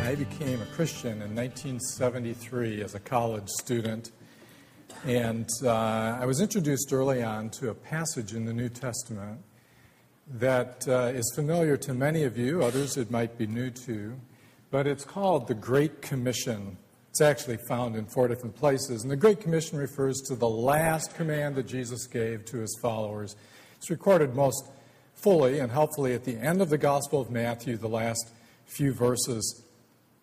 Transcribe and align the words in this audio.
I 0.00 0.14
became 0.14 0.62
a 0.62 0.66
Christian 0.74 1.22
in 1.22 1.34
1973 1.34 2.82
as 2.82 2.94
a 2.94 3.00
college 3.00 3.48
student, 3.48 4.12
and 5.04 5.48
uh, 5.62 6.18
I 6.20 6.26
was 6.26 6.40
introduced 6.40 6.92
early 6.92 7.22
on 7.22 7.50
to 7.50 7.70
a 7.70 7.74
passage 7.74 8.34
in 8.34 8.44
the 8.44 8.52
New 8.52 8.68
Testament 8.68 9.40
that 10.30 10.86
uh, 10.88 11.12
is 11.14 11.32
familiar 11.34 11.76
to 11.78 11.94
many 11.94 12.24
of 12.24 12.36
you, 12.36 12.62
others 12.62 12.96
it 12.96 13.10
might 13.10 13.38
be 13.38 13.46
new 13.46 13.70
to, 13.70 14.14
but 14.70 14.86
it's 14.86 15.04
called 15.04 15.48
the 15.48 15.54
Great 15.54 16.02
Commission. 16.02 16.76
It's 17.18 17.22
actually 17.24 17.56
found 17.56 17.96
in 17.96 18.06
four 18.06 18.28
different 18.28 18.54
places. 18.54 19.02
And 19.02 19.10
the 19.10 19.16
Great 19.16 19.40
Commission 19.40 19.76
refers 19.76 20.20
to 20.28 20.36
the 20.36 20.48
last 20.48 21.16
command 21.16 21.56
that 21.56 21.66
Jesus 21.66 22.06
gave 22.06 22.44
to 22.44 22.58
his 22.58 22.78
followers. 22.80 23.34
It's 23.76 23.90
recorded 23.90 24.36
most 24.36 24.64
fully 25.14 25.58
and 25.58 25.72
helpfully 25.72 26.14
at 26.14 26.22
the 26.22 26.36
end 26.36 26.62
of 26.62 26.70
the 26.70 26.78
Gospel 26.78 27.20
of 27.20 27.28
Matthew, 27.28 27.76
the 27.76 27.88
last 27.88 28.30
few 28.66 28.92
verses. 28.92 29.64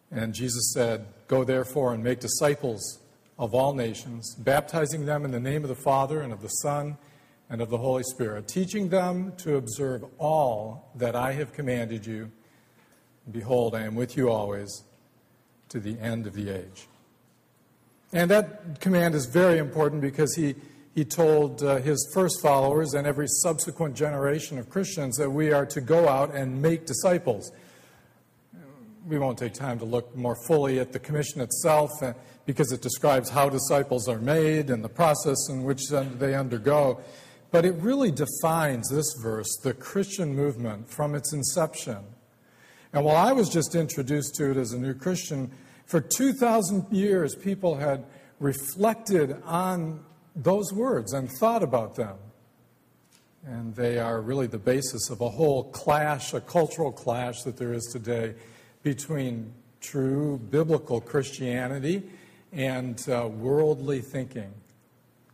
And 0.09 0.33
Jesus 0.33 0.71
said, 0.73 1.05
Go 1.27 1.43
therefore 1.43 1.93
and 1.93 2.01
make 2.01 2.21
disciples 2.21 2.99
of 3.37 3.53
all 3.53 3.73
nations, 3.73 4.33
baptizing 4.35 5.05
them 5.05 5.25
in 5.25 5.31
the 5.31 5.39
name 5.41 5.63
of 5.63 5.69
the 5.69 5.75
Father 5.75 6.21
and 6.21 6.31
of 6.31 6.41
the 6.41 6.47
Son 6.47 6.97
and 7.49 7.59
of 7.59 7.69
the 7.69 7.77
Holy 7.77 8.03
Spirit, 8.03 8.47
teaching 8.47 8.87
them 8.87 9.33
to 9.39 9.57
observe 9.57 10.05
all 10.17 10.93
that 10.95 11.13
I 11.13 11.33
have 11.33 11.51
commanded 11.51 12.05
you. 12.05 12.31
Behold, 13.29 13.75
I 13.75 13.81
am 13.81 13.95
with 13.95 14.15
you 14.15 14.29
always 14.29 14.83
to 15.67 15.81
the 15.81 15.99
end 15.99 16.25
of 16.25 16.33
the 16.33 16.51
age. 16.51 16.87
And 18.15 18.31
that 18.31 18.79
command 18.79 19.13
is 19.13 19.25
very 19.25 19.57
important 19.57 20.01
because 20.01 20.33
he, 20.35 20.55
he 20.95 21.03
told 21.03 21.61
uh, 21.61 21.79
his 21.79 22.09
first 22.13 22.41
followers 22.41 22.93
and 22.93 23.05
every 23.05 23.27
subsequent 23.27 23.93
generation 23.93 24.57
of 24.57 24.69
Christians 24.69 25.17
that 25.17 25.29
we 25.29 25.51
are 25.51 25.65
to 25.65 25.81
go 25.81 26.07
out 26.07 26.33
and 26.33 26.61
make 26.61 26.85
disciples. 26.85 27.51
We 29.05 29.19
won't 29.19 29.37
take 29.37 29.53
time 29.53 29.79
to 29.79 29.85
look 29.85 30.15
more 30.15 30.37
fully 30.47 30.79
at 30.79 30.93
the 30.93 30.99
commission 30.99 31.41
itself 31.41 31.91
uh, 32.01 32.13
because 32.45 32.71
it 32.71 32.81
describes 32.81 33.29
how 33.29 33.49
disciples 33.49 34.07
are 34.07 34.19
made 34.19 34.69
and 34.69 34.81
the 34.81 34.89
process 34.89 35.49
in 35.49 35.63
which 35.63 35.89
they 35.89 36.35
undergo. 36.35 37.01
But 37.51 37.65
it 37.65 37.73
really 37.73 38.11
defines 38.11 38.89
this 38.89 39.13
verse, 39.21 39.59
the 39.61 39.73
Christian 39.73 40.33
movement, 40.33 40.89
from 40.89 41.15
its 41.15 41.33
inception 41.33 41.97
and 42.95 43.03
while 43.03 43.17
I 43.17 43.33
was 43.33 43.49
just 43.49 43.75
introduced 43.75 44.35
to 44.35 44.51
it 44.51 44.57
as 44.57 44.71
a 44.71 44.79
new 44.79 44.93
Christian, 44.93 45.51
for 45.85 46.01
2,000 46.01 46.85
years 46.91 47.35
people 47.35 47.75
had 47.75 48.05
reflected 48.39 49.41
on 49.45 50.03
those 50.35 50.73
words 50.73 51.13
and 51.13 51.29
thought 51.39 51.63
about 51.63 51.95
them. 51.95 52.17
And 53.45 53.75
they 53.75 53.99
are 53.99 54.21
really 54.21 54.47
the 54.47 54.57
basis 54.57 55.09
of 55.09 55.21
a 55.21 55.29
whole 55.29 55.65
clash, 55.65 56.33
a 56.33 56.41
cultural 56.41 56.91
clash 56.91 57.43
that 57.43 57.57
there 57.57 57.73
is 57.73 57.85
today 57.93 58.33
between 58.81 59.53
true 59.81 60.39
biblical 60.49 60.99
Christianity 60.99 62.03
and 62.51 62.99
uh, 63.07 63.27
worldly 63.27 64.01
thinking. 64.01 64.51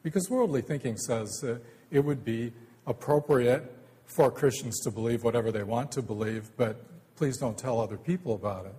Because 0.04 0.30
worldly 0.30 0.62
thinking 0.62 0.98
says 0.98 1.30
that 1.42 1.62
it 1.90 2.02
would 2.02 2.26
be 2.26 2.52
appropriate 2.86 3.72
for 4.06 4.30
Christians 4.30 4.80
to 4.82 4.92
believe 4.92 5.24
whatever 5.24 5.52
they 5.52 5.64
want 5.64 5.92
to 5.94 6.02
believe, 6.02 6.52
but 6.58 6.84
Please 7.22 7.38
don't 7.38 7.56
tell 7.56 7.80
other 7.80 7.98
people 7.98 8.34
about 8.34 8.66
it. 8.66 8.74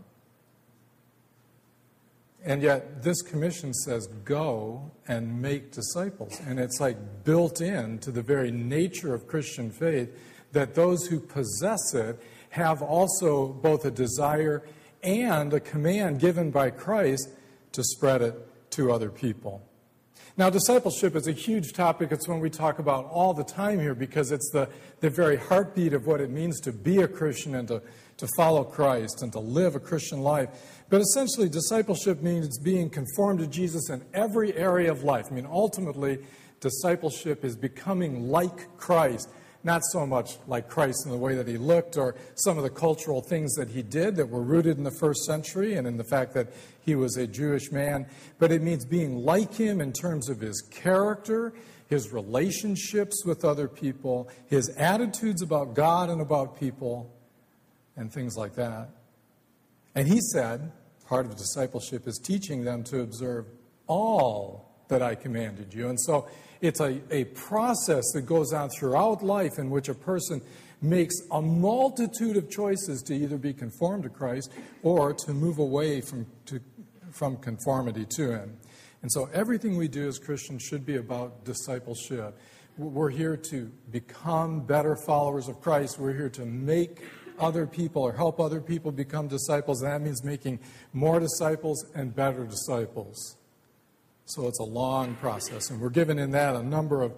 And 2.45 2.63
yet, 2.63 3.03
this 3.03 3.23
commission 3.23 3.73
says, 3.73 4.07
go 4.25 4.91
and 5.07 5.41
make 5.41 5.71
disciples. 5.71 6.41
And 6.47 6.59
it's 6.59 6.81
like 6.81 7.25
built 7.25 7.61
in 7.61 7.99
to 8.01 8.11
the 8.11 8.23
very 8.23 8.51
nature 8.51 9.15
of 9.15 9.29
Christian 9.29 9.71
faith 9.71 10.11
that 10.51 10.75
those 10.75 11.07
who 11.07 11.21
possess 11.21 11.95
it 11.95 12.21
have 12.51 12.83
also 12.83 13.49
both 13.49 13.85
a 13.85 13.91
desire 13.91 14.63
and 15.03 15.53
a 15.53 15.61
command 15.61 16.21
given 16.21 16.51
by 16.51 16.71
Christ 16.71 17.29
to 17.73 17.83
spread 17.83 18.23
it 18.23 18.71
to 18.73 18.93
other 18.93 19.11
people. 19.11 19.63
Now, 20.37 20.49
discipleship 20.49 21.15
is 21.15 21.29
a 21.29 21.33
huge 21.33 21.75
topic. 21.75 22.11
It's 22.11 22.27
one 22.27 22.41
we 22.41 22.49
talk 22.49 22.79
about 22.79 23.05
all 23.07 23.35
the 23.35 23.45
time 23.45 23.79
here 23.79 23.95
because 23.95 24.33
it's 24.33 24.51
the, 24.51 24.69
the 25.01 25.11
very 25.11 25.37
heartbeat 25.37 25.93
of 25.93 26.07
what 26.07 26.21
it 26.21 26.31
means 26.31 26.59
to 26.61 26.73
be 26.73 27.03
a 27.03 27.09
Christian 27.09 27.55
and 27.55 27.69
to 27.69 27.83
to 28.23 28.29
follow 28.37 28.63
Christ 28.63 29.23
and 29.23 29.33
to 29.33 29.41
live 29.41 29.75
a 29.75 29.81
Christian 29.81 30.21
life. 30.21 30.49
But 30.89 31.01
essentially, 31.01 31.49
discipleship 31.49 32.23
means 32.23 32.57
being 32.57 32.89
conformed 32.89 33.41
to 33.41 33.49
Jesus 33.49 33.91
in 33.91 34.01
every 34.15 34.57
area 34.57 34.93
of 34.93 35.03
life. 35.03 35.27
I 35.29 35.35
mean, 35.35 35.49
ultimately, 35.51 36.21
discipleship 36.61 37.45
is 37.45 37.57
becoming 37.57 38.29
like 38.29 38.77
Christ, 38.77 39.29
not 39.65 39.83
so 39.91 40.07
much 40.07 40.39
like 40.47 40.69
Christ 40.69 41.05
in 41.05 41.11
the 41.11 41.19
way 41.19 41.35
that 41.35 41.49
he 41.49 41.57
looked 41.57 41.97
or 41.97 42.15
some 42.37 42.59
of 42.59 42.63
the 42.63 42.71
cultural 42.71 43.23
things 43.23 43.55
that 43.55 43.71
he 43.71 43.83
did 43.83 44.15
that 44.15 44.29
were 44.29 44.43
rooted 44.43 44.79
in 44.79 44.85
the 44.85 44.97
first 45.01 45.25
century 45.25 45.75
and 45.75 45.85
in 45.85 45.97
the 45.97 46.05
fact 46.05 46.33
that 46.35 46.53
he 46.85 46.95
was 46.95 47.17
a 47.17 47.27
Jewish 47.27 47.73
man, 47.73 48.07
but 48.39 48.53
it 48.53 48.63
means 48.63 48.85
being 48.85 49.25
like 49.25 49.53
him 49.53 49.81
in 49.81 49.93
terms 49.93 50.29
of 50.29 50.39
his 50.39 50.63
character, 50.71 51.53
his 51.89 52.13
relationships 52.13 53.25
with 53.25 53.45
other 53.45 53.67
people, 53.67 54.29
his 54.47 54.69
attitudes 54.77 55.43
about 55.43 55.75
God 55.75 56.09
and 56.09 56.21
about 56.21 56.61
people 56.61 57.13
and 57.97 58.13
things 58.13 58.37
like 58.37 58.55
that. 58.55 58.89
And 59.95 60.09
he 60.09 60.21
said, 60.33 60.73
part 61.07 61.27
of 61.27 61.37
discipleship 61.37 62.07
is 62.07 62.19
teaching 62.19 62.65
them 62.65 62.83
to 62.85 63.01
observe 63.01 63.47
all 63.87 64.71
that 64.89 65.03
I 65.03 65.15
commanded 65.15 65.75
you. 65.75 65.89
And 65.89 66.01
so 66.01 66.29
it's 66.61 66.81
a, 66.81 67.01
a 67.11 67.25
process 67.25 68.05
that 68.15 68.23
goes 68.23 68.53
on 68.53 68.71
throughout 68.71 69.23
life 69.23 69.59
in 69.59 69.71
which 69.71 69.89
a 69.89 69.95
person 69.95 70.41
makes 70.81 71.15
a 71.31 71.41
multitude 71.41 72.37
of 72.37 72.51
choices 72.51 73.03
to 73.03 73.15
either 73.15 73.39
be 73.39 73.53
conformed 73.53 74.05
to 74.05 74.09
Christ 74.09 74.51
or 74.83 75.15
to 75.15 75.33
move 75.33 75.59
away 75.59 76.01
from, 76.01 76.27
to, 76.47 76.61
from 77.11 77.37
conformity 77.37 78.07
to 78.17 78.33
Him. 78.33 78.57
And 79.03 79.11
so 79.13 79.29
everything 79.33 79.77
we 79.77 79.89
do 79.89 80.07
as 80.09 80.19
Christians 80.19 80.63
should 80.63 80.87
be 80.87 80.97
about 80.97 81.45
discipleship. 81.45 82.39
We're 82.79 83.11
here 83.11 83.37
to 83.37 83.71
become 83.91 84.61
better 84.61 84.97
followers 84.97 85.49
of 85.49 85.61
Christ. 85.61 85.99
We're 85.99 86.15
here 86.15 86.31
to 86.31 86.47
make 86.47 87.03
other 87.43 87.67
people 87.67 88.03
or 88.03 88.13
help 88.13 88.41
other 88.41 88.61
people 88.61 88.93
become 88.93 89.27
disciples. 89.27 89.83
And 89.83 89.93
that 89.93 90.01
means 90.01 90.23
making 90.23 90.61
more 90.93 91.19
disciples 91.19 91.85
and 91.95 92.15
better 92.15 92.45
disciples. 92.45 93.37
So 94.27 94.47
it's 94.47 94.61
a 94.61 94.65
long 94.65 95.17
process. 95.17 95.71
And 95.71 95.81
we're 95.81 95.91
given 95.91 96.19
in 96.19 96.31
that 96.31 96.55
a 96.55 96.63
number 96.63 97.03
of 97.03 97.13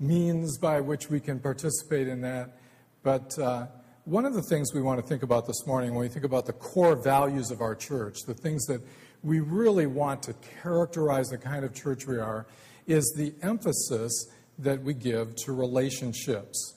means 0.00 0.58
by 0.58 0.80
which 0.80 1.10
we 1.10 1.20
can 1.20 1.38
participate 1.38 2.08
in 2.08 2.22
that. 2.22 2.58
But 3.02 3.38
uh, 3.38 3.66
one 4.04 4.24
of 4.24 4.34
the 4.34 4.42
things 4.42 4.72
we 4.74 4.82
want 4.82 5.00
to 5.00 5.06
think 5.06 5.22
about 5.22 5.46
this 5.46 5.66
morning 5.66 5.90
when 5.90 6.00
we 6.00 6.08
think 6.08 6.24
about 6.24 6.46
the 6.46 6.52
core 6.54 6.96
values 6.96 7.50
of 7.50 7.60
our 7.60 7.74
church, 7.74 8.20
the 8.26 8.34
things 8.34 8.64
that 8.66 8.80
we 9.22 9.40
really 9.40 9.86
want 9.86 10.22
to 10.22 10.34
characterize 10.62 11.28
the 11.28 11.38
kind 11.38 11.64
of 11.64 11.74
church 11.74 12.06
we 12.06 12.16
are, 12.16 12.46
is 12.86 13.14
the 13.16 13.34
emphasis 13.42 14.26
that 14.58 14.82
we 14.82 14.94
give 14.94 15.34
to 15.34 15.52
relationships. 15.52 16.74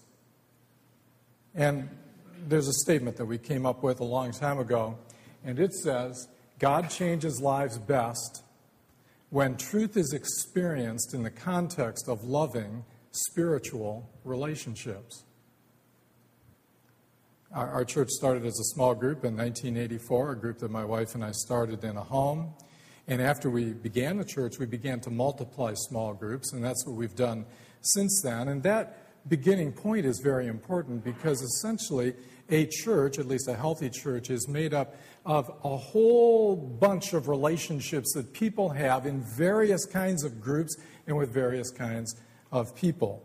And 1.55 1.89
there's 2.47 2.67
a 2.67 2.73
statement 2.73 3.17
that 3.17 3.25
we 3.25 3.37
came 3.37 3.65
up 3.65 3.83
with 3.83 3.99
a 3.99 4.05
long 4.05 4.31
time 4.31 4.59
ago, 4.59 4.97
and 5.43 5.59
it 5.59 5.73
says 5.73 6.27
God 6.59 6.89
changes 6.89 7.41
lives 7.41 7.77
best 7.77 8.43
when 9.29 9.57
truth 9.57 9.95
is 9.95 10.13
experienced 10.13 11.13
in 11.13 11.23
the 11.23 11.29
context 11.29 12.07
of 12.07 12.23
loving 12.23 12.83
spiritual 13.11 14.09
relationships. 14.23 15.23
Our, 17.51 17.69
our, 17.69 17.85
church 17.85 18.09
started 18.09 18.45
as 18.45 18.59
a 18.59 18.63
small 18.75 18.93
group 18.93 19.25
in 19.25 19.35
1984, 19.35 20.31
a 20.31 20.35
group 20.37 20.59
that 20.59 20.69
my 20.69 20.85
wife 20.85 21.15
and 21.15 21.23
I 21.23 21.31
started 21.31 21.83
in 21.83 21.97
a 21.97 22.03
home. 22.03 22.53
And 23.07 23.21
after 23.21 23.49
we 23.49 23.73
began 23.73 24.17
the 24.17 24.25
church, 24.25 24.59
we 24.59 24.67
began 24.67 24.99
to 25.01 25.09
multiply 25.09 25.73
small 25.73 26.13
groups, 26.13 26.53
and 26.53 26.63
that's 26.63 26.85
what 26.85 26.95
we've 26.95 27.15
done 27.15 27.45
since 27.81 28.21
then. 28.21 28.49
And 28.49 28.61
that 28.61 28.98
beginning 29.27 29.71
point 29.71 30.05
is 30.05 30.19
very 30.23 30.47
important 30.47 31.03
because 31.03 31.41
essentially 31.41 32.13
a 32.49 32.65
church, 32.65 33.19
at 33.19 33.27
least 33.27 33.47
a 33.47 33.55
healthy 33.55 33.89
church, 33.89 34.29
is 34.29 34.47
made 34.47 34.73
up 34.73 34.95
of 35.25 35.49
a 35.63 35.77
whole 35.77 36.55
bunch 36.55 37.13
of 37.13 37.27
relationships 37.27 38.13
that 38.13 38.33
people 38.33 38.69
have 38.69 39.05
in 39.05 39.23
various 39.37 39.85
kinds 39.85 40.23
of 40.23 40.41
groups 40.41 40.75
and 41.07 41.15
with 41.17 41.31
various 41.31 41.69
kinds 41.69 42.15
of 42.51 42.75
people. 42.75 43.23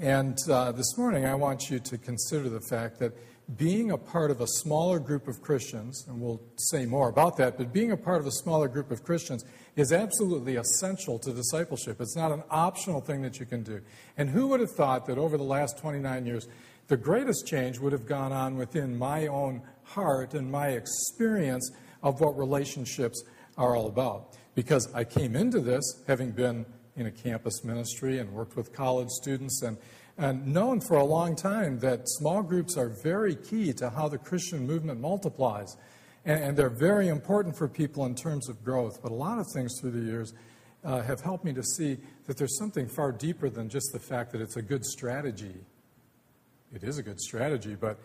And 0.00 0.36
uh, 0.48 0.72
this 0.72 0.96
morning, 0.96 1.26
I 1.26 1.34
want 1.34 1.70
you 1.70 1.78
to 1.78 1.98
consider 1.98 2.48
the 2.48 2.60
fact 2.60 2.98
that 3.00 3.12
being 3.56 3.90
a 3.90 3.98
part 3.98 4.30
of 4.30 4.40
a 4.40 4.46
smaller 4.46 4.98
group 4.98 5.28
of 5.28 5.42
Christians, 5.42 6.04
and 6.08 6.20
we'll 6.20 6.40
say 6.56 6.86
more 6.86 7.08
about 7.08 7.36
that, 7.36 7.58
but 7.58 7.72
being 7.72 7.90
a 7.90 7.96
part 7.96 8.20
of 8.20 8.26
a 8.26 8.32
smaller 8.32 8.68
group 8.68 8.90
of 8.90 9.02
Christians 9.02 9.44
is 9.76 9.92
absolutely 9.92 10.56
essential 10.56 11.18
to 11.18 11.32
discipleship. 11.32 12.00
It's 12.00 12.16
not 12.16 12.32
an 12.32 12.44
optional 12.50 13.00
thing 13.00 13.22
that 13.22 13.40
you 13.40 13.46
can 13.46 13.62
do. 13.62 13.80
And 14.16 14.30
who 14.30 14.48
would 14.48 14.60
have 14.60 14.70
thought 14.70 15.06
that 15.06 15.18
over 15.18 15.36
the 15.36 15.42
last 15.42 15.78
29 15.78 16.24
years, 16.24 16.48
the 16.88 16.96
greatest 16.96 17.46
change 17.46 17.78
would 17.78 17.92
have 17.92 18.06
gone 18.06 18.32
on 18.32 18.56
within 18.56 18.96
my 18.96 19.26
own 19.26 19.62
heart 19.82 20.34
and 20.34 20.50
my 20.50 20.68
experience 20.68 21.70
of 22.02 22.20
what 22.20 22.36
relationships 22.38 23.22
are 23.56 23.76
all 23.76 23.88
about? 23.88 24.36
Because 24.54 24.92
I 24.94 25.04
came 25.04 25.34
into 25.34 25.60
this 25.60 25.82
having 26.06 26.30
been 26.30 26.64
in 26.96 27.06
a 27.06 27.10
campus 27.10 27.64
ministry 27.64 28.18
and 28.18 28.32
worked 28.32 28.56
with 28.56 28.72
college 28.72 29.08
students 29.08 29.62
and, 29.62 29.78
and 30.18 30.46
known 30.46 30.80
for 30.80 30.96
a 30.96 31.04
long 31.04 31.34
time 31.34 31.78
that 31.80 32.08
small 32.08 32.42
groups 32.42 32.76
are 32.76 32.90
very 33.02 33.34
key 33.34 33.72
to 33.74 33.90
how 33.90 34.08
the 34.08 34.18
Christian 34.18 34.66
movement 34.66 35.00
multiplies. 35.00 35.76
And, 36.24 36.44
and 36.44 36.56
they're 36.56 36.70
very 36.70 37.08
important 37.08 37.56
for 37.56 37.68
people 37.68 38.04
in 38.06 38.14
terms 38.14 38.48
of 38.48 38.62
growth. 38.64 39.00
But 39.02 39.10
a 39.10 39.14
lot 39.14 39.38
of 39.38 39.46
things 39.54 39.72
through 39.80 39.92
the 39.92 40.00
years 40.00 40.34
uh, 40.84 41.02
have 41.02 41.20
helped 41.20 41.44
me 41.44 41.52
to 41.54 41.62
see 41.62 41.98
that 42.26 42.36
there's 42.36 42.58
something 42.58 42.88
far 42.88 43.12
deeper 43.12 43.48
than 43.48 43.68
just 43.68 43.92
the 43.92 43.98
fact 43.98 44.32
that 44.32 44.40
it's 44.40 44.56
a 44.56 44.62
good 44.62 44.84
strategy. 44.84 45.54
It 46.74 46.84
is 46.84 46.98
a 46.98 47.02
good 47.02 47.20
strategy, 47.20 47.76
but 47.78 47.98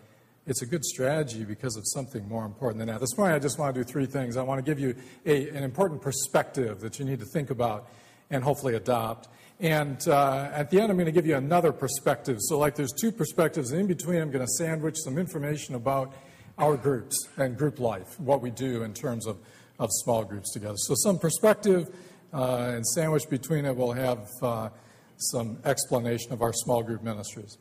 it's 0.46 0.62
a 0.62 0.66
good 0.66 0.84
strategy 0.84 1.44
because 1.44 1.76
of 1.76 1.84
something 1.86 2.26
more 2.26 2.44
important 2.44 2.78
than 2.78 2.88
that. 2.88 3.00
This 3.00 3.16
morning, 3.18 3.36
I 3.36 3.38
just 3.38 3.58
want 3.58 3.74
to 3.74 3.80
do 3.82 3.84
three 3.84 4.06
things. 4.06 4.36
I 4.36 4.42
want 4.42 4.64
to 4.64 4.68
give 4.68 4.78
you 4.78 4.94
a, 5.26 5.48
an 5.50 5.62
important 5.62 6.00
perspective 6.00 6.80
that 6.80 6.98
you 6.98 7.04
need 7.04 7.20
to 7.20 7.26
think 7.26 7.50
about 7.50 7.88
and 8.30 8.42
hopefully 8.42 8.74
adopt. 8.74 9.28
And 9.60 10.06
uh, 10.06 10.50
at 10.52 10.70
the 10.70 10.80
end, 10.80 10.90
I'm 10.90 10.96
going 10.96 11.06
to 11.06 11.12
give 11.12 11.26
you 11.26 11.34
another 11.34 11.72
perspective. 11.72 12.36
So, 12.40 12.58
like, 12.58 12.76
there's 12.76 12.92
two 12.92 13.10
perspectives, 13.10 13.72
and 13.72 13.80
in 13.80 13.86
between, 13.88 14.20
I'm 14.20 14.30
going 14.30 14.44
to 14.44 14.52
sandwich 14.52 14.96
some 14.98 15.18
information 15.18 15.74
about 15.74 16.14
our 16.58 16.76
groups 16.76 17.16
and 17.36 17.56
group 17.56 17.80
life, 17.80 18.20
what 18.20 18.40
we 18.40 18.50
do 18.50 18.84
in 18.84 18.94
terms 18.94 19.26
of, 19.26 19.36
of 19.80 19.90
small 19.90 20.24
groups 20.24 20.52
together. 20.52 20.76
So, 20.76 20.94
some 20.94 21.18
perspective, 21.18 21.88
uh, 22.32 22.72
and 22.74 22.86
sandwiched 22.86 23.30
between 23.30 23.64
it, 23.64 23.74
we'll 23.74 23.92
have 23.92 24.28
uh, 24.42 24.68
some 25.16 25.58
explanation 25.64 26.32
of 26.32 26.40
our 26.40 26.52
small 26.52 26.84
group 26.84 27.02
ministries. 27.02 27.58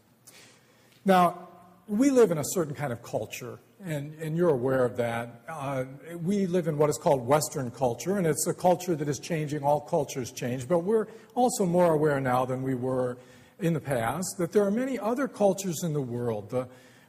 Now, 1.03 1.47
we 1.87 2.11
live 2.11 2.29
in 2.29 2.37
a 2.37 2.45
certain 2.45 2.75
kind 2.75 2.93
of 2.93 3.01
culture, 3.01 3.57
and, 3.83 4.13
and 4.15 4.35
you're 4.35 4.49
aware 4.49 4.85
of 4.85 4.97
that. 4.97 5.41
Uh, 5.47 5.85
we 6.23 6.47
live 6.47 6.67
in 6.67 6.77
what 6.77 6.89
is 6.89 6.97
called 6.97 7.25
Western 7.25 7.69
culture, 7.71 8.17
and 8.17 8.25
it's 8.25 8.47
a 8.47 8.53
culture 8.53 8.95
that 8.95 9.07
is 9.07 9.19
changing. 9.19 9.63
All 9.63 9.81
cultures 9.81 10.31
change, 10.31 10.67
but 10.67 10.79
we're 10.79 11.07
also 11.35 11.65
more 11.65 11.93
aware 11.93 12.19
now 12.19 12.45
than 12.45 12.63
we 12.63 12.75
were 12.75 13.17
in 13.59 13.73
the 13.73 13.79
past 13.79 14.35
that 14.37 14.51
there 14.51 14.63
are 14.63 14.71
many 14.71 14.99
other 14.99 15.27
cultures 15.27 15.83
in 15.83 15.93
the 15.93 16.01
world. 16.01 16.49
The 16.49 16.67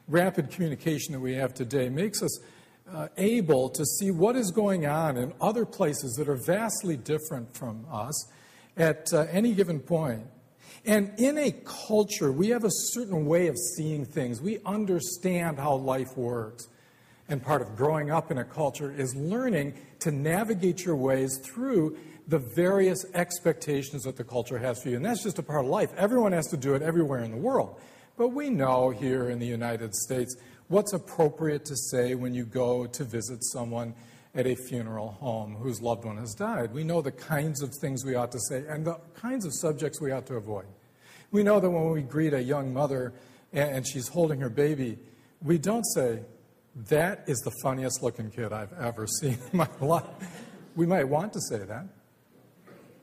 rapid 0.08 0.50
communication 0.50 1.12
that 1.12 1.20
we 1.20 1.34
have 1.34 1.54
today 1.54 1.88
makes 1.88 2.22
us 2.22 2.38
uh, 2.92 3.08
able 3.18 3.68
to 3.68 3.84
see 3.84 4.10
what 4.10 4.36
is 4.36 4.50
going 4.50 4.86
on 4.86 5.16
in 5.16 5.32
other 5.40 5.66
places 5.66 6.14
that 6.14 6.28
are 6.28 6.40
vastly 6.46 6.96
different 6.96 7.54
from 7.54 7.84
us 7.90 8.30
at 8.76 9.12
uh, 9.12 9.26
any 9.30 9.54
given 9.54 9.80
point. 9.80 10.22
And 10.84 11.12
in 11.18 11.38
a 11.38 11.52
culture, 11.86 12.32
we 12.32 12.48
have 12.48 12.64
a 12.64 12.70
certain 12.70 13.26
way 13.26 13.48
of 13.48 13.56
seeing 13.76 14.04
things. 14.04 14.40
We 14.40 14.58
understand 14.64 15.58
how 15.58 15.74
life 15.74 16.16
works. 16.16 16.68
And 17.28 17.42
part 17.42 17.60
of 17.60 17.76
growing 17.76 18.10
up 18.10 18.30
in 18.30 18.38
a 18.38 18.44
culture 18.44 18.90
is 18.90 19.14
learning 19.14 19.74
to 20.00 20.10
navigate 20.10 20.84
your 20.84 20.96
ways 20.96 21.38
through 21.44 21.96
the 22.26 22.38
various 22.38 23.04
expectations 23.14 24.04
that 24.04 24.16
the 24.16 24.24
culture 24.24 24.58
has 24.58 24.82
for 24.82 24.90
you. 24.90 24.96
And 24.96 25.04
that's 25.04 25.22
just 25.22 25.38
a 25.38 25.42
part 25.42 25.64
of 25.64 25.70
life. 25.70 25.90
Everyone 25.96 26.32
has 26.32 26.46
to 26.48 26.56
do 26.56 26.74
it 26.74 26.82
everywhere 26.82 27.22
in 27.24 27.30
the 27.30 27.36
world. 27.36 27.80
But 28.16 28.28
we 28.28 28.50
know 28.50 28.90
here 28.90 29.30
in 29.30 29.38
the 29.38 29.46
United 29.46 29.94
States 29.94 30.36
what's 30.68 30.92
appropriate 30.92 31.64
to 31.66 31.76
say 31.76 32.14
when 32.14 32.34
you 32.34 32.44
go 32.44 32.86
to 32.86 33.04
visit 33.04 33.44
someone 33.44 33.94
at 34.38 34.46
a 34.46 34.54
funeral 34.54 35.10
home 35.20 35.56
whose 35.56 35.82
loved 35.82 36.04
one 36.04 36.16
has 36.16 36.32
died. 36.32 36.72
We 36.72 36.84
know 36.84 37.02
the 37.02 37.10
kinds 37.10 37.60
of 37.60 37.74
things 37.80 38.04
we 38.04 38.14
ought 38.14 38.30
to 38.30 38.38
say 38.48 38.64
and 38.68 38.84
the 38.84 38.94
kinds 39.16 39.44
of 39.44 39.52
subjects 39.52 40.00
we 40.00 40.12
ought 40.12 40.26
to 40.26 40.36
avoid. 40.36 40.66
We 41.32 41.42
know 41.42 41.58
that 41.58 41.68
when 41.68 41.90
we 41.90 42.02
greet 42.02 42.32
a 42.32 42.40
young 42.40 42.72
mother 42.72 43.12
and 43.52 43.84
she's 43.84 44.06
holding 44.06 44.40
her 44.40 44.48
baby, 44.48 44.96
we 45.42 45.58
don't 45.58 45.82
say, 45.82 46.20
That 46.88 47.24
is 47.26 47.40
the 47.40 47.50
funniest 47.64 48.00
looking 48.00 48.30
kid 48.30 48.52
I've 48.52 48.72
ever 48.74 49.06
seen 49.20 49.38
in 49.52 49.58
my 49.58 49.68
life. 49.80 50.04
We 50.76 50.86
might 50.86 51.08
want 51.08 51.32
to 51.32 51.40
say 51.40 51.58
that, 51.58 51.86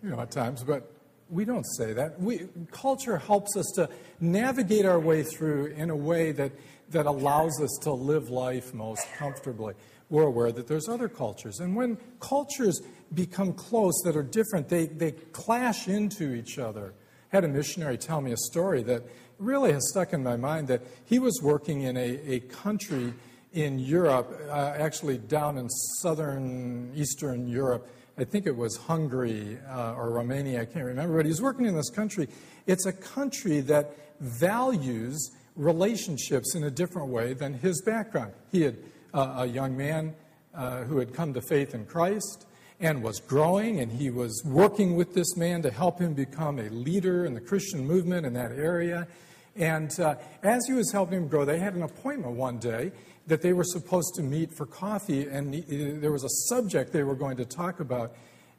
you 0.01 0.11
know, 0.11 0.21
at 0.21 0.31
times, 0.31 0.63
but 0.63 0.89
we 1.29 1.43
don't 1.43 1.65
say 1.77 1.91
that. 1.91 2.17
We, 2.17 2.47
culture 2.71 3.17
helps 3.17 3.57
us 3.57 3.65
to 3.75 3.89
navigate 4.21 4.85
our 4.85 4.99
way 4.99 5.23
through 5.23 5.67
in 5.67 5.89
a 5.89 5.95
way 5.95 6.31
that, 6.31 6.53
that 6.91 7.07
allows 7.07 7.59
us 7.61 7.77
to 7.81 7.91
live 7.91 8.29
life 8.29 8.73
most 8.73 9.05
comfortably. 9.17 9.73
We're 10.09 10.23
aware 10.23 10.51
that 10.51 10.67
there's 10.67 10.87
other 10.87 11.09
cultures. 11.09 11.59
And 11.59 11.75
when 11.75 11.97
cultures 12.19 12.81
become 13.13 13.53
close 13.53 14.01
that 14.03 14.15
are 14.15 14.23
different, 14.23 14.69
they, 14.69 14.85
they 14.87 15.11
clash 15.11 15.87
into 15.87 16.33
each 16.33 16.59
other. 16.59 16.93
I 17.31 17.37
had 17.37 17.43
a 17.43 17.47
missionary 17.47 17.97
tell 17.97 18.21
me 18.21 18.31
a 18.31 18.37
story 18.37 18.83
that 18.83 19.03
really 19.39 19.73
has 19.73 19.89
stuck 19.89 20.13
in 20.13 20.23
my 20.23 20.37
mind 20.37 20.67
that 20.67 20.81
he 21.05 21.19
was 21.19 21.39
working 21.41 21.81
in 21.81 21.97
a, 21.97 22.19
a 22.27 22.39
country 22.41 23.13
in 23.53 23.79
Europe, 23.79 24.39
uh, 24.49 24.73
actually 24.77 25.17
down 25.17 25.57
in 25.57 25.69
southern 25.69 26.91
Eastern 26.95 27.47
Europe, 27.47 27.87
I 28.17 28.23
think 28.23 28.47
it 28.47 28.55
was 28.55 28.77
Hungary 28.77 29.57
uh, 29.67 29.93
or 29.93 30.11
Romania, 30.11 30.61
I 30.61 30.65
can't 30.65 30.85
remember, 30.85 31.17
but 31.17 31.25
he's 31.25 31.41
working 31.41 31.65
in 31.65 31.75
this 31.75 31.89
country. 31.89 32.29
It's 32.65 32.85
a 32.85 32.93
country 32.93 33.59
that 33.61 33.93
values 34.21 35.31
relationships 35.57 36.55
in 36.55 36.63
a 36.63 36.71
different 36.71 37.09
way 37.09 37.33
than 37.33 37.53
his 37.53 37.81
background. 37.81 38.33
He 38.51 38.61
had 38.61 38.77
a 39.15 39.45
young 39.45 39.77
man 39.77 40.13
uh, 40.53 40.83
who 40.83 40.97
had 40.97 41.13
come 41.13 41.33
to 41.33 41.41
faith 41.41 41.73
in 41.73 41.85
Christ 41.85 42.45
and 42.79 43.01
was 43.01 43.19
growing, 43.19 43.79
and 43.79 43.91
he 43.91 44.09
was 44.09 44.43
working 44.45 44.95
with 44.95 45.13
this 45.13 45.37
man 45.37 45.61
to 45.61 45.71
help 45.71 45.99
him 45.99 46.13
become 46.13 46.59
a 46.59 46.69
leader 46.69 47.25
in 47.25 47.33
the 47.33 47.41
Christian 47.41 47.85
movement 47.87 48.25
in 48.25 48.33
that 48.33 48.51
area. 48.51 49.07
And 49.55 49.97
uh, 49.99 50.15
as 50.43 50.65
he 50.67 50.73
was 50.73 50.91
helping 50.91 51.19
him 51.19 51.27
grow, 51.29 51.45
they 51.45 51.59
had 51.59 51.75
an 51.75 51.83
appointment 51.83 52.35
one 52.35 52.57
day, 52.57 52.91
that 53.27 53.41
they 53.41 53.53
were 53.53 53.63
supposed 53.63 54.13
to 54.15 54.21
meet 54.21 54.53
for 54.55 54.65
coffee, 54.65 55.27
and 55.27 55.53
he, 55.53 55.61
there 55.61 56.11
was 56.11 56.23
a 56.23 56.29
subject 56.53 56.91
they 56.91 57.03
were 57.03 57.15
going 57.15 57.37
to 57.37 57.45
talk 57.45 57.79
about, 57.79 58.13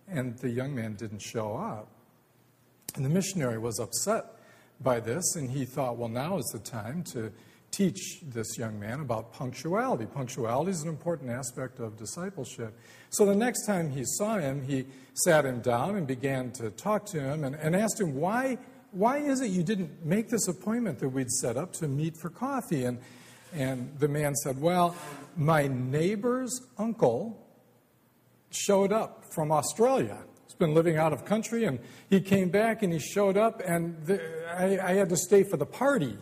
and 0.08 0.36
the 0.38 0.50
young 0.50 0.74
man 0.74 0.94
didn't 0.94 1.20
show 1.20 1.56
up. 1.56 1.88
And 2.96 3.04
the 3.04 3.10
missionary 3.10 3.58
was 3.58 3.78
upset 3.78 4.24
by 4.80 5.00
this, 5.00 5.36
and 5.36 5.50
he 5.50 5.64
thought, 5.66 5.98
well, 5.98 6.08
now 6.08 6.38
is 6.38 6.46
the 6.46 6.58
time 6.58 7.04
to 7.12 7.30
teach 7.76 8.20
this 8.22 8.56
young 8.56 8.78
man 8.78 9.00
about 9.00 9.32
punctuality. 9.32 10.06
Punctuality 10.06 10.70
is 10.70 10.82
an 10.82 10.88
important 10.88 11.30
aspect 11.30 11.78
of 11.78 11.96
discipleship. 11.96 12.78
So 13.10 13.26
the 13.26 13.34
next 13.34 13.66
time 13.66 13.90
he 13.90 14.02
saw 14.04 14.38
him, 14.38 14.62
he 14.62 14.86
sat 15.14 15.44
him 15.44 15.60
down 15.60 15.96
and 15.96 16.06
began 16.06 16.52
to 16.52 16.70
talk 16.70 17.06
to 17.06 17.20
him 17.20 17.44
and, 17.44 17.54
and 17.56 17.76
asked 17.76 18.00
him, 18.00 18.14
why, 18.14 18.58
why 18.92 19.18
is 19.18 19.40
it 19.40 19.50
you 19.50 19.62
didn't 19.62 20.04
make 20.04 20.28
this 20.28 20.48
appointment 20.48 20.98
that 21.00 21.08
we'd 21.08 21.30
set 21.30 21.56
up 21.56 21.72
to 21.74 21.88
meet 21.88 22.16
for 22.16 22.30
coffee? 22.30 22.84
And 22.84 22.98
and 23.52 23.98
the 23.98 24.08
man 24.08 24.34
said, 24.34 24.60
Well, 24.60 24.94
my 25.36 25.66
neighbor's 25.66 26.60
uncle 26.78 27.42
showed 28.50 28.92
up 28.92 29.24
from 29.34 29.50
Australia. 29.50 30.18
He's 30.46 30.54
been 30.54 30.74
living 30.74 30.96
out 30.96 31.12
of 31.12 31.24
country, 31.24 31.64
and 31.64 31.78
he 32.10 32.20
came 32.20 32.50
back 32.50 32.82
and 32.82 32.92
he 32.92 32.98
showed 32.98 33.36
up, 33.36 33.62
and 33.64 33.96
the, 34.06 34.20
I, 34.48 34.90
I, 34.90 34.94
had 34.94 35.08
to 35.10 35.16
stay 35.16 35.42
for 35.42 35.56
the 35.56 35.66
party. 35.66 36.16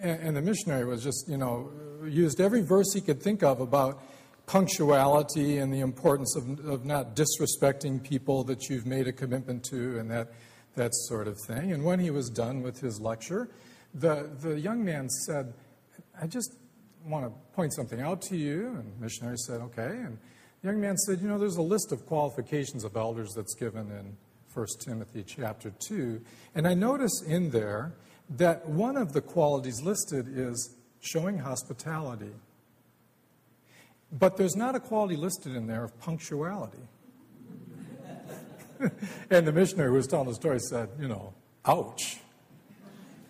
And, 0.00 0.20
and 0.20 0.36
the 0.36 0.42
missionary 0.42 0.84
was 0.84 1.02
just, 1.02 1.28
you 1.28 1.36
know, 1.36 1.70
used 2.04 2.40
every 2.40 2.62
verse 2.62 2.92
he 2.92 3.00
could 3.00 3.22
think 3.22 3.42
of 3.42 3.60
about 3.60 4.02
punctuality 4.46 5.58
and 5.58 5.72
the 5.72 5.80
importance 5.80 6.36
of, 6.36 6.66
of 6.66 6.84
not 6.84 7.16
disrespecting 7.16 8.02
people 8.02 8.44
that 8.44 8.68
you've 8.68 8.86
made 8.86 9.08
a 9.08 9.12
commitment 9.12 9.64
to 9.64 9.98
and 9.98 10.10
that, 10.10 10.28
that 10.76 10.94
sort 10.94 11.26
of 11.26 11.38
thing. 11.46 11.72
And 11.72 11.84
when 11.84 11.98
he 11.98 12.10
was 12.10 12.28
done 12.28 12.62
with 12.62 12.80
his 12.80 13.00
lecture, 13.00 13.48
the, 13.94 14.30
the 14.40 14.60
young 14.60 14.84
man 14.84 15.08
said, 15.08 15.54
I 16.20 16.26
just 16.26 16.56
want 17.06 17.24
to 17.24 17.32
point 17.54 17.74
something 17.74 18.00
out 18.00 18.22
to 18.22 18.36
you. 18.36 18.68
And 18.68 18.96
the 18.96 19.00
missionary 19.00 19.36
said, 19.38 19.60
okay. 19.60 19.86
And 19.86 20.18
the 20.62 20.68
young 20.68 20.80
man 20.80 20.96
said, 20.96 21.20
you 21.20 21.28
know, 21.28 21.38
there's 21.38 21.56
a 21.56 21.62
list 21.62 21.92
of 21.92 22.06
qualifications 22.06 22.84
of 22.84 22.96
elders 22.96 23.32
that's 23.34 23.54
given 23.54 23.90
in 23.90 24.16
1 24.52 24.66
Timothy 24.84 25.24
chapter 25.26 25.72
2. 25.88 26.20
And 26.54 26.66
I 26.66 26.74
notice 26.74 27.22
in 27.26 27.50
there 27.50 27.94
that 28.30 28.68
one 28.68 28.96
of 28.96 29.12
the 29.12 29.20
qualities 29.20 29.82
listed 29.82 30.26
is 30.28 30.74
showing 31.00 31.38
hospitality. 31.38 32.32
But 34.10 34.36
there's 34.36 34.56
not 34.56 34.74
a 34.74 34.80
quality 34.80 35.16
listed 35.16 35.54
in 35.54 35.66
there 35.66 35.84
of 35.84 35.98
punctuality. 36.00 36.78
and 39.30 39.46
the 39.46 39.52
missionary 39.52 39.88
who 39.88 39.94
was 39.94 40.06
telling 40.06 40.28
the 40.28 40.34
story 40.34 40.58
said, 40.60 40.88
you 40.98 41.08
know, 41.08 41.34
ouch. 41.66 42.18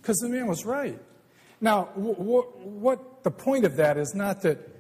Because 0.01 0.19
the 0.19 0.29
man 0.29 0.47
was 0.47 0.65
right. 0.65 0.99
Now, 1.61 1.89
w- 1.97 2.15
w- 2.15 2.49
what 2.63 3.23
the 3.23 3.31
point 3.31 3.65
of 3.65 3.77
that 3.77 3.97
is 3.97 4.15
not 4.15 4.43
that 4.43 4.74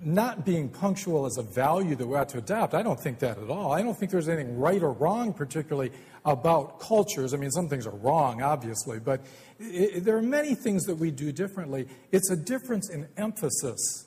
not 0.00 0.44
being 0.44 0.68
punctual 0.68 1.26
is 1.26 1.38
a 1.38 1.42
value 1.42 1.96
that 1.96 2.06
we 2.06 2.16
ought 2.16 2.28
to 2.30 2.38
adopt. 2.38 2.74
I 2.74 2.82
don't 2.82 3.00
think 3.00 3.18
that 3.18 3.38
at 3.38 3.50
all. 3.50 3.72
I 3.72 3.82
don't 3.82 3.98
think 3.98 4.12
there's 4.12 4.28
anything 4.28 4.58
right 4.58 4.82
or 4.82 4.92
wrong, 4.92 5.32
particularly 5.32 5.90
about 6.24 6.78
cultures. 6.80 7.34
I 7.34 7.36
mean, 7.36 7.50
some 7.50 7.68
things 7.68 7.86
are 7.86 7.96
wrong, 7.96 8.42
obviously, 8.42 9.00
but 9.00 9.20
it, 9.58 10.04
there 10.04 10.16
are 10.16 10.22
many 10.22 10.54
things 10.54 10.84
that 10.84 10.96
we 10.96 11.10
do 11.10 11.32
differently. 11.32 11.88
It's 12.12 12.30
a 12.30 12.36
difference 12.36 12.90
in 12.90 13.08
emphasis. 13.16 14.06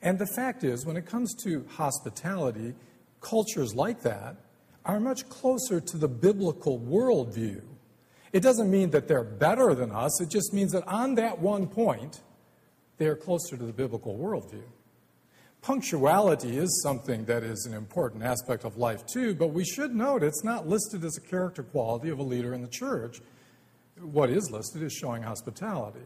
And 0.00 0.18
the 0.18 0.26
fact 0.26 0.64
is, 0.64 0.86
when 0.86 0.96
it 0.96 1.06
comes 1.06 1.34
to 1.44 1.64
hospitality, 1.70 2.74
cultures 3.20 3.74
like 3.74 4.02
that 4.02 4.36
are 4.84 5.00
much 5.00 5.28
closer 5.28 5.80
to 5.80 5.96
the 5.96 6.08
biblical 6.08 6.78
worldview 6.78 7.62
it 8.32 8.42
doesn't 8.42 8.70
mean 8.70 8.90
that 8.90 9.08
they're 9.08 9.24
better 9.24 9.74
than 9.74 9.92
us, 9.92 10.20
it 10.20 10.30
just 10.30 10.52
means 10.54 10.72
that 10.72 10.86
on 10.88 11.16
that 11.16 11.38
one 11.38 11.66
point, 11.66 12.22
they 13.02 13.08
are 13.08 13.16
closer 13.16 13.56
to 13.56 13.64
the 13.64 13.72
biblical 13.72 14.16
worldview. 14.16 14.62
Punctuality 15.60 16.56
is 16.56 16.82
something 16.84 17.24
that 17.24 17.42
is 17.42 17.66
an 17.66 17.74
important 17.74 18.22
aspect 18.22 18.64
of 18.64 18.76
life, 18.76 19.04
too, 19.06 19.34
but 19.34 19.48
we 19.48 19.64
should 19.64 19.92
note 19.92 20.22
it's 20.22 20.44
not 20.44 20.68
listed 20.68 21.04
as 21.04 21.16
a 21.16 21.20
character 21.20 21.64
quality 21.64 22.10
of 22.10 22.20
a 22.20 22.22
leader 22.22 22.54
in 22.54 22.62
the 22.62 22.68
church. 22.68 23.20
What 24.00 24.30
is 24.30 24.52
listed 24.52 24.84
is 24.84 24.92
showing 24.92 25.24
hospitality. 25.24 26.04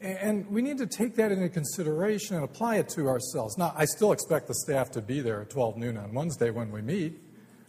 And 0.00 0.48
we 0.48 0.62
need 0.62 0.78
to 0.78 0.86
take 0.86 1.16
that 1.16 1.32
into 1.32 1.48
consideration 1.48 2.36
and 2.36 2.44
apply 2.44 2.76
it 2.76 2.88
to 2.90 3.08
ourselves. 3.08 3.58
Now, 3.58 3.74
I 3.76 3.84
still 3.84 4.12
expect 4.12 4.46
the 4.46 4.54
staff 4.54 4.92
to 4.92 5.02
be 5.02 5.20
there 5.20 5.40
at 5.42 5.50
12 5.50 5.76
noon 5.76 5.96
on 5.96 6.14
Wednesday 6.14 6.50
when 6.50 6.70
we 6.70 6.80
meet, 6.80 7.20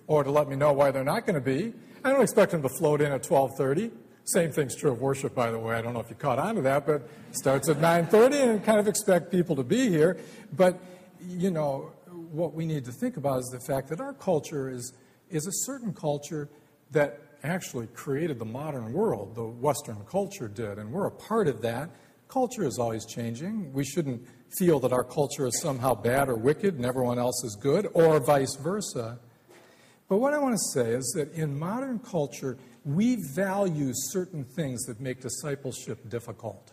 or 0.05 0.23
to 0.23 0.29
let 0.29 0.47
me 0.47 0.55
know 0.55 0.71
why 0.71 0.91
they're 0.91 1.03
not 1.03 1.25
going 1.25 1.33
to 1.33 1.41
be. 1.41 1.73
I 2.03 2.11
don't 2.11 2.21
expect 2.21 2.51
them 2.51 2.61
to 2.61 2.69
float 2.69 3.01
in 3.01 3.11
at 3.11 3.23
12:30. 3.23 3.91
Same 4.25 4.51
thing's 4.51 4.75
true 4.75 4.91
of 4.91 5.01
worship, 5.01 5.35
by 5.35 5.51
the 5.51 5.59
way. 5.59 5.75
I 5.75 5.81
don't 5.81 5.93
know 5.93 5.99
if 5.99 6.09
you 6.09 6.15
caught 6.15 6.39
on 6.39 6.55
to 6.55 6.61
that, 6.61 6.85
but 6.85 7.07
starts 7.31 7.69
at 7.69 7.77
9:30, 7.77 8.41
and 8.41 8.63
kind 8.63 8.79
of 8.79 8.87
expect 8.87 9.31
people 9.31 9.55
to 9.55 9.63
be 9.63 9.89
here. 9.89 10.17
But 10.51 10.79
you 11.21 11.51
know, 11.51 11.91
what 12.31 12.53
we 12.53 12.65
need 12.65 12.85
to 12.85 12.91
think 12.91 13.17
about 13.17 13.39
is 13.39 13.49
the 13.51 13.59
fact 13.59 13.89
that 13.89 13.99
our 13.99 14.13
culture 14.13 14.69
is 14.69 14.93
is 15.29 15.45
a 15.47 15.51
certain 15.51 15.93
culture 15.93 16.49
that 16.91 17.19
actually 17.43 17.87
created 17.87 18.39
the 18.39 18.45
modern 18.45 18.93
world. 18.93 19.35
The 19.35 19.45
Western 19.45 20.03
culture 20.09 20.47
did, 20.47 20.79
and 20.79 20.91
we're 20.91 21.07
a 21.07 21.11
part 21.11 21.47
of 21.47 21.61
that. 21.61 21.89
Culture 22.27 22.63
is 22.63 22.79
always 22.79 23.05
changing. 23.05 23.71
We 23.73 23.83
shouldn't 23.83 24.25
feel 24.57 24.79
that 24.79 24.91
our 24.91 25.03
culture 25.03 25.45
is 25.45 25.59
somehow 25.61 25.93
bad 25.93 26.29
or 26.29 26.35
wicked 26.35 26.75
and 26.75 26.85
everyone 26.85 27.19
else 27.19 27.43
is 27.43 27.55
good, 27.55 27.87
or 27.93 28.19
vice 28.19 28.55
versa. 28.55 29.19
But 30.07 30.17
what 30.17 30.33
I 30.33 30.39
want 30.39 30.55
to 30.55 30.79
say 30.79 30.91
is 30.91 31.13
that 31.15 31.31
in 31.33 31.57
modern 31.57 31.99
culture, 31.99 32.57
we 32.85 33.15
value 33.15 33.91
certain 33.93 34.43
things 34.43 34.83
that 34.83 35.01
make 35.01 35.19
discipleship 35.19 36.07
difficult. 36.07 36.71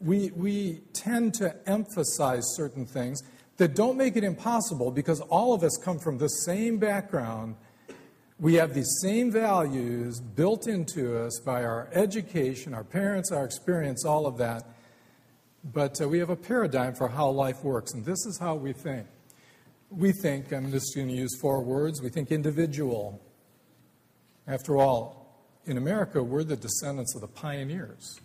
We, 0.00 0.32
we 0.34 0.80
tend 0.92 1.34
to 1.34 1.54
emphasize 1.68 2.42
certain 2.56 2.84
things 2.84 3.22
that 3.58 3.74
don't 3.74 3.96
make 3.96 4.16
it 4.16 4.24
impossible 4.24 4.90
because 4.90 5.20
all 5.20 5.54
of 5.54 5.62
us 5.62 5.76
come 5.76 5.98
from 6.00 6.18
the 6.18 6.28
same 6.28 6.78
background. 6.78 7.56
We 8.40 8.54
have 8.54 8.74
these 8.74 8.98
same 9.02 9.30
values 9.30 10.20
built 10.20 10.66
into 10.66 11.16
us 11.16 11.40
by 11.44 11.64
our 11.64 11.88
education, 11.92 12.74
our 12.74 12.84
parents, 12.84 13.30
our 13.32 13.44
experience, 13.44 14.04
all 14.04 14.26
of 14.26 14.36
that. 14.38 14.64
But 15.64 16.00
uh, 16.00 16.08
we 16.08 16.18
have 16.18 16.30
a 16.30 16.36
paradigm 16.36 16.94
for 16.94 17.08
how 17.08 17.30
life 17.30 17.62
works, 17.64 17.94
and 17.94 18.04
this 18.04 18.24
is 18.26 18.38
how 18.38 18.54
we 18.54 18.72
think. 18.72 19.06
We 19.90 20.12
think, 20.12 20.52
I'm 20.52 20.70
just 20.70 20.94
going 20.94 21.08
to 21.08 21.14
use 21.14 21.36
four 21.40 21.62
words, 21.62 22.00
we 22.00 22.10
think 22.10 22.30
individual. 22.30 23.20
After 24.48 24.78
all, 24.78 25.18
in 25.66 25.76
America, 25.76 26.22
we're 26.22 26.42
the 26.42 26.56
descendants 26.56 27.14
of 27.14 27.20
the 27.20 27.28
pioneers. 27.28 28.18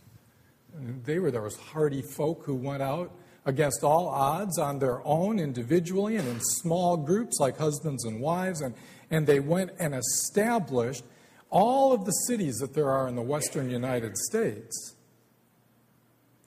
And 0.73 1.03
they 1.03 1.19
were 1.19 1.29
those 1.29 1.57
hardy 1.57 2.01
folk 2.01 2.43
who 2.45 2.55
went 2.55 2.81
out 2.81 3.11
against 3.45 3.83
all 3.83 4.07
odds 4.07 4.57
on 4.57 4.79
their 4.79 5.05
own, 5.05 5.37
individually, 5.37 6.15
and 6.15 6.25
in 6.27 6.39
small 6.39 6.95
groups 6.95 7.39
like 7.41 7.57
husbands 7.57 8.05
and 8.05 8.21
wives, 8.21 8.61
and, 8.61 8.73
and 9.11 9.27
they 9.27 9.41
went 9.41 9.71
and 9.79 9.93
established 9.93 11.03
all 11.49 11.91
of 11.91 12.05
the 12.05 12.11
cities 12.11 12.55
that 12.59 12.73
there 12.73 12.89
are 12.89 13.07
in 13.09 13.15
the 13.15 13.21
western 13.21 13.69
United 13.69 14.17
States. 14.17 14.95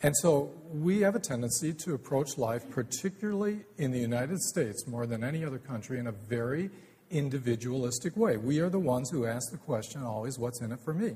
And 0.02 0.16
so 0.16 0.52
we 0.72 1.00
have 1.00 1.14
a 1.14 1.20
tendency 1.20 1.74
to 1.74 1.94
approach 1.94 2.38
life, 2.38 2.68
particularly 2.70 3.60
in 3.76 3.92
the 3.92 3.98
United 3.98 4.40
States, 4.40 4.86
more 4.86 5.06
than 5.06 5.22
any 5.22 5.44
other 5.44 5.58
country, 5.58 5.98
in 5.98 6.06
a 6.06 6.12
very 6.12 6.70
individualistic 7.10 8.16
way. 8.16 8.36
We 8.36 8.60
are 8.60 8.68
the 8.68 8.78
ones 8.78 9.10
who 9.10 9.26
ask 9.26 9.50
the 9.50 9.58
question 9.58 10.02
always, 10.02 10.38
what's 10.38 10.60
in 10.60 10.72
it 10.72 10.80
for 10.84 10.94
me? 10.94 11.14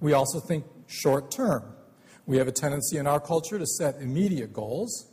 We 0.00 0.12
also 0.12 0.40
think 0.40 0.64
short 0.86 1.30
term. 1.30 1.62
We 2.26 2.38
have 2.38 2.48
a 2.48 2.52
tendency 2.52 2.98
in 2.98 3.06
our 3.06 3.20
culture 3.20 3.58
to 3.58 3.66
set 3.66 3.96
immediate 4.00 4.52
goals. 4.52 5.10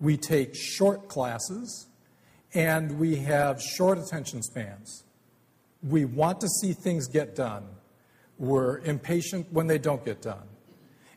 We 0.00 0.16
take 0.16 0.54
short 0.54 1.08
classes, 1.08 1.88
and 2.54 2.98
we 2.98 3.16
have 3.16 3.60
short 3.60 3.98
attention 3.98 4.42
spans. 4.42 5.04
We 5.82 6.04
want 6.04 6.40
to 6.40 6.48
see 6.48 6.72
things 6.72 7.08
get 7.08 7.34
done. 7.34 7.64
We're 8.38 8.78
impatient 8.78 9.52
when 9.52 9.66
they 9.66 9.78
don't 9.78 10.04
get 10.04 10.22
done. 10.22 10.48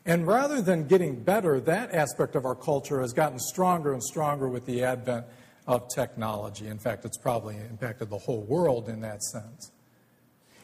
And 0.06 0.26
rather 0.26 0.62
than 0.62 0.86
getting 0.86 1.22
better, 1.22 1.60
that 1.60 1.94
aspect 1.94 2.34
of 2.34 2.44
our 2.44 2.54
culture 2.54 3.00
has 3.00 3.12
gotten 3.12 3.38
stronger 3.38 3.92
and 3.92 4.02
stronger 4.02 4.48
with 4.48 4.64
the 4.64 4.82
advent 4.82 5.26
of 5.70 5.86
technology. 5.88 6.66
In 6.66 6.80
fact, 6.80 7.04
it's 7.04 7.16
probably 7.16 7.56
impacted 7.56 8.10
the 8.10 8.18
whole 8.18 8.42
world 8.42 8.88
in 8.88 9.00
that 9.02 9.22
sense. 9.22 9.70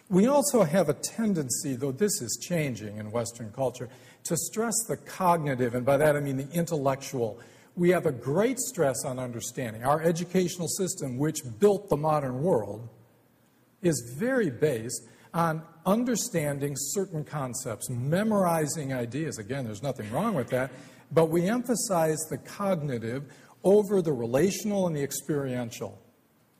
We 0.08 0.26
also 0.26 0.64
have 0.64 0.88
a 0.88 0.94
tendency, 0.94 1.76
though 1.76 1.92
this 1.92 2.20
is 2.20 2.36
changing 2.42 2.98
in 2.98 3.12
Western 3.12 3.52
culture, 3.52 3.88
to 4.24 4.36
stress 4.36 4.74
the 4.88 4.96
cognitive, 4.96 5.76
and 5.76 5.86
by 5.86 5.96
that 5.96 6.16
I 6.16 6.20
mean 6.20 6.36
the 6.36 6.50
intellectual. 6.52 7.38
We 7.76 7.90
have 7.90 8.06
a 8.06 8.12
great 8.12 8.58
stress 8.58 9.04
on 9.04 9.20
understanding. 9.20 9.84
Our 9.84 10.02
educational 10.02 10.66
system, 10.66 11.18
which 11.18 11.40
built 11.60 11.88
the 11.88 11.96
modern 11.96 12.42
world, 12.42 12.88
is 13.82 14.12
very 14.18 14.50
based 14.50 15.06
on 15.32 15.62
understanding 15.84 16.74
certain 16.76 17.22
concepts, 17.22 17.88
memorizing 17.90 18.92
ideas. 18.92 19.38
Again, 19.38 19.64
there's 19.66 19.84
nothing 19.84 20.10
wrong 20.10 20.34
with 20.34 20.48
that, 20.48 20.72
but 21.12 21.26
we 21.26 21.48
emphasize 21.48 22.18
the 22.28 22.38
cognitive 22.38 23.22
over 23.66 24.00
the 24.00 24.12
relational 24.12 24.86
and 24.86 24.94
the 24.94 25.02
experiential. 25.02 26.00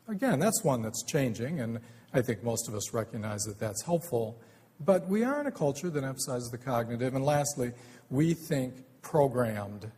Again, 0.09 0.39
that's 0.39 0.61
one 0.61 0.81
that's 0.81 1.05
changing, 1.05 1.61
and 1.61 1.79
I 2.13 2.21
think 2.21 2.43
most 2.43 2.67
of 2.67 2.75
us 2.75 2.93
recognize 2.93 3.43
that 3.43 3.57
that's 3.57 3.81
helpful. 3.81 4.41
But 4.81 5.07
we 5.07 5.23
are 5.23 5.39
in 5.39 5.47
a 5.47 5.51
culture 5.51 5.89
that 5.89 6.03
emphasizes 6.03 6.49
the 6.51 6.57
cognitive. 6.57 7.15
And 7.15 7.23
lastly, 7.23 7.71
we 8.09 8.33
think 8.33 8.73
programmed. 9.01 9.89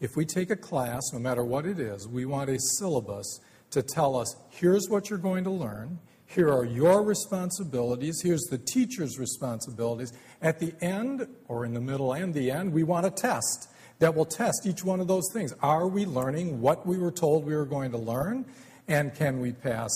If 0.00 0.16
we 0.16 0.24
take 0.24 0.50
a 0.50 0.56
class, 0.56 1.02
no 1.12 1.18
matter 1.18 1.44
what 1.44 1.66
it 1.66 1.78
is, 1.78 2.08
we 2.08 2.24
want 2.24 2.48
a 2.48 2.58
syllabus 2.78 3.40
to 3.72 3.82
tell 3.82 4.16
us 4.16 4.34
here's 4.48 4.88
what 4.88 5.10
you're 5.10 5.18
going 5.18 5.44
to 5.44 5.50
learn, 5.50 5.98
here 6.24 6.48
are 6.48 6.64
your 6.64 7.04
responsibilities, 7.04 8.22
here's 8.22 8.44
the 8.44 8.58
teacher's 8.58 9.18
responsibilities. 9.18 10.14
At 10.40 10.58
the 10.58 10.72
end, 10.80 11.28
or 11.48 11.66
in 11.66 11.74
the 11.74 11.80
middle 11.80 12.14
and 12.14 12.32
the 12.32 12.50
end, 12.50 12.72
we 12.72 12.82
want 12.82 13.04
a 13.04 13.10
test 13.10 13.68
that 14.00 14.14
will 14.14 14.24
test 14.24 14.66
each 14.66 14.82
one 14.82 15.00
of 15.00 15.06
those 15.06 15.30
things. 15.32 15.54
Are 15.62 15.86
we 15.86 16.04
learning 16.04 16.60
what 16.60 16.86
we 16.86 16.98
were 16.98 17.12
told 17.12 17.44
we 17.44 17.54
were 17.54 17.66
going 17.66 17.92
to 17.92 17.98
learn? 17.98 18.44
And 18.88 19.14
can 19.14 19.40
we 19.40 19.52
pass 19.52 19.90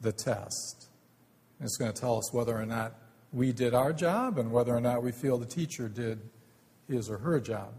the 0.00 0.12
test? 0.12 0.86
It's 1.60 1.76
going 1.76 1.92
to 1.92 2.00
tell 2.00 2.18
us 2.18 2.32
whether 2.32 2.56
or 2.56 2.66
not 2.66 2.94
we 3.32 3.52
did 3.52 3.74
our 3.74 3.92
job 3.92 4.38
and 4.38 4.52
whether 4.52 4.74
or 4.74 4.80
not 4.80 5.02
we 5.02 5.10
feel 5.10 5.38
the 5.38 5.46
teacher 5.46 5.88
did 5.88 6.20
his 6.88 7.10
or 7.10 7.18
her 7.18 7.40
job. 7.40 7.72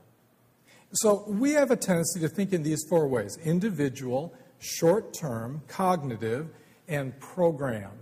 So 0.93 1.23
we 1.27 1.51
have 1.51 1.71
a 1.71 1.75
tendency 1.75 2.19
to 2.21 2.29
think 2.29 2.53
in 2.53 2.63
these 2.63 2.83
four 2.89 3.07
ways 3.07 3.37
individual, 3.43 4.33
short 4.59 5.13
term, 5.13 5.61
cognitive, 5.67 6.49
and 6.87 7.17
programmed. 7.19 7.93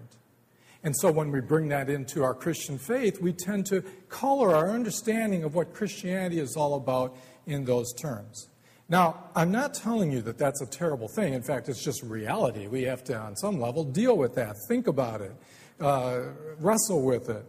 And 0.84 0.96
so 0.96 1.12
when 1.12 1.32
we 1.32 1.42
bring 1.42 1.70
that 1.70 1.90
into 1.90 2.24
our 2.24 2.36
Christian 2.36 2.78
faith, 2.78 3.20
we 3.20 3.34
tend 3.34 3.66
to 3.68 3.82
color 4.08 4.56
our 4.56 4.70
understanding 4.70 5.44
of 5.44 5.56
what 5.56 5.74
Christianity 5.74 6.40
is 6.40 6.56
all 6.56 6.76
about 6.76 7.18
in 7.46 7.66
those 7.66 7.94
terms. 7.94 8.50
Now, 8.88 9.30
I'm 9.36 9.52
not 9.52 9.74
telling 9.74 10.12
you 10.12 10.22
that 10.22 10.38
that's 10.38 10.62
a 10.62 10.66
terrible 10.68 11.08
thing. 11.08 11.34
In 11.34 11.42
fact, 11.42 11.70
it's 11.70 11.84
just 11.84 12.04
reality. 12.04 12.68
We 12.68 12.84
have 12.84 13.04
to, 13.06 13.18
on 13.18 13.36
some 13.36 13.60
level, 13.60 13.84
deal 13.84 14.16
with 14.16 14.36
that, 14.36 14.56
think 14.68 14.88
about 14.88 15.22
it, 15.22 15.36
uh, 15.80 16.22
wrestle 16.60 17.04
with 17.04 17.30
it. 17.30 17.46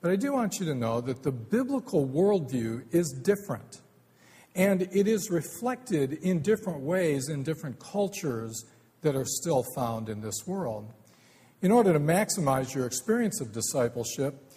But 0.00 0.12
I 0.12 0.16
do 0.16 0.32
want 0.32 0.60
you 0.60 0.66
to 0.66 0.74
know 0.74 1.00
that 1.00 1.22
the 1.22 1.32
biblical 1.32 2.06
worldview 2.06 2.84
is 2.92 3.10
different. 3.22 3.80
And 4.54 4.82
it 4.92 5.06
is 5.06 5.30
reflected 5.30 6.14
in 6.14 6.40
different 6.40 6.80
ways 6.80 7.28
in 7.28 7.42
different 7.42 7.78
cultures 7.78 8.64
that 9.02 9.16
are 9.16 9.24
still 9.24 9.64
found 9.74 10.08
in 10.08 10.20
this 10.20 10.46
world. 10.46 10.92
In 11.62 11.70
order 11.70 11.92
to 11.92 12.00
maximize 12.00 12.74
your 12.74 12.86
experience 12.86 13.40
of 13.40 13.52
discipleship, 13.52 14.49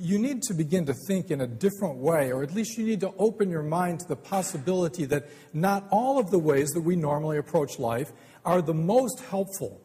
you 0.00 0.18
need 0.18 0.42
to 0.42 0.54
begin 0.54 0.86
to 0.86 0.94
think 1.06 1.30
in 1.30 1.42
a 1.42 1.46
different 1.46 1.96
way, 1.96 2.32
or 2.32 2.42
at 2.42 2.54
least 2.54 2.78
you 2.78 2.86
need 2.86 3.00
to 3.00 3.12
open 3.18 3.50
your 3.50 3.62
mind 3.62 4.00
to 4.00 4.08
the 4.08 4.16
possibility 4.16 5.04
that 5.06 5.28
not 5.52 5.86
all 5.90 6.18
of 6.18 6.30
the 6.30 6.38
ways 6.38 6.70
that 6.70 6.80
we 6.80 6.96
normally 6.96 7.38
approach 7.38 7.78
life 7.78 8.12
are 8.44 8.62
the 8.62 8.74
most 8.74 9.20
helpful 9.20 9.80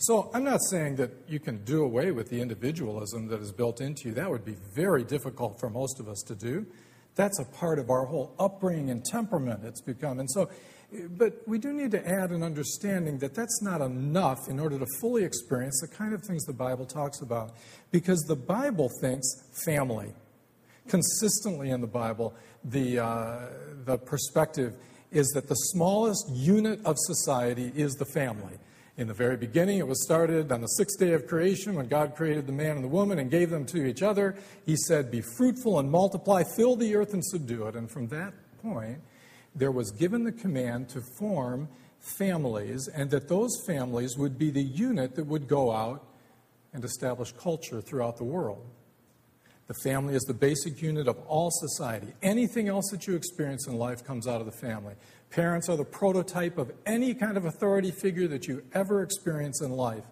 so 0.00 0.30
I'm 0.32 0.44
not 0.44 0.60
saying 0.70 0.96
that 0.96 1.10
you 1.26 1.40
can 1.40 1.64
do 1.64 1.82
away 1.82 2.12
with 2.12 2.30
the 2.30 2.40
individualism 2.40 3.26
that 3.28 3.40
is 3.40 3.50
built 3.50 3.80
into 3.80 4.08
you. 4.08 4.14
That 4.14 4.30
would 4.30 4.44
be 4.44 4.56
very 4.72 5.02
difficult 5.02 5.58
for 5.58 5.68
most 5.68 5.98
of 5.98 6.08
us 6.08 6.22
to 6.28 6.36
do. 6.36 6.66
That's 7.16 7.40
a 7.40 7.44
part 7.44 7.80
of 7.80 7.90
our 7.90 8.04
whole 8.04 8.32
upbringing 8.38 8.90
and 8.90 9.04
temperament 9.04 9.64
it's 9.64 9.80
become. 9.80 10.20
And 10.20 10.30
so, 10.30 10.50
but 11.10 11.42
we 11.46 11.58
do 11.58 11.72
need 11.72 11.90
to 11.90 12.08
add 12.08 12.30
an 12.30 12.42
understanding 12.42 13.18
that 13.18 13.34
that's 13.34 13.62
not 13.62 13.80
enough 13.80 14.38
in 14.48 14.58
order 14.58 14.78
to 14.78 14.86
fully 15.00 15.22
experience 15.22 15.80
the 15.80 15.88
kind 15.88 16.14
of 16.14 16.22
things 16.22 16.44
the 16.44 16.52
Bible 16.52 16.86
talks 16.86 17.20
about. 17.20 17.52
Because 17.90 18.20
the 18.22 18.36
Bible 18.36 18.90
thinks 19.00 19.26
family. 19.64 20.12
Consistently 20.88 21.70
in 21.70 21.82
the 21.82 21.86
Bible, 21.86 22.34
the, 22.64 22.98
uh, 22.98 23.46
the 23.84 23.98
perspective 23.98 24.74
is 25.10 25.28
that 25.28 25.48
the 25.48 25.54
smallest 25.54 26.26
unit 26.32 26.80
of 26.86 26.96
society 26.98 27.70
is 27.76 27.92
the 27.94 28.06
family. 28.06 28.54
In 28.96 29.06
the 29.06 29.14
very 29.14 29.36
beginning, 29.36 29.78
it 29.78 29.86
was 29.86 30.02
started 30.02 30.50
on 30.50 30.60
the 30.60 30.66
sixth 30.66 30.98
day 30.98 31.12
of 31.12 31.26
creation 31.26 31.74
when 31.74 31.86
God 31.86 32.16
created 32.16 32.46
the 32.46 32.52
man 32.52 32.76
and 32.76 32.84
the 32.84 32.88
woman 32.88 33.18
and 33.18 33.30
gave 33.30 33.50
them 33.50 33.64
to 33.66 33.86
each 33.86 34.02
other. 34.02 34.36
He 34.66 34.76
said, 34.76 35.10
Be 35.10 35.22
fruitful 35.36 35.78
and 35.78 35.90
multiply, 35.90 36.42
fill 36.56 36.74
the 36.74 36.96
earth 36.96 37.12
and 37.12 37.24
subdue 37.24 37.68
it. 37.68 37.76
And 37.76 37.90
from 37.90 38.08
that 38.08 38.32
point, 38.60 38.98
there 39.58 39.72
was 39.72 39.90
given 39.90 40.24
the 40.24 40.32
command 40.32 40.88
to 40.90 41.02
form 41.18 41.68
families, 42.16 42.88
and 42.88 43.10
that 43.10 43.28
those 43.28 43.50
families 43.66 44.16
would 44.16 44.38
be 44.38 44.50
the 44.50 44.62
unit 44.62 45.16
that 45.16 45.24
would 45.24 45.48
go 45.48 45.72
out 45.72 46.04
and 46.72 46.84
establish 46.84 47.32
culture 47.32 47.80
throughout 47.80 48.16
the 48.16 48.24
world. 48.24 48.64
The 49.66 49.74
family 49.82 50.14
is 50.14 50.22
the 50.22 50.34
basic 50.34 50.80
unit 50.80 51.08
of 51.08 51.18
all 51.26 51.50
society. 51.50 52.14
Anything 52.22 52.68
else 52.68 52.88
that 52.90 53.06
you 53.06 53.14
experience 53.14 53.66
in 53.66 53.76
life 53.76 54.02
comes 54.02 54.26
out 54.26 54.40
of 54.40 54.46
the 54.46 54.52
family. 54.52 54.94
Parents 55.30 55.68
are 55.68 55.76
the 55.76 55.84
prototype 55.84 56.56
of 56.56 56.72
any 56.86 57.12
kind 57.12 57.36
of 57.36 57.44
authority 57.44 57.90
figure 57.90 58.26
that 58.28 58.46
you 58.46 58.62
ever 58.72 59.02
experience 59.02 59.60
in 59.60 59.72
life. 59.72 60.06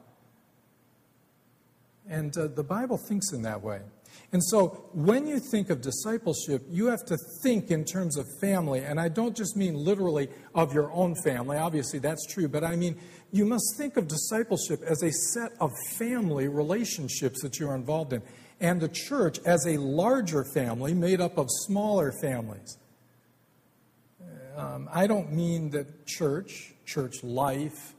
And 2.09 2.37
uh, 2.37 2.49
the 2.49 2.62
Bible 2.62 2.99
thinks 3.09 3.33
in 3.33 3.43
that 3.43 3.62
way. 3.62 3.81
And 4.37 4.45
so 4.45 4.85
when 4.93 5.26
you 5.26 5.40
think 5.40 5.71
of 5.71 5.81
discipleship, 5.81 6.61
you 6.69 6.88
have 6.88 7.07
to 7.07 7.16
think 7.43 7.71
in 7.71 7.87
terms 7.87 8.19
of 8.19 8.26
family. 8.38 8.81
And 8.81 9.00
I 9.00 9.09
don't 9.09 9.35
just 9.35 9.57
mean 9.57 9.73
literally 9.73 10.28
of 10.55 10.75
your 10.75 10.93
own 10.93 11.14
family, 11.25 11.57
obviously 11.57 12.00
that's 12.00 12.26
true, 12.26 12.47
but 12.47 12.62
I 12.62 12.76
mean 12.76 12.99
you 13.33 13.47
must 13.47 13.64
think 13.78 13.97
of 13.97 14.09
discipleship 14.09 14.83
as 14.83 15.02
a 15.02 15.11
set 15.11 15.52
of 15.59 15.71
family 15.97 16.49
relationships 16.49 17.40
that 17.40 17.59
you're 17.59 17.75
involved 17.75 18.12
in, 18.12 18.21
and 18.61 18.78
the 18.78 18.90
church 18.90 19.38
as 19.47 19.66
a 19.66 19.78
larger 19.78 20.45
family 20.52 20.93
made 20.93 21.23
up 21.23 21.38
of 21.38 21.47
smaller 21.50 22.12
families. 22.21 22.76
Um, 24.55 24.90
I 24.93 25.07
don't 25.07 25.33
mean 25.33 25.71
that 25.71 26.07
church, 26.07 26.75
church 26.85 27.25
life, 27.25 27.95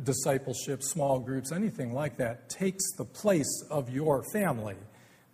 discipleship, 0.00 0.80
small 0.80 1.18
groups, 1.18 1.50
anything 1.50 1.92
like 1.92 2.18
that 2.18 2.48
takes 2.48 2.92
the 2.96 3.04
place 3.04 3.64
of 3.68 3.90
your 3.90 4.22
family. 4.32 4.76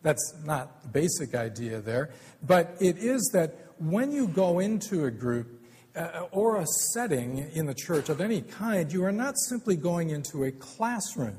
That's 0.02 0.34
not 0.44 0.82
the 0.82 0.88
basic 0.88 1.34
idea 1.34 1.80
there. 1.80 2.10
But 2.42 2.76
it 2.80 2.98
is 2.98 3.30
that 3.32 3.56
when 3.78 4.12
you 4.12 4.28
go 4.28 4.58
into 4.58 5.04
a 5.04 5.10
group 5.10 5.60
uh, 5.96 6.26
or 6.30 6.60
a 6.60 6.66
setting 6.92 7.50
in 7.54 7.66
the 7.66 7.74
church 7.74 8.08
of 8.08 8.20
any 8.20 8.42
kind, 8.42 8.92
you 8.92 9.04
are 9.04 9.12
not 9.12 9.36
simply 9.48 9.76
going 9.76 10.10
into 10.10 10.44
a 10.44 10.52
classroom 10.52 11.38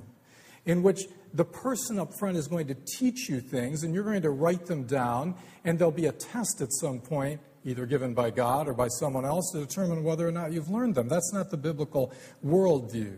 in 0.66 0.84
which 0.84 1.04
the 1.34 1.46
person 1.46 2.00
up 2.00 2.12
front 2.20 2.36
is 2.38 2.48
going 2.48 2.68
to 2.68 2.76
teach 2.98 3.30
you 3.30 3.40
things 3.40 3.84
and 3.84 3.94
you're 3.94 4.04
going 4.04 4.22
to 4.22 4.32
write 4.32 4.66
them 4.66 4.84
down, 4.84 5.36
and 5.64 5.78
there'll 5.78 5.92
be 5.92 6.08
a 6.08 6.12
test 6.12 6.62
at 6.62 6.72
some 6.74 7.00
point, 7.00 7.40
either 7.64 7.86
given 7.86 8.14
by 8.14 8.30
God 8.30 8.68
or 8.68 8.74
by 8.74 8.88
someone 8.88 9.26
else, 9.26 9.52
to 9.54 9.60
determine 9.60 10.04
whether 10.04 10.28
or 10.28 10.32
not 10.32 10.52
you've 10.52 10.70
learned 10.70 10.96
them. 10.96 11.08
That's 11.08 11.32
not 11.34 11.50
the 11.50 11.58
biblical 11.58 12.14
worldview. 12.46 13.18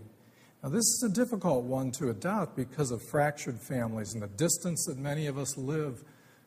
Now, 0.64 0.70
this 0.70 0.86
is 0.86 1.04
a 1.04 1.14
difficult 1.14 1.64
one 1.64 1.92
to 1.94 2.12
adopt 2.12 2.56
because 2.56 2.92
of 2.92 3.02
fractured 3.02 3.60
families 3.60 4.14
and 4.14 4.22
the 4.22 4.28
distance 4.28 4.86
that 4.86 4.98
many 4.98 5.26
of 5.26 5.40
us 5.40 5.58
live 5.58 6.04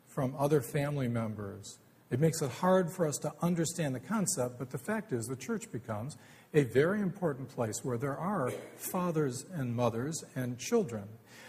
from 0.07 0.37
other 0.39 0.61
family 0.61 1.09
members. 1.09 1.79
It 2.13 2.21
makes 2.21 2.41
it 2.41 2.51
hard 2.51 2.93
for 2.93 3.09
us 3.09 3.19
to 3.19 3.33
understand 3.43 3.93
the 3.93 4.01
concept, 4.01 4.61
but 4.61 4.71
the 4.71 4.79
fact 4.79 5.13
is 5.13 5.27
the 5.27 5.35
church 5.35 5.73
becomes 5.73 6.17
a 6.53 6.63
very 6.63 7.01
important 7.01 7.49
place 7.49 7.81
where 7.83 7.99
there 7.99 8.17
are 8.17 8.53
fathers 8.77 9.47
and 9.53 9.75
mothers 9.75 10.23
and 10.37 10.61
children. 10.61 11.09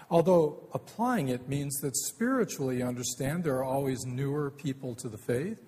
Although 0.10 0.68
applying 0.74 1.28
it 1.28 1.48
means 1.48 1.76
that 1.82 1.96
spiritually, 1.96 2.80
you 2.80 2.86
understand, 2.86 3.44
there 3.44 3.58
are 3.58 3.64
always 3.64 4.06
newer 4.06 4.50
people 4.50 4.96
to 4.96 5.08
the 5.10 5.20
faith 5.20 5.62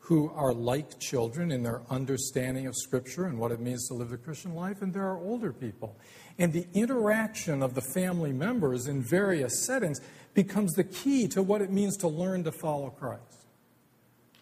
who 0.00 0.30
are 0.34 0.52
like 0.52 0.98
children 0.98 1.52
in 1.52 1.62
their 1.62 1.80
understanding 1.88 2.66
of 2.66 2.74
Scripture 2.76 3.26
and 3.26 3.38
what 3.38 3.52
it 3.52 3.60
means 3.60 3.86
to 3.86 3.94
live 3.94 4.10
the 4.10 4.16
Christian 4.16 4.54
life, 4.54 4.82
and 4.82 4.92
there 4.92 5.06
are 5.06 5.16
older 5.16 5.52
people. 5.52 5.96
And 6.38 6.52
the 6.52 6.66
interaction 6.74 7.62
of 7.62 7.74
the 7.74 7.82
family 7.94 8.32
members 8.32 8.86
in 8.86 9.02
various 9.02 9.64
settings 9.66 10.00
becomes 10.34 10.72
the 10.72 10.84
key 10.84 11.28
to 11.28 11.42
what 11.42 11.60
it 11.60 11.70
means 11.70 11.96
to 11.98 12.08
learn 12.08 12.44
to 12.44 12.52
follow 12.52 12.90
Christ. 12.90 13.46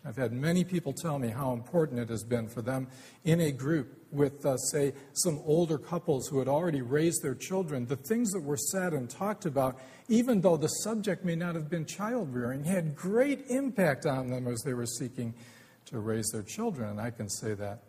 I've 0.05 0.17
had 0.17 0.33
many 0.33 0.65
people 0.65 0.95
tell 0.95 1.19
me 1.19 1.29
how 1.29 1.53
important 1.53 2.01
it 2.01 2.09
has 2.09 2.25
been 2.25 2.49
for 2.49 2.63
them 2.63 2.89
in 3.25 3.41
a 3.41 3.53
group 3.53 4.07
with, 4.11 4.47
uh, 4.47 4.57
say, 4.57 4.95
some 5.13 5.41
older 5.45 5.77
couples 5.77 6.27
who 6.27 6.39
had 6.39 6.49
already 6.49 6.81
raised 6.81 7.23
their 7.23 7.35
children. 7.35 7.85
The 7.85 7.97
things 7.97 8.31
that 8.31 8.43
were 8.43 8.57
said 8.57 8.95
and 8.95 9.11
talked 9.11 9.45
about, 9.45 9.79
even 10.09 10.41
though 10.41 10.57
the 10.57 10.69
subject 10.69 11.23
may 11.23 11.37
not 11.37 11.55
have 11.55 11.69
been 11.69 11.85
child 11.85 12.35
rearing, 12.35 12.65
had 12.65 12.97
great 12.97 13.45
impact 13.51 14.07
on 14.07 14.31
them 14.31 14.49
as 14.49 14.63
they 14.63 14.73
were 14.73 14.87
seeking 14.87 15.35
to 15.87 15.99
raise 15.99 16.31
their 16.33 16.43
children. 16.43 16.89
And 16.91 17.01
I 17.01 17.11
can 17.11 17.29
say 17.29 17.53
that 17.55 17.83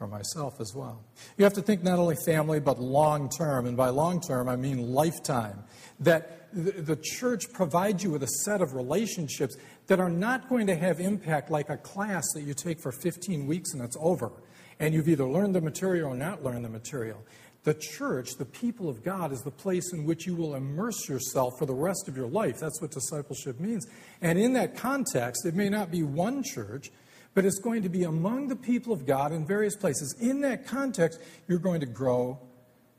for 0.00 0.06
myself 0.06 0.62
as 0.62 0.74
well. 0.74 1.04
You 1.36 1.44
have 1.44 1.52
to 1.52 1.60
think 1.60 1.82
not 1.82 1.98
only 1.98 2.16
family, 2.24 2.58
but 2.58 2.80
long 2.80 3.28
term. 3.28 3.66
And 3.66 3.76
by 3.76 3.90
long 3.90 4.18
term, 4.22 4.48
I 4.48 4.56
mean 4.56 4.94
lifetime. 4.94 5.62
That 6.00 6.48
the 6.54 6.96
church 6.96 7.52
provides 7.52 8.02
you 8.02 8.10
with 8.10 8.22
a 8.22 8.28
set 8.46 8.62
of 8.62 8.72
relationships 8.72 9.58
that 9.88 10.00
are 10.00 10.08
not 10.08 10.48
going 10.48 10.66
to 10.68 10.74
have 10.74 11.00
impact 11.00 11.50
like 11.50 11.68
a 11.68 11.76
class 11.76 12.24
that 12.32 12.44
you 12.44 12.54
take 12.54 12.80
for 12.80 12.90
15 12.90 13.46
weeks 13.46 13.74
and 13.74 13.82
it's 13.82 13.96
over. 14.00 14.32
And 14.78 14.94
you've 14.94 15.06
either 15.06 15.28
learned 15.28 15.54
the 15.54 15.60
material 15.60 16.08
or 16.08 16.16
not 16.16 16.42
learned 16.42 16.64
the 16.64 16.70
material. 16.70 17.22
The 17.64 17.74
church, 17.74 18.30
the 18.38 18.46
people 18.46 18.88
of 18.88 19.04
God, 19.04 19.32
is 19.32 19.42
the 19.42 19.50
place 19.50 19.92
in 19.92 20.06
which 20.06 20.26
you 20.26 20.34
will 20.34 20.54
immerse 20.54 21.10
yourself 21.10 21.58
for 21.58 21.66
the 21.66 21.74
rest 21.74 22.08
of 22.08 22.16
your 22.16 22.28
life. 22.28 22.58
That's 22.58 22.80
what 22.80 22.90
discipleship 22.90 23.60
means. 23.60 23.86
And 24.22 24.38
in 24.38 24.54
that 24.54 24.78
context, 24.78 25.44
it 25.44 25.54
may 25.54 25.68
not 25.68 25.90
be 25.90 26.02
one 26.02 26.42
church, 26.42 26.90
but 27.34 27.44
it's 27.44 27.58
going 27.58 27.82
to 27.82 27.88
be 27.88 28.04
among 28.04 28.48
the 28.48 28.56
people 28.56 28.92
of 28.92 29.06
God 29.06 29.32
in 29.32 29.46
various 29.46 29.76
places. 29.76 30.16
In 30.20 30.40
that 30.40 30.66
context, 30.66 31.20
you're 31.48 31.58
going 31.58 31.80
to 31.80 31.86
grow 31.86 32.38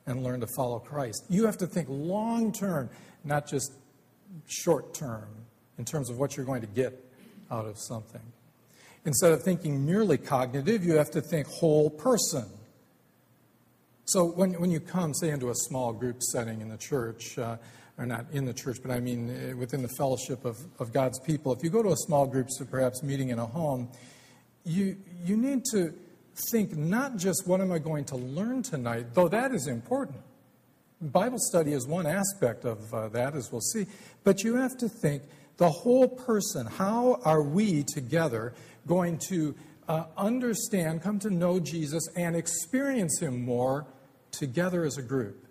and 0.06 0.24
learn 0.24 0.39
to 0.41 0.48
follow 0.56 0.80
Christ. 0.80 1.26
You 1.30 1.46
have 1.46 1.58
to 1.58 1.67
think 1.67 1.88
long 1.89 2.52
term, 2.52 2.89
not 3.24 3.48
just 3.48 3.72
short 4.48 4.94
term, 4.94 5.28
in 5.78 5.86
terms 5.86 6.10
of 6.10 6.17
what 6.17 6.36
you're 6.36 6.46
going 6.46 6.62
to 6.62 6.67
get 6.67 6.94
out 7.50 7.65
of 7.65 7.78
something. 7.78 8.22
Instead 9.06 9.32
of 9.32 9.44
thinking 9.44 9.86
merely 9.86 10.17
cognitive, 10.17 10.86
you 10.86 10.94
have 10.94 11.12
to 11.12 11.22
think 11.22 11.48
whole 11.48 11.89
person. 11.89 12.46
So 14.06 14.26
when, 14.26 14.54
when 14.54 14.72
you 14.72 14.80
come, 14.80 15.13
say, 15.13 15.30
into 15.30 15.50
a 15.50 15.56
small 15.56 15.94
group 15.94 16.22
setting 16.22 16.62
in 16.62 16.70
the 16.70 16.78
church, 16.78 17.38
uh, 17.38 17.58
or 17.98 18.06
not 18.06 18.26
in 18.32 18.46
the 18.46 18.54
church, 18.54 18.78
but 18.82 18.91
I 18.91 19.00
mean 19.00 19.30
uh, 19.30 19.56
within 19.58 19.82
the 19.82 19.89
fellowship 19.98 20.46
of, 20.46 20.58
of 20.80 20.91
God's 20.91 21.20
people, 21.20 21.54
if 21.54 21.63
you 21.63 21.70
go 21.70 21.84
to 21.84 21.89
a 21.89 21.98
small 21.98 22.26
group, 22.26 22.48
so 22.50 22.65
perhaps 22.65 23.04
meeting 23.04 23.30
in 23.30 23.39
a 23.39 23.46
home, 23.46 23.89
you, 24.63 24.97
you 25.26 25.38
need 25.38 25.63
to 25.71 25.93
think 26.52 26.76
not 26.76 27.17
just 27.17 27.47
what 27.47 27.62
am 27.62 27.71
I 27.71 27.80
going 27.80 28.06
to 28.06 28.15
learn 28.15 28.63
tonight, 28.63 29.13
though 29.13 29.28
that 29.28 29.54
is 29.54 29.67
important. 29.67 30.19
Bible 31.02 31.39
study 31.39 31.74
is 31.74 31.88
one 31.88 32.06
aspect 32.06 32.63
of 32.63 32.93
uh, 32.93 33.10
that, 33.10 33.36
as 33.36 33.52
we'll 33.52 33.62
see, 33.62 33.88
but 34.24 34.43
you 34.43 34.56
have 34.56 34.78
to 34.78 34.88
think 34.88 35.24
the 35.58 35.69
whole 35.69 36.08
person. 36.08 36.67
How 36.67 37.19
are 37.26 37.41
we 37.41 37.84
together 37.84 38.54
going 38.86 39.17
to 39.30 39.56
uh, 39.88 40.06
understand, 40.15 41.02
come 41.02 41.17
to 41.19 41.32
know 41.32 41.60
Jesus, 41.60 42.08
and 42.15 42.36
experience 42.36 43.19
Him 43.19 43.43
more 43.43 43.88
together 44.32 44.84
as 44.84 44.97
a 44.97 45.02
group? 45.02 45.47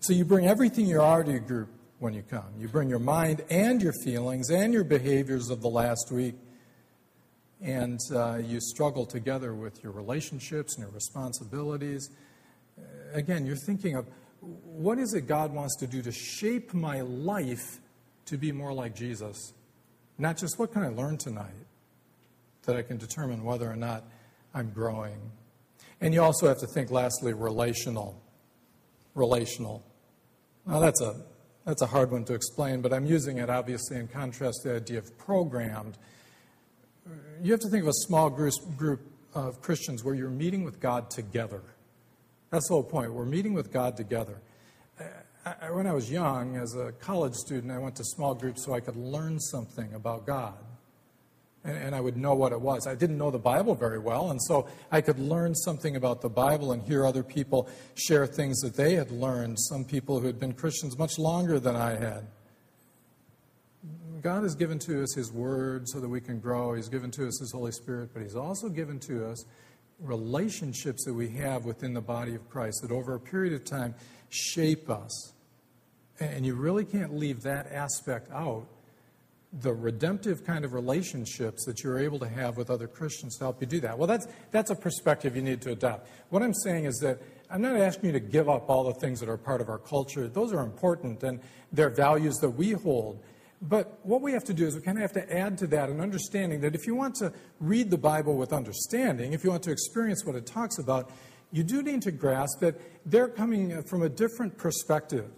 So 0.00 0.12
you 0.12 0.24
bring 0.26 0.46
everything 0.46 0.86
you 0.86 1.00
are 1.00 1.24
to 1.24 1.30
your 1.30 1.40
group 1.40 1.68
when 1.98 2.12
you 2.12 2.22
come. 2.22 2.52
You 2.58 2.68
bring 2.68 2.88
your 2.88 2.98
mind 2.98 3.44
and 3.50 3.82
your 3.82 3.94
feelings 4.04 4.50
and 4.50 4.72
your 4.72 4.84
behaviors 4.84 5.48
of 5.48 5.62
the 5.62 5.68
last 5.68 6.10
week 6.10 6.34
and 7.62 8.00
uh, 8.14 8.36
you 8.36 8.60
struggle 8.60 9.04
together 9.06 9.54
with 9.54 9.82
your 9.82 9.92
relationships 9.92 10.76
and 10.76 10.84
your 10.84 10.92
responsibilities. 10.92 12.10
Uh, 12.78 12.82
again, 13.12 13.46
you're 13.46 13.56
thinking 13.56 13.96
of 13.96 14.06
what 14.40 14.98
is 14.98 15.12
it 15.14 15.22
God 15.26 15.52
wants 15.52 15.76
to 15.76 15.86
do 15.86 16.00
to 16.02 16.12
shape 16.12 16.72
my 16.72 17.02
life 17.02 17.80
to 18.26 18.38
be 18.38 18.52
more 18.52 18.72
like 18.72 18.94
Jesus? 18.94 19.52
Not 20.18 20.38
just 20.38 20.58
what 20.58 20.72
can 20.72 20.82
I 20.82 20.88
learn 20.88 21.18
tonight 21.18 21.66
that 22.64 22.76
I 22.76 22.82
can 22.82 22.96
determine 22.98 23.44
whether 23.44 23.70
or 23.70 23.76
not 23.76 24.04
I'm 24.54 24.70
growing. 24.70 25.18
And 26.00 26.14
you 26.14 26.22
also 26.22 26.48
have 26.48 26.58
to 26.58 26.66
think, 26.66 26.90
lastly, 26.90 27.32
relational. 27.32 28.20
Relational. 29.14 29.82
Now, 30.66 30.78
that's 30.78 31.00
a, 31.00 31.14
that's 31.64 31.82
a 31.82 31.86
hard 31.86 32.10
one 32.10 32.24
to 32.24 32.34
explain, 32.34 32.80
but 32.80 32.92
I'm 32.92 33.06
using 33.06 33.38
it 33.38 33.50
obviously 33.50 33.96
in 33.96 34.08
contrast 34.08 34.62
to 34.62 34.70
the 34.70 34.76
idea 34.76 34.98
of 34.98 35.18
programmed 35.18 35.98
you 37.42 37.52
have 37.52 37.60
to 37.60 37.68
think 37.68 37.82
of 37.82 37.88
a 37.88 37.92
small 37.92 38.30
group, 38.30 39.00
of 39.34 39.62
Christians 39.62 40.02
where 40.02 40.14
you're 40.14 40.28
meeting 40.28 40.64
with 40.64 40.80
God 40.80 41.10
together. 41.10 41.62
That's 42.50 42.66
the 42.68 42.74
whole 42.74 42.82
point. 42.82 43.12
We're 43.12 43.24
meeting 43.24 43.54
with 43.54 43.72
God 43.72 43.96
together. 43.96 44.40
Uh, 44.98 45.04
I, 45.44 45.70
when 45.70 45.86
I 45.86 45.92
was 45.92 46.10
young, 46.10 46.56
as 46.56 46.74
a 46.74 46.92
college 46.92 47.34
student, 47.34 47.72
I 47.72 47.78
went 47.78 47.96
to 47.96 48.04
small 48.04 48.34
groups 48.34 48.64
so 48.64 48.74
I 48.74 48.80
could 48.80 48.96
learn 48.96 49.38
something 49.38 49.94
about 49.94 50.26
God. 50.26 50.54
And 51.62 51.94
I 51.94 52.00
would 52.00 52.16
know 52.16 52.34
what 52.34 52.52
it 52.52 52.60
was. 52.60 52.86
I 52.86 52.94
didn't 52.94 53.18
know 53.18 53.30
the 53.30 53.38
Bible 53.38 53.74
very 53.74 53.98
well, 53.98 54.30
and 54.30 54.40
so 54.42 54.66
I 54.90 55.02
could 55.02 55.18
learn 55.18 55.54
something 55.54 55.94
about 55.94 56.22
the 56.22 56.30
Bible 56.30 56.72
and 56.72 56.82
hear 56.82 57.04
other 57.04 57.22
people 57.22 57.68
share 57.94 58.26
things 58.26 58.60
that 58.60 58.76
they 58.76 58.94
had 58.94 59.10
learned, 59.10 59.58
some 59.60 59.84
people 59.84 60.20
who 60.20 60.26
had 60.26 60.40
been 60.40 60.54
Christians 60.54 60.96
much 60.96 61.18
longer 61.18 61.60
than 61.60 61.76
I 61.76 61.96
had. 61.96 62.26
God 64.20 64.42
has 64.42 64.54
given 64.54 64.78
to 64.80 65.02
us 65.02 65.14
His 65.14 65.32
Word 65.32 65.88
so 65.88 66.00
that 66.00 66.08
we 66.08 66.20
can 66.20 66.40
grow. 66.40 66.74
He's 66.74 66.88
given 66.88 67.10
to 67.12 67.26
us 67.26 67.38
His 67.40 67.52
Holy 67.52 67.72
Spirit, 67.72 68.10
but 68.12 68.22
He's 68.22 68.36
also 68.36 68.68
given 68.68 68.98
to 69.00 69.26
us 69.26 69.44
relationships 70.00 71.04
that 71.04 71.14
we 71.14 71.28
have 71.30 71.64
within 71.64 71.94
the 71.94 72.00
body 72.00 72.34
of 72.34 72.48
Christ 72.48 72.80
that 72.82 72.90
over 72.90 73.14
a 73.14 73.20
period 73.20 73.52
of 73.52 73.64
time 73.64 73.94
shape 74.28 74.88
us. 74.88 75.32
And 76.18 76.44
you 76.44 76.54
really 76.54 76.84
can't 76.84 77.16
leave 77.16 77.42
that 77.42 77.70
aspect 77.72 78.30
out 78.32 78.66
the 79.52 79.72
redemptive 79.72 80.44
kind 80.44 80.64
of 80.64 80.74
relationships 80.74 81.64
that 81.64 81.82
you're 81.82 81.98
able 81.98 82.20
to 82.20 82.28
have 82.28 82.56
with 82.56 82.70
other 82.70 82.86
Christians 82.86 83.36
to 83.38 83.44
help 83.44 83.60
you 83.60 83.66
do 83.66 83.80
that. 83.80 83.98
Well, 83.98 84.06
that's, 84.06 84.28
that's 84.52 84.70
a 84.70 84.76
perspective 84.76 85.34
you 85.34 85.42
need 85.42 85.60
to 85.62 85.72
adopt. 85.72 86.08
What 86.28 86.42
I'm 86.42 86.54
saying 86.54 86.84
is 86.84 86.98
that 86.98 87.20
I'm 87.50 87.60
not 87.60 87.76
asking 87.76 88.06
you 88.06 88.12
to 88.12 88.20
give 88.20 88.48
up 88.48 88.70
all 88.70 88.84
the 88.84 88.94
things 89.00 89.18
that 89.20 89.28
are 89.28 89.36
part 89.36 89.60
of 89.60 89.68
our 89.68 89.78
culture. 89.78 90.28
Those 90.28 90.52
are 90.52 90.60
important 90.60 91.22
and 91.24 91.40
they're 91.72 91.90
values 91.90 92.36
that 92.36 92.50
we 92.50 92.72
hold. 92.72 93.24
But 93.62 93.98
what 94.02 94.22
we 94.22 94.32
have 94.32 94.44
to 94.44 94.54
do 94.54 94.66
is 94.66 94.74
we 94.74 94.80
kind 94.80 94.96
of 94.96 95.02
have 95.02 95.12
to 95.12 95.36
add 95.36 95.58
to 95.58 95.66
that 95.68 95.90
an 95.90 96.00
understanding 96.00 96.60
that 96.62 96.74
if 96.74 96.86
you 96.86 96.94
want 96.94 97.16
to 97.16 97.32
read 97.60 97.90
the 97.90 97.98
Bible 97.98 98.36
with 98.36 98.52
understanding, 98.52 99.34
if 99.34 99.44
you 99.44 99.50
want 99.50 99.62
to 99.64 99.70
experience 99.70 100.24
what 100.24 100.34
it 100.34 100.46
talks 100.46 100.78
about, 100.78 101.10
you 101.52 101.62
do 101.62 101.82
need 101.82 102.00
to 102.02 102.10
grasp 102.10 102.60
that 102.60 102.80
they're 103.04 103.28
coming 103.28 103.72
uh, 103.72 103.82
from 103.82 104.02
a 104.02 104.08
different 104.08 104.56
perspective. 104.56 105.30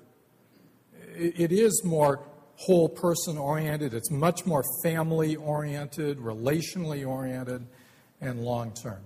It 1.14 1.52
is 1.52 1.82
more 1.84 2.24
whole 2.56 2.88
person 2.88 3.36
oriented, 3.38 3.92
it's 3.92 4.10
much 4.10 4.46
more 4.46 4.62
family 4.84 5.34
oriented, 5.36 6.18
relationally 6.18 7.06
oriented, 7.06 7.66
and 8.20 8.40
long 8.40 8.72
term. 8.72 9.00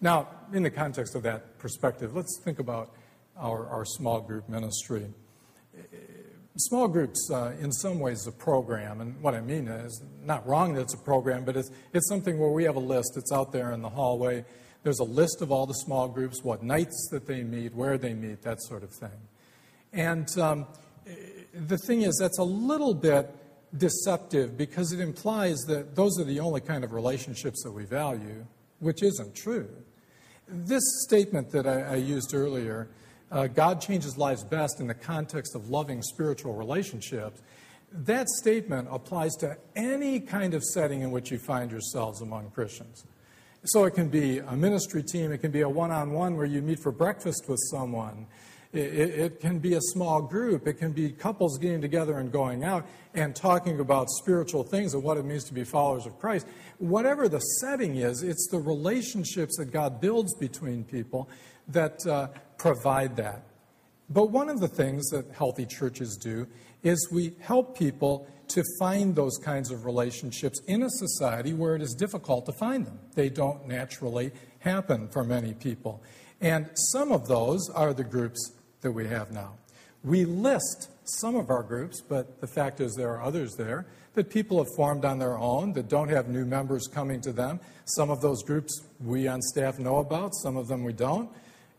Now, 0.00 0.28
in 0.52 0.64
the 0.64 0.70
context 0.70 1.14
of 1.14 1.22
that 1.22 1.58
perspective, 1.58 2.14
let's 2.16 2.40
think 2.44 2.58
about 2.58 2.92
our, 3.36 3.68
our 3.68 3.84
small 3.84 4.20
group 4.20 4.48
ministry. 4.48 5.06
Small 6.60 6.88
groups, 6.88 7.30
uh, 7.30 7.54
in 7.60 7.70
some 7.70 8.00
ways, 8.00 8.26
a 8.26 8.32
program, 8.32 9.00
and 9.00 9.20
what 9.22 9.32
I 9.32 9.40
mean 9.40 9.68
is 9.68 10.02
not 10.24 10.44
wrong 10.44 10.74
that 10.74 10.82
it's 10.82 10.94
a 10.94 10.98
program, 10.98 11.44
but 11.44 11.56
it's, 11.56 11.70
it's 11.92 12.08
something 12.08 12.36
where 12.36 12.50
we 12.50 12.64
have 12.64 12.74
a 12.74 12.80
list. 12.80 13.16
It's 13.16 13.30
out 13.30 13.52
there 13.52 13.70
in 13.70 13.80
the 13.80 13.88
hallway. 13.88 14.44
There's 14.82 14.98
a 14.98 15.04
list 15.04 15.40
of 15.40 15.52
all 15.52 15.66
the 15.66 15.74
small 15.74 16.08
groups, 16.08 16.42
what 16.42 16.64
nights 16.64 17.10
that 17.12 17.28
they 17.28 17.44
meet, 17.44 17.74
where 17.76 17.96
they 17.96 18.12
meet, 18.12 18.42
that 18.42 18.60
sort 18.62 18.82
of 18.82 18.90
thing. 18.90 19.20
And 19.92 20.28
um, 20.36 20.66
the 21.54 21.78
thing 21.78 22.02
is, 22.02 22.18
that's 22.20 22.38
a 22.38 22.44
little 22.44 22.92
bit 22.92 23.30
deceptive 23.76 24.56
because 24.56 24.90
it 24.90 24.98
implies 24.98 25.58
that 25.68 25.94
those 25.94 26.18
are 26.18 26.24
the 26.24 26.40
only 26.40 26.60
kind 26.60 26.82
of 26.82 26.92
relationships 26.92 27.62
that 27.62 27.70
we 27.70 27.84
value, 27.84 28.44
which 28.80 29.04
isn't 29.04 29.36
true. 29.36 29.68
This 30.48 30.82
statement 31.06 31.52
that 31.52 31.68
I, 31.68 31.82
I 31.82 31.96
used 31.96 32.34
earlier, 32.34 32.88
uh, 33.30 33.46
God 33.46 33.80
changes 33.80 34.16
lives 34.16 34.44
best 34.44 34.80
in 34.80 34.86
the 34.86 34.94
context 34.94 35.54
of 35.54 35.68
loving 35.68 36.02
spiritual 36.02 36.54
relationships, 36.54 37.40
that 37.92 38.28
statement 38.28 38.88
applies 38.90 39.34
to 39.36 39.56
any 39.74 40.20
kind 40.20 40.54
of 40.54 40.62
setting 40.62 41.02
in 41.02 41.10
which 41.10 41.30
you 41.30 41.38
find 41.38 41.70
yourselves 41.70 42.20
among 42.20 42.50
Christians. 42.50 43.04
So 43.64 43.84
it 43.84 43.94
can 43.94 44.08
be 44.08 44.38
a 44.38 44.56
ministry 44.56 45.02
team, 45.02 45.32
it 45.32 45.38
can 45.38 45.50
be 45.50 45.62
a 45.62 45.68
one 45.68 45.90
on 45.90 46.12
one 46.12 46.36
where 46.36 46.46
you 46.46 46.62
meet 46.62 46.80
for 46.80 46.92
breakfast 46.92 47.48
with 47.48 47.58
someone. 47.70 48.26
It, 48.70 48.78
it, 48.80 49.40
can 49.40 49.58
be 49.60 49.74
a 49.74 49.80
small 49.80 50.20
group. 50.20 50.66
It 50.66 50.74
can 50.74 50.92
be 50.92 51.10
couples 51.10 51.56
getting 51.56 51.80
together 51.80 52.18
and 52.18 52.30
going 52.30 52.64
out 52.64 52.86
and 53.14 53.34
talking 53.34 53.80
about 53.80 54.10
spiritual 54.10 54.62
things 54.62 54.92
and 54.92 55.02
what 55.02 55.16
it 55.16 55.24
means 55.24 55.44
to 55.44 55.54
be 55.54 55.64
followers 55.64 56.04
of 56.04 56.18
Christ. 56.18 56.46
Whatever 56.76 57.30
the 57.30 57.38
setting 57.38 57.96
is, 57.96 58.22
it's 58.22 58.46
the 58.50 58.58
relationships 58.58 59.56
that 59.56 59.72
God 59.72 60.02
builds 60.02 60.34
between 60.34 60.84
people 60.84 61.30
that 61.68 62.06
uh, 62.06 62.28
provide 62.56 63.16
that. 63.16 63.42
But 64.10 64.30
one 64.30 64.48
of 64.48 64.60
the 64.60 64.68
things 64.68 65.08
that 65.10 65.30
healthy 65.32 65.66
churches 65.66 66.16
do 66.16 66.46
is 66.82 67.08
we 67.12 67.34
help 67.40 67.76
people 67.76 68.26
to 68.48 68.64
find 68.78 69.14
those 69.14 69.36
kinds 69.36 69.70
of 69.70 69.84
relationships 69.84 70.60
in 70.66 70.82
a 70.82 70.90
society 70.90 71.52
where 71.52 71.76
it 71.76 71.82
is 71.82 71.94
difficult 71.94 72.46
to 72.46 72.52
find 72.52 72.86
them. 72.86 72.98
They 73.14 73.28
don't 73.28 73.66
naturally 73.66 74.32
happen 74.60 75.08
for 75.08 75.22
many 75.22 75.52
people. 75.52 76.02
And 76.40 76.70
some 76.92 77.12
of 77.12 77.28
those 77.28 77.68
are 77.74 77.92
the 77.92 78.04
groups 78.04 78.52
that 78.80 78.92
we 78.92 79.06
have 79.08 79.32
now. 79.32 79.54
We 80.04 80.24
list 80.24 80.90
some 81.04 81.36
of 81.36 81.50
our 81.50 81.62
groups, 81.62 82.00
but 82.00 82.40
the 82.40 82.46
fact 82.46 82.80
is 82.80 82.94
there 82.94 83.10
are 83.10 83.22
others 83.22 83.56
there 83.56 83.86
that 84.14 84.30
people 84.30 84.58
have 84.58 84.74
formed 84.76 85.04
on 85.04 85.18
their 85.18 85.36
own 85.36 85.72
that 85.72 85.88
don't 85.88 86.08
have 86.08 86.28
new 86.28 86.44
members 86.44 86.86
coming 86.86 87.20
to 87.22 87.32
them. 87.32 87.60
Some 87.84 88.10
of 88.10 88.20
those 88.20 88.42
groups 88.42 88.80
we 89.00 89.28
on 89.28 89.42
staff 89.42 89.78
know 89.78 89.98
about, 89.98 90.34
some 90.34 90.56
of 90.56 90.68
them 90.68 90.84
we 90.84 90.92
don't. 90.92 91.30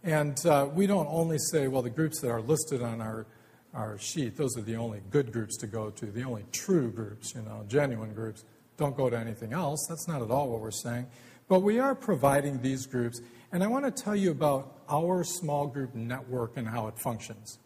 And 0.04 0.44
uh, 0.46 0.70
we 0.74 0.88
don't 0.88 1.08
only 1.08 1.38
say, 1.38 1.68
well, 1.68 1.82
the 1.82 1.90
groups 1.90 2.22
that 2.22 2.30
are 2.30 2.42
listed 2.42 2.82
on 2.82 3.02
our, 3.02 3.26
our 3.74 3.98
sheet, 4.00 4.38
those 4.38 4.58
are 4.58 4.62
the 4.62 4.76
only 4.76 5.02
good 5.10 5.32
groups 5.32 5.58
to 5.58 5.68
go 5.68 5.90
to, 5.90 6.06
the 6.06 6.24
only 6.24 6.46
true 6.52 6.92
groups, 6.92 7.34
you 7.36 7.42
know, 7.42 7.66
genuine 7.68 8.14
groups. 8.14 8.46
Don't 8.78 8.96
go 8.96 9.10
to 9.10 9.18
anything 9.18 9.52
else. 9.52 9.86
That's 9.90 10.08
not 10.08 10.22
at 10.22 10.32
all 10.32 10.50
what 10.50 10.62
we're 10.62 10.72
saying. 10.72 11.08
But 11.50 11.62
we 11.62 11.80
are 11.80 11.96
providing 11.96 12.62
these 12.62 12.86
groups 12.86 13.22
and 13.52 13.64
I 13.64 13.68
want 13.68 13.84
to 13.86 14.04
tell 14.04 14.16
you 14.16 14.30
about 14.30 14.84
our 14.90 15.24
small 15.24 15.66
group 15.66 15.96
network 15.96 16.56
and 16.56 16.68
how 16.68 16.88
it 16.88 17.00
functions. 17.00 17.58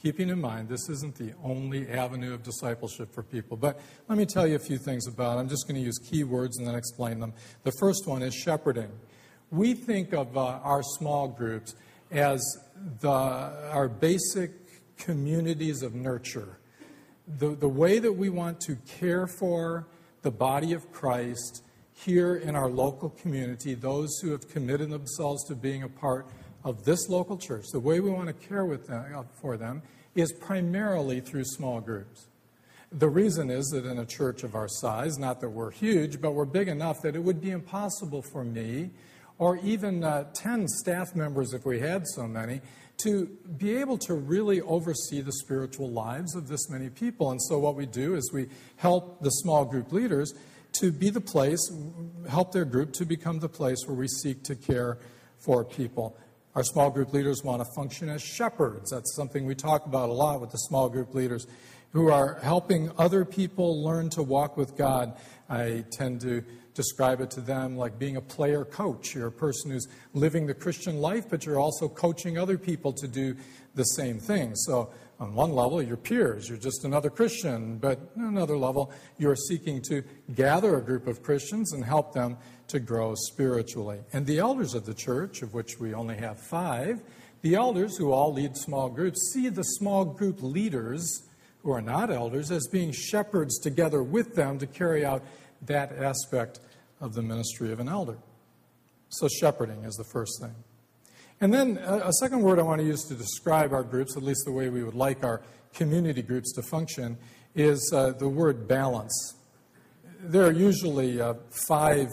Keeping 0.00 0.28
in 0.28 0.40
mind, 0.40 0.68
this 0.68 0.88
isn't 0.88 1.16
the 1.16 1.32
only 1.42 1.88
avenue 1.88 2.32
of 2.32 2.44
discipleship 2.44 3.12
for 3.12 3.24
people, 3.24 3.56
but 3.56 3.80
let 4.08 4.16
me 4.16 4.24
tell 4.24 4.46
you 4.46 4.54
a 4.54 4.60
few 4.60 4.78
things 4.78 5.08
about 5.08 5.36
it. 5.36 5.40
I'm 5.40 5.48
just 5.48 5.66
going 5.66 5.74
to 5.74 5.84
use 5.84 5.98
key 5.98 6.22
words 6.22 6.58
and 6.58 6.68
then 6.68 6.76
explain 6.76 7.18
them. 7.18 7.32
The 7.64 7.72
first 7.80 8.06
one 8.06 8.22
is 8.22 8.32
shepherding. 8.32 8.92
We 9.50 9.74
think 9.74 10.12
of 10.12 10.36
uh, 10.36 10.60
our 10.62 10.82
small 10.82 11.28
groups 11.28 11.74
as 12.10 12.42
the, 13.00 13.08
our 13.08 13.88
basic 13.88 14.52
communities 14.98 15.82
of 15.82 15.94
nurture. 15.94 16.58
The, 17.38 17.54
the 17.54 17.68
way 17.68 17.98
that 17.98 18.12
we 18.12 18.28
want 18.28 18.60
to 18.62 18.76
care 18.98 19.26
for 19.26 19.86
the 20.22 20.30
body 20.30 20.72
of 20.72 20.92
Christ 20.92 21.62
here 21.94 22.36
in 22.36 22.54
our 22.54 22.68
local 22.68 23.10
community, 23.10 23.74
those 23.74 24.18
who 24.20 24.30
have 24.30 24.48
committed 24.48 24.90
themselves 24.90 25.44
to 25.44 25.54
being 25.54 25.82
a 25.82 25.88
part 25.88 26.26
of 26.64 26.84
this 26.84 27.08
local 27.08 27.38
church, 27.38 27.64
the 27.72 27.80
way 27.80 28.00
we 28.00 28.10
want 28.10 28.26
to 28.26 28.48
care 28.48 28.64
with 28.64 28.86
them, 28.86 29.14
uh, 29.14 29.22
for 29.40 29.56
them 29.56 29.82
is 30.14 30.32
primarily 30.32 31.20
through 31.20 31.44
small 31.44 31.80
groups. 31.80 32.26
The 32.90 33.08
reason 33.08 33.50
is 33.50 33.66
that 33.68 33.84
in 33.84 33.98
a 33.98 34.06
church 34.06 34.42
of 34.44 34.54
our 34.54 34.68
size, 34.68 35.18
not 35.18 35.40
that 35.40 35.50
we're 35.50 35.70
huge, 35.70 36.20
but 36.20 36.32
we're 36.32 36.46
big 36.46 36.68
enough 36.68 37.02
that 37.02 37.14
it 37.14 37.22
would 37.22 37.40
be 37.40 37.50
impossible 37.50 38.22
for 38.22 38.44
me 38.44 38.90
or 39.38 39.56
even 39.58 40.04
uh, 40.04 40.24
10 40.34 40.68
staff 40.68 41.14
members, 41.14 41.52
if 41.52 41.64
we 41.64 41.78
had 41.80 42.06
so 42.06 42.26
many, 42.26 42.60
to 42.98 43.26
be 43.56 43.76
able 43.76 43.96
to 43.96 44.14
really 44.14 44.60
oversee 44.62 45.20
the 45.20 45.32
spiritual 45.32 45.88
lives 45.90 46.34
of 46.34 46.48
this 46.48 46.68
many 46.68 46.90
people. 46.90 47.30
And 47.30 47.40
so, 47.42 47.58
what 47.58 47.76
we 47.76 47.86
do 47.86 48.14
is 48.14 48.30
we 48.32 48.48
help 48.76 49.22
the 49.22 49.30
small 49.30 49.64
group 49.64 49.92
leaders 49.92 50.34
to 50.80 50.92
be 50.92 51.10
the 51.10 51.20
place, 51.20 51.60
help 52.28 52.52
their 52.52 52.64
group 52.64 52.92
to 52.94 53.04
become 53.04 53.38
the 53.38 53.48
place 53.48 53.78
where 53.86 53.96
we 53.96 54.08
seek 54.08 54.42
to 54.44 54.56
care 54.56 54.98
for 55.36 55.64
people. 55.64 56.16
Our 56.54 56.64
small 56.64 56.90
group 56.90 57.12
leaders 57.12 57.42
want 57.44 57.62
to 57.62 57.68
function 57.76 58.08
as 58.08 58.20
shepherds. 58.20 58.90
That's 58.90 59.14
something 59.14 59.46
we 59.46 59.54
talk 59.54 59.86
about 59.86 60.08
a 60.08 60.12
lot 60.12 60.40
with 60.40 60.50
the 60.50 60.58
small 60.58 60.88
group 60.88 61.14
leaders 61.14 61.46
who 61.92 62.10
are 62.10 62.38
helping 62.42 62.90
other 62.98 63.24
people 63.24 63.82
learn 63.82 64.10
to 64.10 64.22
walk 64.22 64.56
with 64.56 64.76
God. 64.76 65.16
I 65.48 65.84
tend 65.90 66.20
to 66.22 66.44
describe 66.78 67.20
it 67.20 67.28
to 67.28 67.40
them 67.40 67.76
like 67.76 67.98
being 67.98 68.16
a 68.16 68.20
player 68.20 68.64
coach. 68.64 69.12
You're 69.12 69.26
a 69.26 69.32
person 69.32 69.72
who's 69.72 69.88
living 70.14 70.46
the 70.46 70.54
Christian 70.54 71.00
life, 71.00 71.28
but 71.28 71.44
you're 71.44 71.58
also 71.58 71.88
coaching 71.88 72.38
other 72.38 72.56
people 72.56 72.92
to 72.92 73.08
do 73.08 73.34
the 73.74 73.82
same 73.82 74.20
thing. 74.20 74.54
So 74.54 74.90
on 75.18 75.34
one 75.34 75.52
level, 75.56 75.82
your 75.82 75.96
peers, 75.96 76.48
you're 76.48 76.56
just 76.56 76.84
another 76.84 77.10
Christian, 77.10 77.78
but 77.78 77.98
on 78.16 78.26
another 78.26 78.56
level, 78.56 78.92
you're 79.18 79.34
seeking 79.34 79.82
to 79.88 80.04
gather 80.36 80.76
a 80.76 80.80
group 80.80 81.08
of 81.08 81.20
Christians 81.20 81.72
and 81.72 81.84
help 81.84 82.12
them 82.14 82.36
to 82.68 82.78
grow 82.78 83.16
spiritually. 83.16 83.98
And 84.12 84.24
the 84.24 84.38
elders 84.38 84.74
of 84.74 84.86
the 84.86 84.94
church, 84.94 85.42
of 85.42 85.54
which 85.54 85.80
we 85.80 85.94
only 85.94 86.16
have 86.18 86.38
five, 86.38 87.02
the 87.42 87.56
elders 87.56 87.96
who 87.96 88.12
all 88.12 88.32
lead 88.32 88.56
small 88.56 88.88
groups 88.88 89.32
see 89.32 89.48
the 89.48 89.64
small 89.64 90.04
group 90.04 90.40
leaders 90.42 91.24
who 91.64 91.72
are 91.72 91.82
not 91.82 92.08
elders 92.08 92.52
as 92.52 92.68
being 92.68 92.92
shepherds 92.92 93.58
together 93.58 94.00
with 94.00 94.36
them 94.36 94.60
to 94.60 94.66
carry 94.68 95.04
out 95.04 95.24
that 95.66 95.92
aspect 95.98 96.60
of 97.00 97.14
the 97.14 97.22
ministry 97.22 97.72
of 97.72 97.80
an 97.80 97.88
elder. 97.88 98.18
So, 99.10 99.28
shepherding 99.28 99.84
is 99.84 99.94
the 99.94 100.04
first 100.12 100.40
thing. 100.40 100.54
And 101.40 101.54
then 101.54 101.78
a, 101.78 102.12
second 102.12 102.42
word 102.42 102.58
I 102.58 102.62
want 102.62 102.80
to 102.80 102.86
use 102.86 103.04
to 103.04 103.14
describe 103.14 103.72
our 103.72 103.84
groups, 103.84 104.16
at 104.16 104.24
least 104.24 104.42
the 104.44 104.52
way 104.52 104.70
we 104.70 104.82
would 104.82 104.96
like 104.96 105.22
our 105.22 105.40
community 105.72 106.20
groups 106.20 106.52
to 106.54 106.62
function, 106.62 107.16
is 107.54 107.92
uh, 107.94 108.10
the 108.10 108.28
word 108.28 108.66
balance. 108.66 109.36
There 110.20 110.44
are 110.44 110.52
usually 110.52 111.20
uh, 111.20 111.34
five 111.68 112.08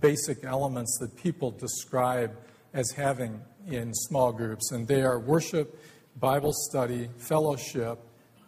basic 0.00 0.44
elements 0.44 0.96
that 1.00 1.14
people 1.14 1.50
describe 1.50 2.34
as 2.72 2.90
having 2.92 3.40
in 3.68 3.92
small 3.92 4.32
groups, 4.32 4.72
and 4.72 4.88
they 4.88 5.02
are 5.02 5.20
worship, 5.20 5.78
Bible 6.18 6.52
study, 6.54 7.08
fellowship, 7.18 7.98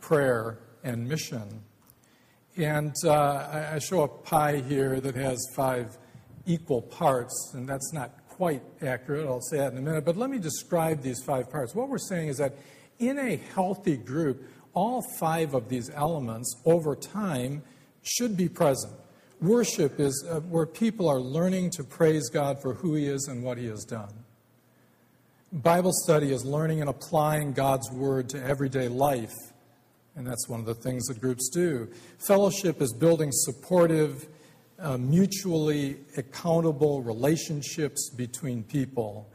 prayer, 0.01 0.59
and 0.83 1.07
mission. 1.07 1.63
And 2.57 2.95
uh, 3.05 3.71
I 3.73 3.79
show 3.79 4.03
a 4.03 4.09
pie 4.09 4.63
here 4.69 5.01
that 5.01 5.15
has 5.15 5.39
five 5.57 5.97
equal 6.45 6.83
parts, 6.83 7.53
and 7.55 7.67
that's 7.67 7.93
not 7.93 8.11
quite 8.29 8.63
accurate. 8.83 9.27
I'll 9.27 9.41
say 9.41 9.59
that 9.59 9.73
in 9.73 9.79
a 9.79 9.81
minute. 9.81 10.05
But 10.05 10.17
let 10.17 10.29
me 10.29 10.39
describe 10.39 11.03
these 11.03 11.23
five 11.23 11.51
parts. 11.51 11.75
What 11.75 11.89
we're 11.89 11.99
saying 11.99 12.29
is 12.29 12.39
that 12.39 12.55
in 12.99 13.19
a 13.19 13.37
healthy 13.55 13.97
group, 13.97 14.43
all 14.75 15.03
five 15.19 15.55
of 15.55 15.69
these 15.69 15.91
elements 15.91 16.55
over 16.67 16.95
time 16.95 17.63
should 18.03 18.37
be 18.37 18.49
present. 18.49 18.93
Worship 19.41 19.99
is 19.99 20.25
uh, 20.29 20.41
where 20.41 20.67
people 20.67 21.09
are 21.09 21.21
learning 21.21 21.71
to 21.71 21.85
praise 21.85 22.29
God 22.29 22.61
for 22.61 22.75
who 22.75 22.95
He 22.95 23.07
is 23.07 23.29
and 23.29 23.43
what 23.43 23.59
He 23.59 23.67
has 23.67 23.85
done. 23.85 24.13
Bible 25.53 25.93
study 25.93 26.33
is 26.33 26.45
learning 26.45 26.81
and 26.81 26.89
applying 26.89 27.53
God's 27.53 27.91
Word 27.91 28.29
to 28.31 28.43
everyday 28.43 28.89
life 28.89 29.35
And 30.15 30.27
that's 30.27 30.49
one 30.49 30.61
of 30.61 30.67
the 30.67 30.75
things 30.75 31.07
that 31.07 31.21
groups 31.21 31.49
do. 31.49 31.89
Fellowship 32.19 32.83
is 32.83 32.93
building 32.93 33.31
supportive, 33.33 34.29
uh, 34.79 34.99
mutually 34.99 35.97
accountable 36.17 37.03
relationships 37.03 38.11
between 38.11 38.63
people. 38.63 39.31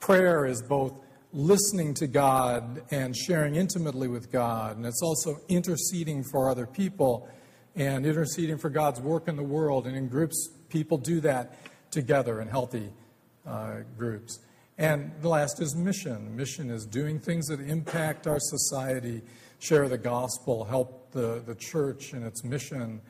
Prayer 0.00 0.46
is 0.46 0.62
both 0.62 1.00
listening 1.32 1.94
to 1.94 2.06
God 2.06 2.82
and 2.90 3.16
sharing 3.16 3.54
intimately 3.54 4.08
with 4.08 4.32
God, 4.32 4.76
and 4.76 4.84
it's 4.84 5.02
also 5.02 5.40
interceding 5.48 6.24
for 6.24 6.50
other 6.50 6.66
people 6.66 7.28
and 7.76 8.04
interceding 8.04 8.58
for 8.58 8.68
God's 8.68 9.00
work 9.00 9.28
in 9.28 9.36
the 9.36 9.42
world. 9.42 9.86
And 9.86 9.96
in 9.96 10.08
groups, 10.08 10.50
people 10.68 10.98
do 10.98 11.20
that 11.20 11.56
together 11.92 12.40
in 12.40 12.48
healthy 12.48 12.90
uh, 13.46 13.76
groups. 13.96 14.40
And 14.78 15.12
the 15.20 15.28
last 15.28 15.60
is 15.60 15.76
mission. 15.76 16.34
Mission 16.36 16.70
is 16.70 16.86
doing 16.86 17.20
things 17.20 17.46
that 17.46 17.60
impact 17.60 18.26
our 18.26 18.38
society, 18.40 19.22
share 19.60 19.88
the 19.88 19.98
gospel, 19.98 20.64
help 20.64 21.12
the, 21.12 21.42
the 21.46 21.54
church 21.54 22.12
in 22.12 22.24
its 22.24 22.42
mission, 22.42 23.00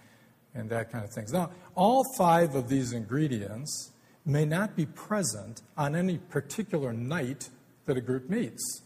and 0.55 0.69
that 0.69 0.91
kind 0.93 1.05
of 1.05 1.11
things. 1.11 1.33
Now, 1.33 1.51
all 1.75 2.05
five 2.19 2.55
of 2.55 2.69
these 2.69 2.93
ingredients 2.93 3.93
may 4.27 4.45
not 4.45 4.77
be 4.77 4.85
present 4.85 5.63
on 5.79 5.95
any 5.95 6.19
particular 6.19 6.93
night 6.93 7.49
that 7.87 7.97
a 7.97 8.01
group 8.01 8.29
meets. 8.29 8.83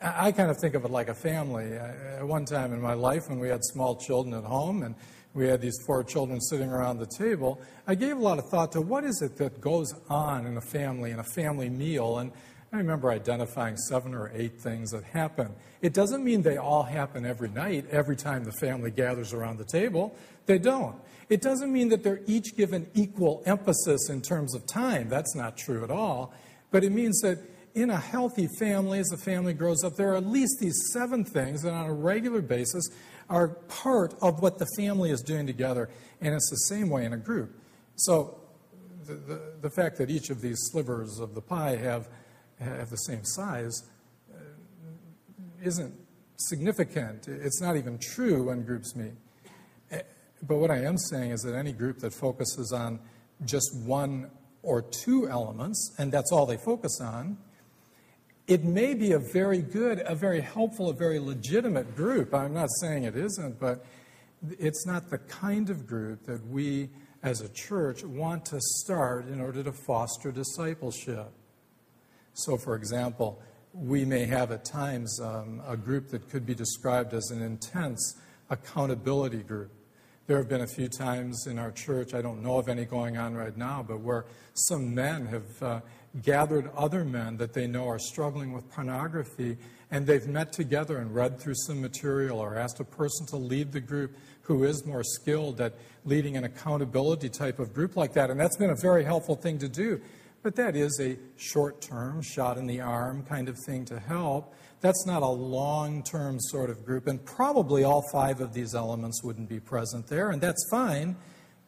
I 0.00 0.32
kind 0.32 0.50
of 0.50 0.58
think 0.58 0.74
of 0.74 0.84
it 0.84 0.90
like 0.90 1.08
a 1.08 1.14
family. 1.14 1.72
At 1.72 2.26
one 2.26 2.44
time 2.44 2.72
in 2.72 2.80
my 2.80 2.92
life, 2.92 3.28
when 3.28 3.38
we 3.38 3.48
had 3.48 3.64
small 3.64 3.96
children 3.96 4.34
at 4.34 4.44
home 4.44 4.82
and 4.82 4.94
we 5.32 5.46
had 5.46 5.60
these 5.60 5.78
four 5.86 6.02
children 6.04 6.40
sitting 6.40 6.68
around 6.70 6.98
the 6.98 7.06
table, 7.06 7.60
I 7.86 7.94
gave 7.94 8.16
a 8.16 8.20
lot 8.20 8.38
of 8.38 8.48
thought 8.48 8.72
to 8.72 8.80
what 8.80 9.04
is 9.04 9.22
it 9.22 9.36
that 9.36 9.60
goes 9.60 9.94
on 10.08 10.46
in 10.46 10.56
a 10.56 10.60
family, 10.60 11.12
in 11.12 11.18
a 11.18 11.24
family 11.24 11.70
meal. 11.70 12.18
And 12.18 12.32
I 12.72 12.78
remember 12.78 13.10
identifying 13.10 13.76
seven 13.76 14.14
or 14.14 14.30
eight 14.34 14.60
things 14.60 14.90
that 14.90 15.04
happen. 15.04 15.54
It 15.82 15.94
doesn't 15.94 16.24
mean 16.24 16.42
they 16.42 16.56
all 16.56 16.82
happen 16.82 17.24
every 17.24 17.48
night, 17.48 17.86
every 17.90 18.16
time 18.16 18.44
the 18.44 18.52
family 18.52 18.90
gathers 18.90 19.32
around 19.32 19.58
the 19.58 19.64
table. 19.64 20.16
They 20.46 20.58
don't. 20.58 20.96
It 21.28 21.42
doesn't 21.42 21.72
mean 21.72 21.88
that 21.88 22.02
they're 22.02 22.22
each 22.26 22.56
given 22.56 22.88
equal 22.94 23.42
emphasis 23.46 24.08
in 24.10 24.22
terms 24.22 24.54
of 24.54 24.66
time. 24.66 25.08
That's 25.08 25.34
not 25.34 25.56
true 25.56 25.84
at 25.84 25.90
all. 25.90 26.34
But 26.70 26.84
it 26.84 26.92
means 26.92 27.20
that 27.20 27.38
in 27.74 27.90
a 27.90 27.96
healthy 27.96 28.48
family, 28.58 28.98
as 28.98 29.08
the 29.08 29.16
family 29.16 29.52
grows 29.52 29.84
up, 29.84 29.96
there 29.96 30.12
are 30.12 30.16
at 30.16 30.26
least 30.26 30.58
these 30.60 30.90
seven 30.92 31.24
things 31.24 31.62
that 31.62 31.72
on 31.72 31.86
a 31.86 31.92
regular 31.92 32.40
basis 32.40 32.88
are 33.28 33.48
part 33.48 34.14
of 34.22 34.40
what 34.40 34.58
the 34.58 34.66
family 34.76 35.10
is 35.10 35.20
doing 35.20 35.46
together. 35.46 35.88
And 36.20 36.34
it's 36.34 36.48
the 36.50 36.74
same 36.74 36.88
way 36.88 37.04
in 37.04 37.12
a 37.12 37.18
group. 37.18 37.58
So 37.96 38.40
the, 39.04 39.14
the, 39.14 39.40
the 39.62 39.70
fact 39.70 39.98
that 39.98 40.10
each 40.10 40.30
of 40.30 40.40
these 40.40 40.58
slivers 40.70 41.18
of 41.18 41.34
the 41.34 41.42
pie 41.42 41.76
have, 41.76 42.08
have 42.58 42.90
the 42.90 42.96
same 42.96 43.24
size 43.24 43.82
uh, 44.32 44.38
isn't 45.62 45.94
significant. 46.36 47.28
It's 47.28 47.60
not 47.60 47.76
even 47.76 47.98
true 47.98 48.44
when 48.44 48.64
groups 48.64 48.94
meet. 48.94 49.12
Eh, 49.90 50.02
but 50.42 50.56
what 50.56 50.70
I 50.70 50.78
am 50.78 50.96
saying 50.98 51.30
is 51.30 51.42
that 51.42 51.54
any 51.54 51.72
group 51.72 51.98
that 51.98 52.12
focuses 52.12 52.72
on 52.72 53.00
just 53.44 53.70
one 53.84 54.30
or 54.62 54.82
two 54.82 55.28
elements, 55.28 55.94
and 55.98 56.10
that's 56.10 56.32
all 56.32 56.46
they 56.46 56.56
focus 56.56 57.00
on, 57.00 57.38
it 58.46 58.64
may 58.64 58.94
be 58.94 59.12
a 59.12 59.18
very 59.18 59.60
good, 59.60 60.02
a 60.06 60.14
very 60.14 60.40
helpful, 60.40 60.88
a 60.88 60.94
very 60.94 61.18
legitimate 61.18 61.96
group. 61.96 62.32
I'm 62.32 62.54
not 62.54 62.68
saying 62.80 63.04
it 63.04 63.16
isn't, 63.16 63.58
but 63.58 63.84
it's 64.58 64.86
not 64.86 65.10
the 65.10 65.18
kind 65.18 65.68
of 65.70 65.86
group 65.86 66.24
that 66.26 66.46
we 66.46 66.90
as 67.22 67.40
a 67.40 67.48
church 67.48 68.04
want 68.04 68.44
to 68.46 68.60
start 68.60 69.26
in 69.26 69.40
order 69.40 69.62
to 69.64 69.72
foster 69.72 70.30
discipleship. 70.30 71.32
So, 72.38 72.58
for 72.58 72.76
example, 72.76 73.40
we 73.72 74.04
may 74.04 74.26
have 74.26 74.52
at 74.52 74.62
times 74.62 75.18
um, 75.22 75.62
a 75.66 75.74
group 75.74 76.08
that 76.08 76.28
could 76.28 76.44
be 76.44 76.54
described 76.54 77.14
as 77.14 77.30
an 77.30 77.40
intense 77.40 78.14
accountability 78.50 79.42
group. 79.42 79.72
There 80.26 80.36
have 80.36 80.48
been 80.48 80.60
a 80.60 80.66
few 80.66 80.88
times 80.88 81.46
in 81.46 81.58
our 81.58 81.70
church, 81.70 82.12
I 82.12 82.20
don't 82.20 82.42
know 82.42 82.58
of 82.58 82.68
any 82.68 82.84
going 82.84 83.16
on 83.16 83.34
right 83.34 83.56
now, 83.56 83.82
but 83.86 84.00
where 84.00 84.26
some 84.52 84.94
men 84.94 85.24
have 85.26 85.62
uh, 85.62 85.80
gathered 86.22 86.70
other 86.76 87.06
men 87.06 87.38
that 87.38 87.54
they 87.54 87.66
know 87.66 87.88
are 87.88 87.98
struggling 87.98 88.52
with 88.52 88.70
pornography, 88.70 89.56
and 89.90 90.06
they've 90.06 90.26
met 90.26 90.52
together 90.52 90.98
and 90.98 91.14
read 91.14 91.40
through 91.40 91.54
some 91.54 91.80
material 91.80 92.38
or 92.38 92.58
asked 92.58 92.80
a 92.80 92.84
person 92.84 93.24
to 93.28 93.36
lead 93.36 93.72
the 93.72 93.80
group 93.80 94.14
who 94.42 94.64
is 94.64 94.84
more 94.84 95.02
skilled 95.02 95.58
at 95.62 95.74
leading 96.04 96.36
an 96.36 96.44
accountability 96.44 97.30
type 97.30 97.58
of 97.58 97.72
group 97.72 97.96
like 97.96 98.12
that. 98.12 98.28
And 98.28 98.38
that's 98.38 98.58
been 98.58 98.70
a 98.70 98.76
very 98.76 99.04
helpful 99.04 99.36
thing 99.36 99.58
to 99.60 99.70
do. 99.70 100.02
But 100.42 100.56
that 100.56 100.76
is 100.76 101.00
a 101.00 101.16
short 101.36 101.80
term, 101.80 102.22
shot 102.22 102.56
in 102.56 102.66
the 102.66 102.80
arm 102.80 103.24
kind 103.24 103.48
of 103.48 103.56
thing 103.66 103.84
to 103.86 103.98
help. 103.98 104.54
That's 104.80 105.06
not 105.06 105.22
a 105.22 105.28
long 105.28 106.02
term 106.02 106.38
sort 106.38 106.70
of 106.70 106.84
group. 106.84 107.06
And 107.06 107.24
probably 107.24 107.82
all 107.84 108.02
five 108.12 108.40
of 108.40 108.52
these 108.52 108.74
elements 108.74 109.24
wouldn't 109.24 109.48
be 109.48 109.58
present 109.58 110.06
there, 110.06 110.30
and 110.30 110.40
that's 110.40 110.64
fine. 110.70 111.16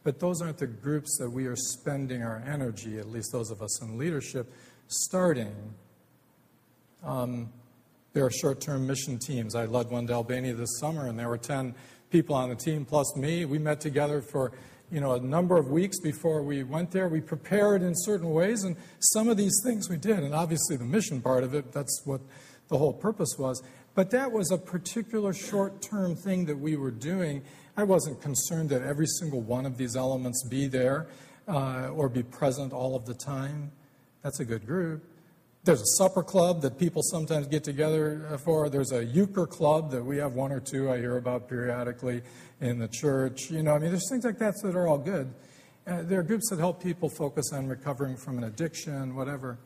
But 0.04 0.20
those 0.20 0.40
aren't 0.40 0.58
the 0.58 0.66
groups 0.66 1.18
that 1.18 1.28
we 1.28 1.46
are 1.46 1.56
spending 1.56 2.22
our 2.22 2.42
energy, 2.46 2.98
at 2.98 3.10
least 3.10 3.32
those 3.32 3.50
of 3.50 3.60
us 3.60 3.82
in 3.82 3.98
leadership, 3.98 4.52
starting. 4.86 5.74
Um, 7.04 7.52
there 8.12 8.24
are 8.24 8.30
short 8.30 8.60
term 8.60 8.86
mission 8.86 9.18
teams. 9.18 9.54
I 9.54 9.66
led 9.66 9.90
one 9.90 10.06
to 10.06 10.12
Albania 10.14 10.54
this 10.54 10.78
summer, 10.78 11.08
and 11.08 11.18
there 11.18 11.28
were 11.28 11.38
10 11.38 11.74
people 12.10 12.34
on 12.34 12.48
the 12.48 12.56
team 12.56 12.84
plus 12.84 13.16
me. 13.16 13.44
We 13.44 13.58
met 13.58 13.80
together 13.80 14.20
for 14.20 14.52
you 14.90 15.00
know, 15.00 15.14
a 15.14 15.20
number 15.20 15.56
of 15.56 15.68
weeks 15.68 16.00
before 16.00 16.42
we 16.42 16.62
went 16.62 16.90
there. 16.90 17.08
We 17.08 17.20
prepared 17.20 17.82
in 17.82 17.92
certain 17.94 18.30
ways, 18.30 18.64
and 18.64 18.76
some 19.00 19.28
of 19.28 19.36
these 19.36 19.60
things 19.62 19.88
we 19.88 19.96
did. 19.96 20.20
And 20.20 20.34
obviously, 20.34 20.76
the 20.76 20.84
mission 20.84 21.20
part 21.20 21.44
of 21.44 21.54
it, 21.54 21.72
that's 21.72 22.02
what 22.04 22.20
the 22.68 22.78
whole 22.78 22.92
purpose 22.92 23.36
was. 23.38 23.62
But 23.94 24.10
that 24.10 24.30
was 24.30 24.50
a 24.50 24.58
particular 24.58 25.32
short 25.32 25.82
term 25.82 26.14
thing 26.16 26.46
that 26.46 26.58
we 26.58 26.76
were 26.76 26.90
doing. 26.90 27.42
I 27.76 27.84
wasn't 27.84 28.20
concerned 28.20 28.70
that 28.70 28.82
every 28.82 29.06
single 29.06 29.40
one 29.40 29.66
of 29.66 29.76
these 29.76 29.96
elements 29.96 30.46
be 30.48 30.68
there 30.68 31.08
uh, 31.46 31.88
or 31.88 32.08
be 32.08 32.22
present 32.22 32.72
all 32.72 32.94
of 32.96 33.06
the 33.06 33.14
time. 33.14 33.72
That's 34.22 34.40
a 34.40 34.44
good 34.44 34.66
group. 34.66 35.04
There's 35.64 35.80
a 35.80 35.96
supper 35.96 36.22
club 36.22 36.62
that 36.62 36.78
people 36.78 37.02
sometimes 37.02 37.46
get 37.46 37.64
together 37.64 38.26
uh, 38.30 38.38
for. 38.38 38.68
There's 38.68 38.92
a 38.92 39.04
euchre 39.04 39.46
club 39.46 39.90
that 39.90 40.02
we 40.02 40.16
have 40.18 40.34
one 40.34 40.52
or 40.52 40.60
two 40.60 40.90
I 40.90 40.98
hear 40.98 41.16
about 41.16 41.48
periodically 41.48 42.22
in 42.60 42.78
the 42.78 42.88
church. 42.88 43.50
You 43.50 43.62
know, 43.62 43.74
I 43.74 43.78
mean, 43.78 43.90
there's 43.90 44.08
things 44.10 44.24
like 44.24 44.38
that 44.38 44.54
that 44.62 44.74
are 44.74 44.88
all 44.88 44.98
good. 44.98 45.32
Uh, 45.86 46.02
there 46.02 46.20
are 46.20 46.24
groups 46.24 46.50
that 46.50 46.58
help 46.58 46.82
people 46.82 47.08
focus 47.08 47.52
on 47.52 47.66
recovering 47.66 48.16
from 48.16 48.38
an 48.38 48.44
addiction, 48.44 49.14
whatever 49.14 49.58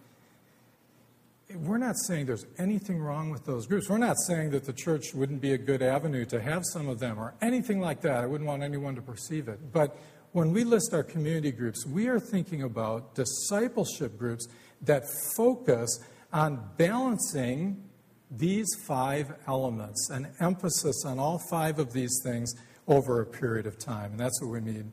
we're 1.57 1.79
not 1.79 1.97
saying 1.97 2.27
there's 2.27 2.47
anything 2.59 3.01
wrong 3.01 3.31
with 3.31 3.45
those 3.45 3.67
groups. 3.67 3.89
We're 3.89 3.99
not 3.99 4.17
saying 4.27 4.51
that 4.51 4.65
the 4.65 4.73
church 4.73 5.15
wouldn't 5.15 5.41
be 5.41 5.53
a 5.53 5.59
good 5.59 5.83
avenue 5.83 6.25
to 6.27 6.41
have 6.41 6.63
some 6.65 6.89
of 6.89 6.99
them 6.99 7.19
or 7.19 7.35
anything 7.41 7.81
like 7.81 8.01
that. 8.03 8.25
I 8.25 8.27
wouldn't 8.27 8.49
want 8.49 8.63
anyone 8.63 8.95
to 8.95 9.03
perceive 9.03 9.49
it. 9.49 9.73
But 9.73 9.97
when 10.33 10.53
we 10.53 10.65
list 10.65 10.95
our 10.95 11.03
community 11.03 11.53
groups, 11.53 11.87
we 11.87 12.09
are 12.09 12.21
thinking 12.21 12.63
about 12.63 13.15
discipleship 13.15 14.19
groups 14.19 14.47
that 14.83 15.05
focus 15.37 16.01
on 16.33 16.71
balancing 16.77 17.83
these 18.31 18.69
five 18.87 19.35
elements, 19.47 20.09
an 20.11 20.33
emphasis 20.41 21.05
on 21.05 21.19
all 21.19 21.39
five 21.51 21.79
of 21.79 21.93
these 21.93 22.21
things 22.25 22.55
over 22.89 23.21
a 23.21 23.27
period 23.27 23.67
of 23.67 23.79
time. 23.79 24.13
And 24.13 24.21
that's 24.21 24.41
what 24.41 24.51
we 24.51 24.61
mean 24.61 24.93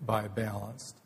by 0.00 0.28
balanced. 0.28 1.00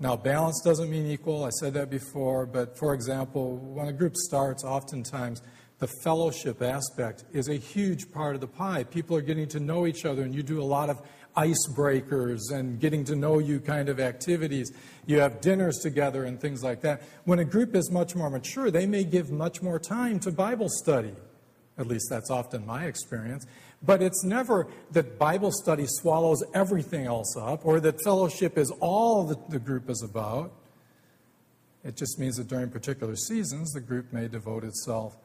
Now, 0.00 0.16
balance 0.16 0.60
doesn't 0.64 0.90
mean 0.90 1.06
equal. 1.06 1.44
I 1.44 1.50
said 1.50 1.74
that 1.74 1.90
before. 1.90 2.46
But 2.46 2.78
for 2.78 2.94
example, 2.94 3.56
when 3.56 3.88
a 3.88 3.92
group 3.92 4.16
starts, 4.16 4.64
oftentimes 4.64 5.42
the 5.78 5.88
fellowship 6.02 6.62
aspect 6.62 7.24
is 7.32 7.48
a 7.48 7.54
huge 7.54 8.10
part 8.12 8.34
of 8.34 8.40
the 8.40 8.46
pie. 8.46 8.84
People 8.84 9.16
are 9.16 9.22
getting 9.22 9.48
to 9.48 9.60
know 9.60 9.86
each 9.86 10.04
other, 10.04 10.22
and 10.22 10.34
you 10.34 10.42
do 10.42 10.60
a 10.60 10.64
lot 10.64 10.90
of 10.90 11.00
icebreakers 11.36 12.50
and 12.52 12.80
getting 12.80 13.04
to 13.04 13.14
know 13.14 13.38
you 13.38 13.60
kind 13.60 13.88
of 13.88 14.00
activities. 14.00 14.72
You 15.06 15.20
have 15.20 15.40
dinners 15.40 15.78
together 15.78 16.24
and 16.24 16.40
things 16.40 16.64
like 16.64 16.80
that. 16.82 17.02
When 17.24 17.38
a 17.38 17.44
group 17.44 17.76
is 17.76 17.90
much 17.92 18.16
more 18.16 18.28
mature, 18.28 18.70
they 18.70 18.86
may 18.86 19.04
give 19.04 19.30
much 19.30 19.62
more 19.62 19.78
time 19.78 20.18
to 20.20 20.32
Bible 20.32 20.68
study. 20.68 21.14
At 21.78 21.86
least 21.86 22.08
that's 22.10 22.30
often 22.30 22.66
my 22.66 22.86
experience. 22.86 23.46
But 23.82 24.02
it's 24.02 24.24
never 24.24 24.66
that 24.90 25.18
Bible 25.18 25.52
study 25.52 25.86
swallows 25.86 26.42
everything 26.52 27.06
else 27.06 27.36
up 27.36 27.64
or 27.64 27.80
that 27.80 28.00
fellowship 28.02 28.58
is 28.58 28.70
all 28.80 29.24
that 29.24 29.50
the 29.50 29.58
group 29.58 29.88
is 29.88 30.02
about. 30.02 30.52
It 31.84 31.96
just 31.96 32.18
means 32.18 32.36
that 32.36 32.48
during 32.48 32.70
particular 32.70 33.14
seasons, 33.14 33.72
the 33.72 33.80
group 33.80 34.12
may 34.12 34.26
devote 34.26 34.64
itself 34.64 35.16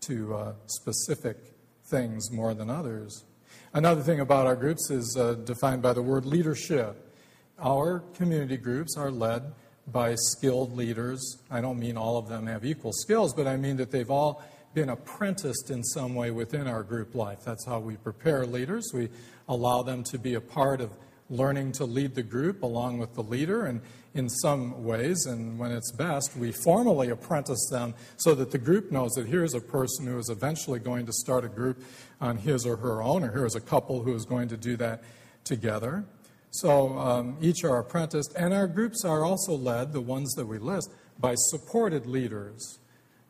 to 0.00 0.34
uh, 0.34 0.52
specific 0.66 1.36
things 1.84 2.30
more 2.32 2.54
than 2.54 2.68
others. 2.68 3.24
Another 3.72 4.02
thing 4.02 4.20
about 4.20 4.46
our 4.46 4.56
groups 4.56 4.90
is 4.90 5.16
uh, 5.16 5.34
defined 5.34 5.82
by 5.82 5.92
the 5.92 6.02
word 6.02 6.26
leadership. 6.26 7.14
Our 7.58 8.00
community 8.14 8.56
groups 8.56 8.96
are 8.96 9.10
led 9.10 9.52
by 9.86 10.16
skilled 10.16 10.76
leaders. 10.76 11.38
I 11.50 11.60
don't 11.60 11.78
mean 11.78 11.96
all 11.96 12.16
of 12.16 12.28
them 12.28 12.46
have 12.46 12.64
equal 12.64 12.92
skills, 12.92 13.32
but 13.32 13.46
I 13.46 13.56
mean 13.56 13.76
that 13.76 13.90
they've 13.90 14.10
all 14.10 14.42
been 14.76 14.90
apprenticed 14.90 15.70
in 15.70 15.82
some 15.82 16.14
way 16.14 16.30
within 16.30 16.66
our 16.66 16.82
group 16.82 17.14
life. 17.14 17.38
That's 17.42 17.64
how 17.64 17.78
we 17.78 17.96
prepare 17.96 18.44
leaders. 18.44 18.90
We 18.92 19.08
allow 19.48 19.82
them 19.82 20.04
to 20.04 20.18
be 20.18 20.34
a 20.34 20.40
part 20.40 20.82
of 20.82 20.90
learning 21.30 21.72
to 21.72 21.86
lead 21.86 22.14
the 22.14 22.22
group 22.22 22.62
along 22.62 22.98
with 22.98 23.14
the 23.14 23.22
leader. 23.22 23.64
And 23.64 23.80
in 24.12 24.28
some 24.28 24.84
ways, 24.84 25.24
and 25.24 25.58
when 25.58 25.72
it's 25.72 25.90
best, 25.92 26.36
we 26.36 26.52
formally 26.52 27.08
apprentice 27.08 27.70
them 27.70 27.94
so 28.18 28.34
that 28.34 28.50
the 28.50 28.58
group 28.58 28.92
knows 28.92 29.12
that 29.12 29.26
here's 29.26 29.54
a 29.54 29.62
person 29.62 30.06
who 30.06 30.18
is 30.18 30.28
eventually 30.28 30.78
going 30.78 31.06
to 31.06 31.12
start 31.14 31.46
a 31.46 31.48
group 31.48 31.82
on 32.20 32.36
his 32.36 32.66
or 32.66 32.76
her 32.76 33.02
own, 33.02 33.24
or 33.24 33.32
here's 33.32 33.54
a 33.54 33.62
couple 33.62 34.02
who 34.02 34.14
is 34.14 34.26
going 34.26 34.48
to 34.48 34.58
do 34.58 34.76
that 34.76 35.02
together. 35.44 36.04
So 36.50 36.98
um, 36.98 37.38
each 37.40 37.64
are 37.64 37.78
apprenticed, 37.78 38.34
and 38.36 38.52
our 38.52 38.66
groups 38.66 39.06
are 39.06 39.24
also 39.24 39.54
led, 39.54 39.94
the 39.94 40.02
ones 40.02 40.34
that 40.34 40.44
we 40.44 40.58
list, 40.58 40.90
by 41.18 41.34
supported 41.34 42.04
leaders. 42.04 42.78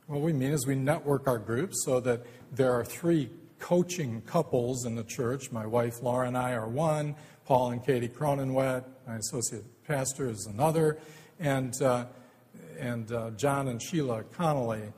What 0.06 0.20
we 0.20 0.32
mean 0.32 0.52
is 0.52 0.68
we 0.68 0.76
network 0.76 1.26
our 1.26 1.38
groups 1.38 1.82
so 1.84 1.98
that 1.98 2.24
there 2.52 2.72
are 2.72 2.84
three 2.84 3.28
coaching 3.58 4.22
couples 4.22 4.84
in 4.84 4.94
the 4.94 5.02
church. 5.02 5.50
My 5.50 5.66
wife 5.66 6.00
Laura 6.00 6.28
and 6.28 6.38
I 6.38 6.52
are 6.52 6.68
one, 6.68 7.16
Paul 7.44 7.72
and 7.72 7.84
Katie 7.84 8.08
Cronenwet, 8.08 8.84
my 9.04 9.16
associate 9.16 9.64
pastor 9.84 10.28
is 10.28 10.46
another, 10.46 10.98
and, 11.40 11.74
uh, 11.82 12.06
and 12.78 13.10
uh, 13.10 13.30
John 13.30 13.66
and 13.66 13.82
Sheila 13.82 14.22
Connolly 14.22 14.92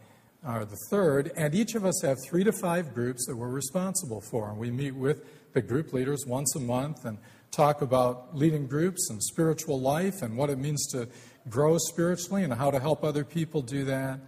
are 0.45 0.67
the 0.67 0.77
third. 0.91 1.33
And 1.39 1.55
each 1.55 1.75
of 1.75 1.87
us 1.87 2.03
have 2.03 2.19
three 2.29 2.45
to 2.45 2.53
five 2.53 2.93
groups 2.93 3.25
that 3.29 3.37
we're 3.37 3.49
responsible 3.49 4.21
for. 4.21 4.51
And 4.51 4.59
we 4.59 4.71
meet 4.71 4.95
with 4.95 5.25
the 5.55 5.63
group 5.63 5.95
leaders 5.95 6.25
once 6.27 6.55
a 6.55 6.61
month 6.61 7.07
and 7.07 7.17
talk 7.51 7.81
about 7.81 8.37
leading 8.37 8.67
groups 8.67 9.09
and 9.09 9.23
spiritual 9.23 9.81
life 9.81 10.21
and 10.21 10.37
what 10.37 10.51
it 10.51 10.59
means 10.59 10.87
to 10.89 11.09
grow 11.49 11.79
spiritually 11.79 12.45
and 12.45 12.53
how 12.53 12.71
to 12.71 12.79
help 12.79 13.05
other 13.05 13.25
people 13.25 13.63
do 13.63 13.87
that. 13.87 14.21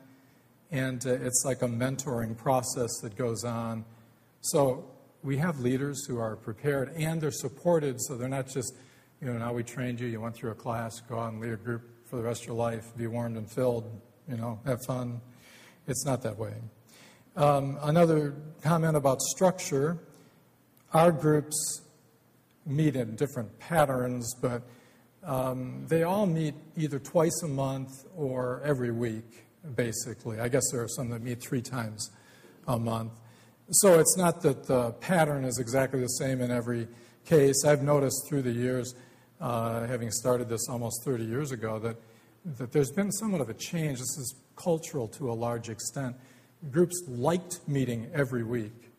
And 0.70 1.04
uh, 1.06 1.10
it's 1.10 1.42
like 1.44 1.62
a 1.62 1.68
mentoring 1.68 2.36
process 2.36 2.90
that 3.02 3.16
goes 3.16 3.44
on. 3.44 3.84
So 4.40 4.84
we 5.22 5.36
have 5.38 5.60
leaders 5.60 6.04
who 6.06 6.18
are 6.18 6.36
prepared 6.36 6.92
and 6.96 7.20
they're 7.20 7.30
supported, 7.30 8.00
so 8.00 8.16
they're 8.16 8.28
not 8.28 8.48
just, 8.48 8.74
you 9.20 9.26
know, 9.26 9.38
now 9.38 9.52
we 9.52 9.62
trained 9.62 10.00
you, 10.00 10.06
you 10.06 10.20
went 10.20 10.34
through 10.34 10.52
a 10.52 10.54
class, 10.54 11.00
go 11.00 11.18
out 11.18 11.32
and 11.32 11.40
lead 11.40 11.52
a 11.52 11.56
group 11.56 11.82
for 12.06 12.16
the 12.16 12.22
rest 12.22 12.42
of 12.42 12.48
your 12.48 12.56
life, 12.56 12.84
be 12.96 13.06
warmed 13.06 13.36
and 13.36 13.50
filled, 13.50 13.84
you 14.28 14.36
know, 14.36 14.58
have 14.64 14.78
fun. 14.86 15.20
It's 15.86 16.04
not 16.06 16.22
that 16.22 16.38
way. 16.38 16.54
Um, 17.36 17.78
another 17.82 18.34
comment 18.62 18.96
about 18.96 19.20
structure 19.22 19.98
our 20.92 21.12
groups 21.12 21.82
meet 22.66 22.96
in 22.96 23.14
different 23.14 23.58
patterns, 23.60 24.34
but 24.34 24.62
um, 25.22 25.86
they 25.86 26.02
all 26.02 26.26
meet 26.26 26.54
either 26.76 26.98
twice 26.98 27.42
a 27.44 27.48
month 27.48 27.90
or 28.16 28.60
every 28.64 28.90
week, 28.90 29.46
basically. 29.74 30.40
I 30.40 30.48
guess 30.48 30.62
there 30.72 30.82
are 30.82 30.88
some 30.88 31.10
that 31.10 31.22
meet 31.22 31.40
three 31.40 31.62
times 31.62 32.10
a 32.66 32.78
month. 32.78 33.12
So 33.70 34.00
it's 34.00 34.16
not 34.16 34.42
that 34.42 34.66
the 34.66 34.92
pattern 34.92 35.44
is 35.44 35.58
exactly 35.58 36.00
the 36.00 36.08
same 36.08 36.40
in 36.40 36.50
every 36.50 36.88
case. 37.24 37.64
I've 37.64 37.82
noticed 37.82 38.26
through 38.28 38.42
the 38.42 38.52
years, 38.52 38.94
uh, 39.40 39.86
having 39.86 40.10
started 40.10 40.48
this 40.48 40.68
almost 40.68 41.04
30 41.04 41.24
years 41.24 41.52
ago, 41.52 41.78
that, 41.78 41.96
that 42.58 42.72
there's 42.72 42.90
been 42.90 43.12
somewhat 43.12 43.40
of 43.40 43.48
a 43.48 43.54
change. 43.54 43.98
This 43.98 44.18
is 44.18 44.34
cultural 44.56 45.06
to 45.08 45.30
a 45.30 45.34
large 45.34 45.68
extent. 45.68 46.16
Groups 46.70 47.00
liked 47.06 47.60
meeting 47.68 48.10
every 48.12 48.42
week. 48.42 48.90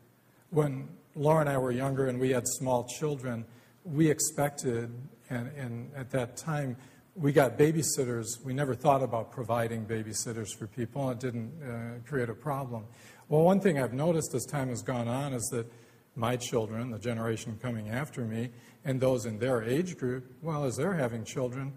When 0.49 0.87
Laura 1.15 1.41
and 1.41 1.49
I 1.49 1.57
were 1.57 1.71
younger 1.71 2.07
and 2.07 2.19
we 2.19 2.29
had 2.29 2.47
small 2.47 2.85
children, 2.85 3.45
we 3.83 4.09
expected, 4.09 4.91
and, 5.29 5.51
and 5.57 5.91
at 5.95 6.11
that 6.11 6.37
time, 6.37 6.77
we 7.21 7.31
got 7.31 7.57
babysitters. 7.57 8.43
We 8.43 8.53
never 8.53 8.73
thought 8.73 9.03
about 9.03 9.31
providing 9.31 9.85
babysitters 9.85 10.55
for 10.57 10.65
people, 10.65 11.09
and 11.09 11.23
it 11.23 11.25
didn't 11.25 11.51
uh, 11.63 12.09
create 12.09 12.29
a 12.29 12.33
problem. 12.33 12.85
Well, 13.29 13.43
one 13.43 13.59
thing 13.59 13.79
I've 13.79 13.93
noticed 13.93 14.33
as 14.33 14.43
time 14.45 14.69
has 14.69 14.81
gone 14.81 15.07
on 15.07 15.33
is 15.33 15.47
that 15.51 15.71
my 16.15 16.35
children, 16.35 16.89
the 16.89 16.99
generation 16.99 17.57
coming 17.61 17.89
after 17.89 18.21
me, 18.21 18.49
and 18.83 18.99
those 18.99 19.25
in 19.25 19.37
their 19.37 19.61
age 19.63 19.97
group, 19.97 20.25
well, 20.41 20.65
as 20.65 20.75
they're 20.75 20.93
having 20.93 21.23
children, 21.23 21.73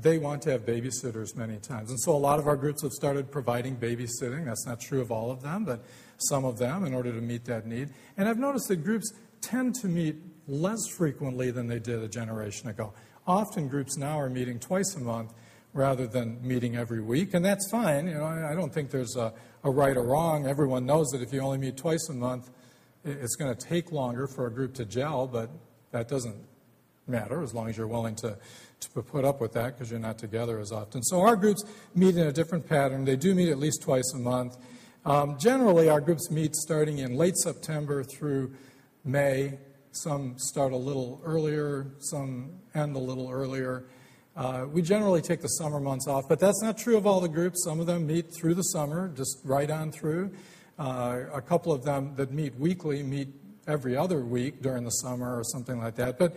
they 0.00 0.18
want 0.18 0.42
to 0.42 0.50
have 0.50 0.66
babysitters 0.66 1.34
many 1.36 1.58
times. 1.58 1.90
And 1.90 2.00
so 2.00 2.12
a 2.12 2.18
lot 2.18 2.40
of 2.40 2.46
our 2.46 2.56
groups 2.56 2.82
have 2.82 2.92
started 2.92 3.30
providing 3.30 3.76
babysitting. 3.76 4.44
That's 4.44 4.66
not 4.66 4.80
true 4.80 5.00
of 5.00 5.10
all 5.10 5.30
of 5.30 5.42
them, 5.42 5.64
but 5.64 5.84
some 6.18 6.44
of 6.44 6.58
them 6.58 6.84
in 6.84 6.92
order 6.92 7.12
to 7.12 7.20
meet 7.20 7.44
that 7.44 7.66
need. 7.66 7.90
And 8.16 8.28
I've 8.28 8.38
noticed 8.38 8.68
that 8.68 8.84
groups 8.84 9.12
tend 9.40 9.76
to 9.76 9.86
meet 9.86 10.16
less 10.46 10.86
frequently 10.96 11.50
than 11.50 11.68
they 11.68 11.78
did 11.78 12.02
a 12.02 12.08
generation 12.08 12.68
ago. 12.68 12.92
Often 13.28 13.68
groups 13.68 13.98
now 13.98 14.18
are 14.18 14.30
meeting 14.30 14.58
twice 14.58 14.96
a 14.96 15.00
month 15.00 15.34
rather 15.74 16.06
than 16.06 16.38
meeting 16.42 16.76
every 16.76 17.02
week, 17.02 17.34
and 17.34 17.44
that's 17.44 17.70
fine. 17.70 18.08
You 18.08 18.14
know, 18.14 18.24
I 18.24 18.54
don't 18.54 18.72
think 18.72 18.90
there's 18.90 19.16
a, 19.16 19.34
a 19.64 19.70
right 19.70 19.94
or 19.98 20.02
wrong. 20.02 20.46
Everyone 20.46 20.86
knows 20.86 21.08
that 21.08 21.20
if 21.20 21.30
you 21.30 21.40
only 21.40 21.58
meet 21.58 21.76
twice 21.76 22.08
a 22.08 22.14
month, 22.14 22.48
it's 23.04 23.36
going 23.36 23.54
to 23.54 23.66
take 23.66 23.92
longer 23.92 24.26
for 24.26 24.46
a 24.46 24.50
group 24.50 24.72
to 24.76 24.86
gel, 24.86 25.26
but 25.26 25.50
that 25.90 26.08
doesn't 26.08 26.36
matter 27.06 27.42
as 27.42 27.52
long 27.52 27.68
as 27.68 27.76
you're 27.76 27.86
willing 27.86 28.14
to, 28.16 28.38
to 28.80 29.02
put 29.02 29.26
up 29.26 29.42
with 29.42 29.52
that 29.52 29.74
because 29.74 29.90
you're 29.90 30.00
not 30.00 30.16
together 30.16 30.58
as 30.58 30.72
often. 30.72 31.02
So 31.02 31.20
our 31.20 31.36
groups 31.36 31.62
meet 31.94 32.16
in 32.16 32.26
a 32.26 32.32
different 32.32 32.66
pattern. 32.66 33.04
They 33.04 33.16
do 33.16 33.34
meet 33.34 33.50
at 33.50 33.58
least 33.58 33.82
twice 33.82 34.10
a 34.14 34.18
month. 34.18 34.56
Um, 35.04 35.36
generally, 35.38 35.90
our 35.90 36.00
groups 36.00 36.30
meet 36.30 36.54
starting 36.54 36.98
in 36.98 37.14
late 37.14 37.36
September 37.36 38.04
through 38.04 38.54
May. 39.04 39.58
Some 40.02 40.38
start 40.38 40.72
a 40.72 40.76
little 40.76 41.20
earlier, 41.24 41.86
some 41.98 42.50
end 42.74 42.94
a 42.94 43.00
little 43.00 43.28
earlier. 43.30 43.86
Uh, 44.36 44.66
we 44.70 44.80
generally 44.80 45.20
take 45.20 45.40
the 45.40 45.48
summer 45.48 45.80
months 45.80 46.06
off, 46.06 46.28
but 46.28 46.38
that's 46.38 46.62
not 46.62 46.78
true 46.78 46.96
of 46.96 47.04
all 47.04 47.20
the 47.20 47.28
groups. 47.28 47.64
Some 47.64 47.80
of 47.80 47.86
them 47.86 48.06
meet 48.06 48.32
through 48.32 48.54
the 48.54 48.62
summer, 48.62 49.08
just 49.16 49.40
right 49.42 49.68
on 49.68 49.90
through. 49.90 50.30
Uh, 50.78 51.22
a 51.32 51.40
couple 51.40 51.72
of 51.72 51.82
them 51.82 52.14
that 52.14 52.30
meet 52.30 52.54
weekly 52.54 53.02
meet 53.02 53.28
every 53.66 53.96
other 53.96 54.20
week 54.20 54.62
during 54.62 54.84
the 54.84 54.90
summer 54.90 55.36
or 55.36 55.42
something 55.42 55.78
like 55.80 55.96
that. 55.96 56.16
But 56.16 56.36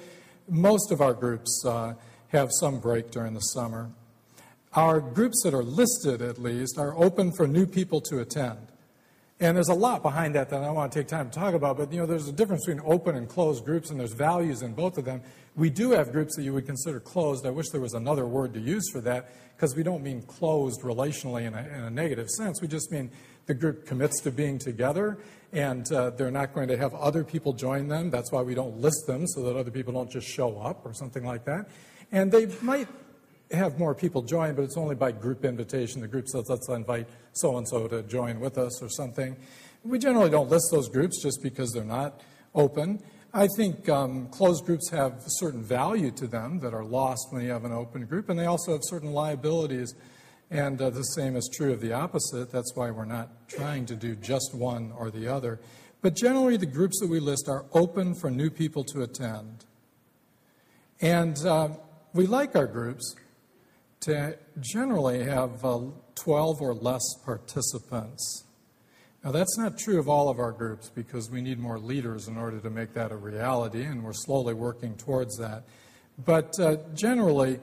most 0.49 0.91
of 0.91 0.99
our 0.99 1.13
groups 1.13 1.63
uh, 1.63 1.93
have 2.29 2.49
some 2.51 2.79
break 2.79 3.11
during 3.11 3.35
the 3.35 3.41
summer. 3.41 3.91
Our 4.73 5.01
groups 5.01 5.43
that 5.43 5.53
are 5.53 5.63
listed, 5.63 6.23
at 6.23 6.39
least, 6.39 6.79
are 6.79 6.97
open 6.97 7.31
for 7.31 7.45
new 7.45 7.67
people 7.67 8.01
to 8.01 8.21
attend. 8.21 8.70
And 9.41 9.57
there's 9.57 9.69
a 9.69 9.73
lot 9.73 10.03
behind 10.03 10.35
that 10.35 10.51
that 10.51 10.61
I 10.61 10.69
want 10.69 10.91
to 10.91 10.99
take 10.99 11.07
time 11.07 11.31
to 11.31 11.39
talk 11.39 11.55
about, 11.55 11.75
but 11.75 11.91
you 11.91 11.99
know, 11.99 12.05
there's 12.05 12.27
a 12.27 12.31
difference 12.31 12.63
between 12.63 12.85
open 12.85 13.15
and 13.15 13.27
closed 13.27 13.65
groups, 13.65 13.89
and 13.89 13.99
there's 13.99 14.13
values 14.13 14.61
in 14.61 14.73
both 14.73 14.99
of 14.99 15.05
them. 15.05 15.23
We 15.55 15.71
do 15.71 15.89
have 15.93 16.11
groups 16.11 16.35
that 16.35 16.43
you 16.43 16.53
would 16.53 16.67
consider 16.67 16.99
closed. 16.99 17.43
I 17.47 17.49
wish 17.49 17.69
there 17.69 17.81
was 17.81 17.95
another 17.95 18.27
word 18.27 18.53
to 18.53 18.59
use 18.59 18.87
for 18.91 19.01
that, 19.01 19.33
because 19.55 19.75
we 19.75 19.81
don't 19.81 20.03
mean 20.03 20.21
closed 20.21 20.81
relationally 20.81 21.47
in 21.47 21.55
a, 21.55 21.61
in 21.61 21.83
a, 21.85 21.89
negative 21.89 22.29
sense. 22.29 22.61
We 22.61 22.67
just 22.67 22.91
mean 22.91 23.09
the 23.47 23.55
group 23.55 23.87
commits 23.87 24.21
to 24.21 24.31
being 24.31 24.59
together, 24.59 25.17
and 25.51 25.91
uh, 25.91 26.11
they're 26.11 26.29
not 26.29 26.53
going 26.53 26.67
to 26.67 26.77
have 26.77 26.93
other 26.93 27.23
people 27.23 27.51
join 27.51 27.87
them. 27.87 28.11
That's 28.11 28.31
why 28.31 28.43
we 28.43 28.53
don't 28.53 28.77
list 28.77 29.07
them, 29.07 29.25
so 29.25 29.41
that 29.45 29.57
other 29.57 29.71
people 29.71 29.91
don't 29.91 30.11
just 30.11 30.27
show 30.27 30.59
up 30.59 30.85
or 30.85 30.93
something 30.93 31.25
like 31.25 31.45
that. 31.45 31.67
And 32.11 32.31
they 32.31 32.45
might 32.61 32.87
have 33.51 33.77
more 33.77 33.93
people 33.93 34.21
join, 34.21 34.55
but 34.55 34.63
it's 34.63 34.77
only 34.77 34.95
by 34.95 35.11
group 35.11 35.45
invitation. 35.45 36.01
The 36.01 36.07
group 36.07 36.27
says, 36.27 36.45
let's 36.47 36.69
invite 36.69 37.07
so 37.33 37.57
and 37.57 37.67
so 37.67 37.87
to 37.87 38.03
join 38.03 38.39
with 38.39 38.57
us 38.57 38.81
or 38.81 38.89
something. 38.89 39.35
We 39.83 39.99
generally 39.99 40.29
don't 40.29 40.49
list 40.49 40.69
those 40.71 40.89
groups 40.89 41.21
just 41.21 41.41
because 41.41 41.71
they're 41.71 41.83
not 41.83 42.21
open. 42.53 43.01
I 43.33 43.47
think 43.55 43.87
um, 43.87 44.27
closed 44.27 44.65
groups 44.65 44.89
have 44.89 45.23
certain 45.25 45.63
value 45.63 46.11
to 46.11 46.27
them 46.27 46.59
that 46.59 46.73
are 46.73 46.83
lost 46.83 47.27
when 47.31 47.43
you 47.43 47.51
have 47.51 47.63
an 47.63 47.71
open 47.71 48.05
group, 48.05 48.29
and 48.29 48.37
they 48.37 48.45
also 48.45 48.73
have 48.73 48.81
certain 48.83 49.11
liabilities. 49.11 49.95
And 50.49 50.81
uh, 50.81 50.89
the 50.89 51.03
same 51.03 51.37
is 51.37 51.49
true 51.51 51.71
of 51.71 51.79
the 51.79 51.93
opposite. 51.93 52.51
That's 52.51 52.75
why 52.75 52.91
we're 52.91 53.05
not 53.05 53.47
trying 53.47 53.85
to 53.85 53.95
do 53.95 54.15
just 54.15 54.53
one 54.53 54.91
or 54.97 55.09
the 55.09 55.29
other. 55.29 55.61
But 56.01 56.15
generally, 56.15 56.57
the 56.57 56.65
groups 56.65 56.99
that 56.99 57.07
we 57.07 57.21
list 57.21 57.47
are 57.47 57.65
open 57.71 58.15
for 58.15 58.29
new 58.29 58.49
people 58.49 58.83
to 58.85 59.01
attend. 59.01 59.65
And 60.99 61.37
uh, 61.45 61.69
we 62.13 62.27
like 62.27 62.55
our 62.55 62.67
groups 62.67 63.15
to 64.01 64.37
generally 64.59 65.23
have 65.23 65.63
uh, 65.63 65.79
12 66.15 66.61
or 66.61 66.73
less 66.73 67.03
participants. 67.23 68.45
Now, 69.23 69.31
that's 69.31 69.57
not 69.57 69.77
true 69.77 69.99
of 69.99 70.09
all 70.09 70.29
of 70.29 70.39
our 70.39 70.51
groups 70.51 70.89
because 70.89 71.29
we 71.29 71.41
need 71.41 71.59
more 71.59 71.77
leaders 71.77 72.27
in 72.27 72.37
order 72.37 72.59
to 72.59 72.69
make 72.71 72.93
that 72.95 73.11
a 73.11 73.15
reality, 73.15 73.83
and 73.83 74.03
we're 74.03 74.13
slowly 74.13 74.55
working 74.55 74.95
towards 74.95 75.37
that. 75.37 75.63
But 76.25 76.59
uh, 76.59 76.77
generally, 76.95 77.59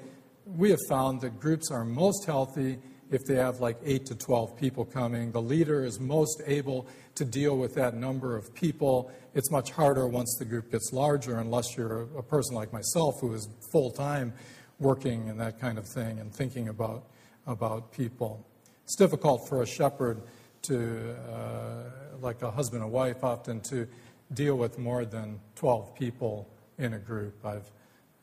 we 0.47 0.71
have 0.71 0.79
found 0.89 1.21
that 1.23 1.41
groups 1.41 1.71
are 1.73 1.85
most 1.85 2.25
healthy 2.25 2.79
if 3.11 3.25
they 3.25 3.35
have 3.35 3.59
like 3.59 3.79
8 3.85 4.07
to 4.07 4.15
12 4.15 4.57
people 4.57 4.85
coming. 4.85 5.33
The 5.33 5.43
leader 5.43 5.85
is 5.85 5.99
most 5.99 6.43
able 6.47 6.87
to 7.17 7.25
deal 7.25 7.57
with 7.57 7.75
that 7.75 7.95
number 7.95 8.37
of 8.37 8.55
people. 8.55 9.11
It's 9.35 9.51
much 9.51 9.73
harder 9.73 10.07
once 10.07 10.37
the 10.39 10.45
group 10.45 10.71
gets 10.71 10.93
larger, 10.93 11.39
unless 11.39 11.77
you're 11.77 12.03
a 12.17 12.23
person 12.23 12.55
like 12.55 12.73
myself 12.73 13.17
who 13.21 13.35
is 13.35 13.49
full 13.73 13.91
time 13.91 14.33
working 14.81 15.29
and 15.29 15.41
that 15.41 15.61
kind 15.61 15.79
of 15.79 15.87
thing 15.87 16.19
and 16.19 16.33
thinking 16.33 16.69
about, 16.69 17.05
about 17.47 17.93
people. 17.93 18.47
It's 18.85 18.97
difficult 18.97 19.49
for 19.49 19.63
a 19.63 19.67
shepherd 19.67 20.23
to, 20.63 21.15
uh, 21.33 21.83
like 22.21 22.43
a 22.43 22.51
husband 22.51 22.83
and 22.83 22.93
wife, 22.93 23.23
often 23.23 23.61
to 23.63 23.87
deal 24.33 24.57
with 24.57 24.79
more 24.79 25.05
than 25.05 25.41
12 25.57 25.95
people 25.95 26.49
in 26.79 26.95
a 26.95 26.99
group, 26.99 27.35
I've, 27.45 27.71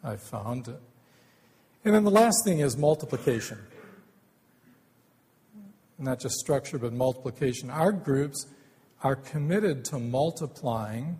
I've 0.03 0.21
found. 0.21 0.67
And 1.83 1.93
then 1.93 2.03
the 2.03 2.11
last 2.11 2.43
thing 2.45 2.59
is 2.59 2.77
multiplication. 2.77 3.59
Not 5.97 6.19
just 6.19 6.35
structure, 6.35 6.77
but 6.77 6.93
multiplication. 6.93 7.69
Our 7.69 7.91
groups 7.91 8.47
are 9.03 9.15
committed 9.15 9.85
to 9.85 9.99
multiplying 9.99 11.19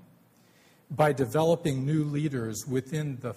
by 0.91 1.13
developing 1.13 1.85
new 1.85 2.03
leaders 2.03 2.65
within 2.67 3.17
the 3.21 3.33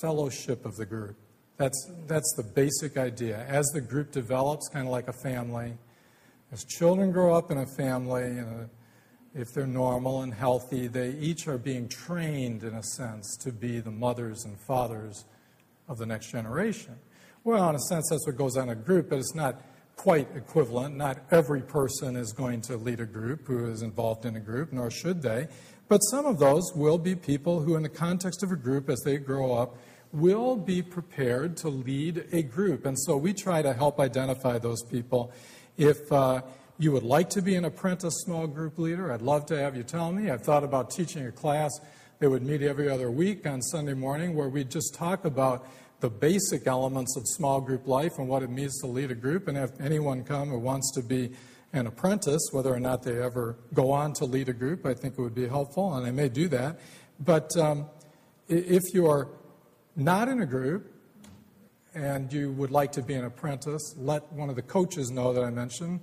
fellowship 0.00 0.64
of 0.64 0.76
the 0.76 0.86
group. 0.86 1.16
That's, 1.58 1.90
that's 2.06 2.32
the 2.36 2.44
basic 2.44 2.96
idea. 2.96 3.44
As 3.48 3.66
the 3.74 3.80
group 3.80 4.12
develops, 4.12 4.68
kind 4.68 4.86
of 4.86 4.92
like 4.92 5.08
a 5.08 5.12
family, 5.12 5.76
as 6.52 6.64
children 6.64 7.10
grow 7.12 7.34
up 7.34 7.50
in 7.50 7.58
a 7.58 7.66
family, 7.66 8.22
and 8.22 8.70
if 9.34 9.48
they're 9.52 9.66
normal 9.66 10.22
and 10.22 10.32
healthy, 10.32 10.86
they 10.86 11.10
each 11.10 11.48
are 11.48 11.58
being 11.58 11.88
trained, 11.88 12.62
in 12.62 12.74
a 12.74 12.82
sense, 12.82 13.36
to 13.38 13.52
be 13.52 13.80
the 13.80 13.90
mothers 13.90 14.44
and 14.44 14.58
fathers 14.60 15.24
of 15.88 15.98
the 15.98 16.06
next 16.06 16.30
generation. 16.30 16.94
Well, 17.42 17.68
in 17.68 17.74
a 17.74 17.80
sense, 17.80 18.08
that's 18.10 18.26
what 18.26 18.36
goes 18.36 18.56
on 18.56 18.64
in 18.64 18.78
a 18.78 18.80
group, 18.80 19.10
but 19.10 19.18
it's 19.18 19.34
not 19.34 19.60
quite 19.96 20.28
equivalent. 20.36 20.96
Not 20.96 21.18
every 21.32 21.60
person 21.60 22.14
is 22.14 22.32
going 22.32 22.60
to 22.62 22.76
lead 22.76 23.00
a 23.00 23.06
group 23.06 23.46
who 23.48 23.68
is 23.68 23.82
involved 23.82 24.24
in 24.24 24.36
a 24.36 24.40
group, 24.40 24.72
nor 24.72 24.90
should 24.90 25.22
they. 25.22 25.48
But 25.88 25.98
some 25.98 26.24
of 26.24 26.38
those 26.38 26.72
will 26.74 26.98
be 26.98 27.14
people 27.16 27.60
who, 27.60 27.74
in 27.74 27.82
the 27.82 27.88
context 27.88 28.42
of 28.42 28.52
a 28.52 28.56
group, 28.56 28.88
as 28.88 29.00
they 29.00 29.16
grow 29.16 29.54
up, 29.54 29.76
will 30.12 30.56
be 30.56 30.82
prepared 30.82 31.56
to 31.58 31.68
lead 31.68 32.24
a 32.32 32.42
group. 32.42 32.86
And 32.86 32.98
so 32.98 33.16
we 33.16 33.32
try 33.32 33.62
to 33.62 33.72
help 33.72 34.00
identify 34.00 34.58
those 34.58 34.82
people. 34.82 35.32
If 35.76 36.10
uh, 36.10 36.42
you 36.78 36.92
would 36.92 37.02
like 37.02 37.30
to 37.30 37.42
be 37.42 37.54
an 37.56 37.64
apprentice 37.64 38.14
small 38.24 38.46
group 38.46 38.78
leader, 38.78 39.12
I'd 39.12 39.22
love 39.22 39.46
to 39.46 39.58
have 39.58 39.76
you 39.76 39.82
tell 39.82 40.12
me. 40.12 40.30
I've 40.30 40.42
thought 40.42 40.64
about 40.64 40.90
teaching 40.90 41.26
a 41.26 41.32
class 41.32 41.72
that 42.20 42.30
would 42.30 42.42
meet 42.42 42.62
every 42.62 42.88
other 42.88 43.10
week 43.10 43.46
on 43.46 43.62
Sunday 43.62 43.94
morning 43.94 44.34
where 44.34 44.48
we'd 44.48 44.70
just 44.70 44.94
talk 44.94 45.24
about 45.24 45.68
the 46.00 46.08
basic 46.08 46.66
elements 46.66 47.16
of 47.16 47.24
small 47.26 47.60
group 47.60 47.86
life 47.86 48.18
and 48.18 48.28
what 48.28 48.42
it 48.42 48.50
means 48.50 48.78
to 48.80 48.86
lead 48.86 49.10
a 49.10 49.14
group. 49.14 49.48
And 49.48 49.58
if 49.58 49.70
anyone 49.80 50.24
come 50.24 50.48
who 50.48 50.58
wants 50.58 50.92
to 50.94 51.02
be 51.02 51.30
an 51.72 51.86
apprentice, 51.86 52.48
whether 52.52 52.72
or 52.72 52.80
not 52.80 53.02
they 53.02 53.20
ever 53.20 53.56
go 53.74 53.90
on 53.90 54.12
to 54.14 54.24
lead 54.24 54.48
a 54.48 54.52
group, 54.52 54.86
I 54.86 54.94
think 54.94 55.18
it 55.18 55.20
would 55.20 55.34
be 55.34 55.46
helpful, 55.46 55.94
and 55.94 56.06
I 56.06 56.10
may 56.10 56.28
do 56.28 56.48
that. 56.48 56.78
But 57.20 57.56
um, 57.56 57.86
if 58.48 58.82
you're 58.94 59.28
not 59.98 60.28
in 60.28 60.40
a 60.40 60.46
group 60.46 60.94
and 61.94 62.32
you 62.32 62.52
would 62.52 62.70
like 62.70 62.92
to 62.92 63.02
be 63.02 63.14
an 63.14 63.24
apprentice, 63.24 63.94
let 63.98 64.32
one 64.32 64.48
of 64.48 64.56
the 64.56 64.62
coaches 64.62 65.10
know 65.10 65.32
that 65.32 65.42
I 65.42 65.50
mentioned, 65.50 66.00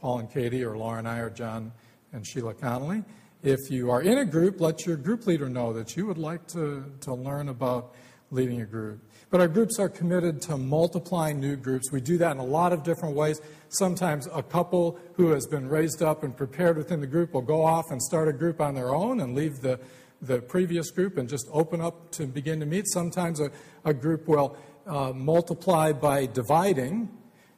Paul 0.00 0.20
and 0.20 0.30
Katie, 0.30 0.64
or 0.64 0.76
Laura 0.76 0.98
and 0.98 1.08
I, 1.08 1.18
or 1.18 1.28
John 1.28 1.72
and 2.12 2.26
Sheila 2.26 2.54
Connolly. 2.54 3.04
If 3.42 3.70
you 3.70 3.90
are 3.90 4.00
in 4.00 4.18
a 4.18 4.24
group, 4.24 4.60
let 4.60 4.86
your 4.86 4.96
group 4.96 5.26
leader 5.26 5.50
know 5.50 5.74
that 5.74 5.96
you 5.96 6.06
would 6.06 6.16
like 6.16 6.46
to, 6.48 6.90
to 7.02 7.12
learn 7.12 7.50
about 7.50 7.94
leading 8.30 8.62
a 8.62 8.66
group. 8.66 9.00
But 9.28 9.40
our 9.40 9.48
groups 9.48 9.78
are 9.78 9.88
committed 9.88 10.40
to 10.42 10.56
multiplying 10.56 11.40
new 11.40 11.56
groups. 11.56 11.92
We 11.92 12.00
do 12.00 12.16
that 12.18 12.32
in 12.32 12.38
a 12.38 12.44
lot 12.44 12.72
of 12.72 12.82
different 12.82 13.14
ways. 13.14 13.40
Sometimes 13.68 14.26
a 14.32 14.42
couple 14.42 14.98
who 15.14 15.30
has 15.30 15.46
been 15.46 15.68
raised 15.68 16.02
up 16.02 16.22
and 16.22 16.34
prepared 16.34 16.78
within 16.78 17.00
the 17.00 17.06
group 17.06 17.34
will 17.34 17.42
go 17.42 17.62
off 17.62 17.90
and 17.90 18.00
start 18.02 18.28
a 18.28 18.32
group 18.32 18.60
on 18.60 18.74
their 18.74 18.94
own 18.94 19.20
and 19.20 19.34
leave 19.34 19.60
the, 19.60 19.78
the 20.26 20.40
previous 20.40 20.90
group 20.90 21.18
and 21.18 21.28
just 21.28 21.46
open 21.52 21.80
up 21.80 22.10
to 22.12 22.26
begin 22.26 22.60
to 22.60 22.66
meet. 22.66 22.86
Sometimes 22.88 23.40
a, 23.40 23.50
a 23.84 23.94
group 23.94 24.26
will 24.28 24.56
uh, 24.86 25.12
multiply 25.14 25.92
by 25.92 26.26
dividing, 26.26 27.08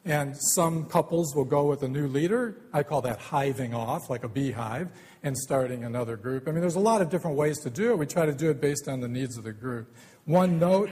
and 0.04 0.36
some 0.54 0.86
couples 0.86 1.34
will 1.34 1.44
go 1.44 1.66
with 1.66 1.82
a 1.82 1.88
new 1.88 2.06
leader. 2.06 2.56
I 2.72 2.82
call 2.82 3.02
that 3.02 3.18
hiving 3.18 3.74
off, 3.74 4.08
like 4.08 4.24
a 4.24 4.28
beehive, 4.28 4.88
and 5.22 5.36
starting 5.36 5.84
another 5.84 6.16
group. 6.16 6.46
I 6.48 6.52
mean, 6.52 6.60
there's 6.60 6.76
a 6.76 6.80
lot 6.80 7.02
of 7.02 7.10
different 7.10 7.36
ways 7.36 7.58
to 7.60 7.70
do 7.70 7.90
it. 7.90 7.98
We 7.98 8.06
try 8.06 8.26
to 8.26 8.34
do 8.34 8.50
it 8.50 8.60
based 8.60 8.88
on 8.88 9.00
the 9.00 9.08
needs 9.08 9.36
of 9.36 9.44
the 9.44 9.52
group. 9.52 9.94
One 10.24 10.58
note 10.58 10.90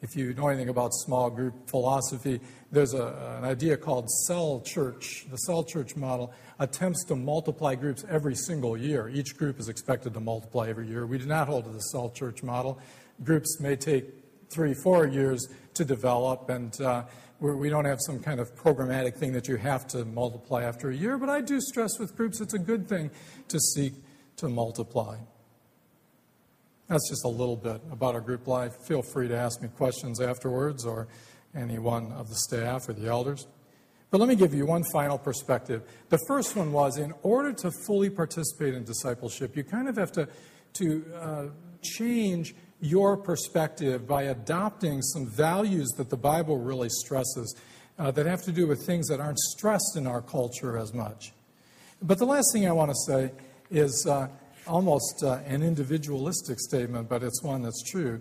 if 0.00 0.16
you 0.16 0.32
know 0.34 0.48
anything 0.48 0.68
about 0.68 0.94
small 0.94 1.30
group 1.30 1.68
philosophy, 1.68 2.40
there's 2.70 2.94
a, 2.94 3.36
an 3.38 3.44
idea 3.44 3.76
called 3.76 4.08
cell 4.26 4.60
church. 4.64 5.26
The 5.30 5.36
cell 5.38 5.64
church 5.64 5.96
model 5.96 6.32
attempts 6.58 7.04
to 7.06 7.16
multiply 7.16 7.74
groups 7.74 8.04
every 8.08 8.34
single 8.34 8.76
year. 8.76 9.08
Each 9.08 9.36
group 9.36 9.58
is 9.58 9.68
expected 9.68 10.14
to 10.14 10.20
multiply 10.20 10.68
every 10.68 10.88
year. 10.88 11.06
We 11.06 11.18
do 11.18 11.26
not 11.26 11.48
hold 11.48 11.64
to 11.64 11.70
the 11.70 11.80
cell 11.80 12.10
church 12.10 12.42
model. 12.42 12.78
Groups 13.24 13.60
may 13.60 13.76
take 13.76 14.04
three, 14.50 14.74
four 14.74 15.06
years 15.06 15.46
to 15.74 15.84
develop, 15.84 16.48
and 16.48 16.80
uh, 16.80 17.04
we 17.40 17.68
don't 17.68 17.84
have 17.84 17.98
some 18.00 18.20
kind 18.20 18.40
of 18.40 18.54
programmatic 18.54 19.16
thing 19.16 19.32
that 19.32 19.48
you 19.48 19.56
have 19.56 19.86
to 19.88 20.04
multiply 20.04 20.64
after 20.64 20.90
a 20.90 20.94
year. 20.94 21.18
But 21.18 21.28
I 21.28 21.40
do 21.40 21.60
stress 21.60 21.98
with 21.98 22.16
groups 22.16 22.40
it's 22.40 22.54
a 22.54 22.58
good 22.58 22.88
thing 22.88 23.10
to 23.48 23.58
seek 23.58 23.94
to 24.36 24.48
multiply. 24.48 25.18
That's 26.88 27.08
just 27.10 27.24
a 27.24 27.28
little 27.28 27.56
bit 27.56 27.82
about 27.92 28.14
our 28.14 28.20
group 28.20 28.46
life. 28.46 28.72
Feel 28.86 29.02
free 29.02 29.28
to 29.28 29.36
ask 29.36 29.60
me 29.60 29.68
questions 29.68 30.20
afterwards 30.20 30.86
or 30.86 31.06
any 31.54 31.78
one 31.78 32.12
of 32.12 32.30
the 32.30 32.34
staff 32.34 32.88
or 32.88 32.94
the 32.94 33.06
elders. 33.06 33.46
But 34.10 34.20
let 34.20 34.28
me 34.28 34.36
give 34.36 34.54
you 34.54 34.64
one 34.64 34.84
final 34.90 35.18
perspective. 35.18 35.82
The 36.08 36.18
first 36.26 36.56
one 36.56 36.72
was 36.72 36.96
in 36.96 37.12
order 37.22 37.52
to 37.52 37.70
fully 37.86 38.08
participate 38.08 38.72
in 38.72 38.84
discipleship, 38.84 39.54
you 39.54 39.64
kind 39.64 39.86
of 39.86 39.96
have 39.96 40.12
to, 40.12 40.28
to 40.74 41.04
uh, 41.14 41.44
change 41.82 42.54
your 42.80 43.18
perspective 43.18 44.06
by 44.06 44.22
adopting 44.24 45.02
some 45.02 45.28
values 45.36 45.88
that 45.98 46.08
the 46.08 46.16
Bible 46.16 46.56
really 46.56 46.88
stresses 46.88 47.54
uh, 47.98 48.10
that 48.12 48.24
have 48.24 48.42
to 48.44 48.52
do 48.52 48.66
with 48.66 48.86
things 48.86 49.08
that 49.08 49.20
aren't 49.20 49.38
stressed 49.38 49.96
in 49.96 50.06
our 50.06 50.22
culture 50.22 50.78
as 50.78 50.94
much. 50.94 51.32
But 52.00 52.16
the 52.18 52.26
last 52.26 52.46
thing 52.52 52.66
I 52.66 52.72
want 52.72 52.90
to 52.90 53.12
say 53.12 53.32
is 53.70 54.06
uh, 54.08 54.28
almost 54.68 55.22
uh, 55.24 55.40
an 55.46 55.62
individualistic 55.62 56.60
statement, 56.60 57.08
but 57.08 57.22
it's 57.22 57.42
one 57.42 57.62
that's 57.62 57.82
true. 57.90 58.20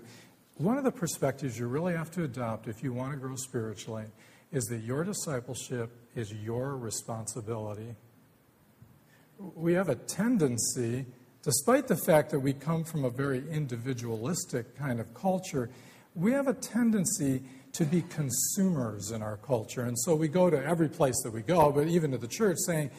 One 0.55 0.77
of 0.77 0.83
the 0.83 0.91
perspectives 0.91 1.59
you 1.59 1.67
really 1.67 1.93
have 1.93 2.09
to 2.11 2.23
adopt 2.23 2.67
if 2.67 2.81
you 2.81 2.93
want 2.93 3.11
to 3.11 3.17
grow 3.17 3.35
spiritually 3.35 4.05
is 4.51 4.63
that 4.65 4.79
your 4.79 5.03
discipleship 5.03 5.91
is 6.15 6.33
your 6.33 6.77
responsibility. 6.77 7.95
We 9.37 9.73
have 9.73 9.89
a 9.89 9.95
tendency, 9.95 11.05
despite 11.43 11.87
the 11.87 11.97
fact 11.97 12.31
that 12.31 12.39
we 12.39 12.53
come 12.53 12.83
from 12.83 13.05
a 13.05 13.09
very 13.09 13.43
individualistic 13.51 14.75
kind 14.75 14.99
of 14.99 15.13
culture, 15.13 15.69
we 16.15 16.31
have 16.31 16.47
a 16.47 16.53
tendency 16.53 17.43
to 17.73 17.85
be 17.85 18.01
consumers 18.09 19.11
in 19.11 19.21
our 19.21 19.37
culture. 19.37 19.81
And 19.81 19.99
so 19.99 20.15
we 20.15 20.27
go 20.27 20.49
to 20.49 20.65
every 20.65 20.89
place 20.89 21.21
that 21.23 21.31
we 21.31 21.41
go, 21.41 21.71
but 21.71 21.87
even 21.87 22.11
to 22.11 22.17
the 22.17 22.27
church, 22.27 22.57
saying, 22.65 22.89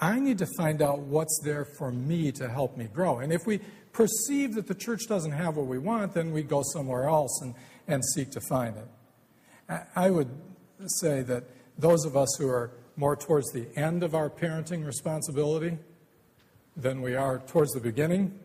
I 0.00 0.20
need 0.20 0.38
to 0.38 0.46
find 0.56 0.80
out 0.80 1.00
what's 1.00 1.40
there 1.42 1.64
for 1.64 1.90
me 1.90 2.30
to 2.32 2.48
help 2.48 2.76
me 2.76 2.86
grow. 2.86 3.18
And 3.18 3.32
if 3.32 3.46
we 3.46 3.60
perceive 3.92 4.54
that 4.54 4.68
the 4.68 4.74
church 4.74 5.06
doesn't 5.08 5.32
have 5.32 5.56
what 5.56 5.66
we 5.66 5.78
want, 5.78 6.14
then 6.14 6.32
we 6.32 6.42
go 6.42 6.62
somewhere 6.72 7.08
else 7.08 7.40
and, 7.42 7.54
and 7.88 8.04
seek 8.04 8.30
to 8.32 8.40
find 8.40 8.76
it. 8.76 8.88
I 9.96 10.10
would 10.10 10.30
say 11.00 11.22
that 11.22 11.44
those 11.76 12.04
of 12.04 12.16
us 12.16 12.36
who 12.38 12.48
are 12.48 12.70
more 12.96 13.16
towards 13.16 13.50
the 13.52 13.66
end 13.76 14.02
of 14.02 14.14
our 14.14 14.30
parenting 14.30 14.86
responsibility 14.86 15.78
than 16.76 17.02
we 17.02 17.14
are 17.16 17.40
towards 17.40 17.72
the 17.72 17.80
beginning, 17.80 18.38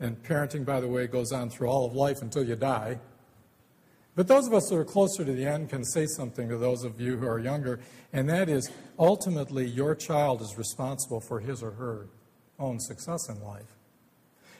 and 0.00 0.20
parenting, 0.22 0.64
by 0.64 0.80
the 0.80 0.88
way, 0.88 1.06
goes 1.06 1.30
on 1.30 1.50
through 1.50 1.68
all 1.68 1.86
of 1.86 1.94
life 1.94 2.22
until 2.22 2.42
you 2.42 2.56
die. 2.56 2.98
But 4.20 4.28
those 4.28 4.46
of 4.46 4.52
us 4.52 4.68
who 4.68 4.76
are 4.76 4.84
closer 4.84 5.24
to 5.24 5.32
the 5.32 5.46
end 5.46 5.70
can 5.70 5.82
say 5.82 6.04
something 6.04 6.46
to 6.50 6.58
those 6.58 6.84
of 6.84 7.00
you 7.00 7.16
who 7.16 7.26
are 7.26 7.38
younger, 7.38 7.80
and 8.12 8.28
that 8.28 8.50
is 8.50 8.70
ultimately 8.98 9.64
your 9.64 9.94
child 9.94 10.42
is 10.42 10.58
responsible 10.58 11.22
for 11.22 11.40
his 11.40 11.62
or 11.62 11.70
her 11.70 12.06
own 12.58 12.78
success 12.80 13.30
in 13.30 13.42
life. 13.42 13.78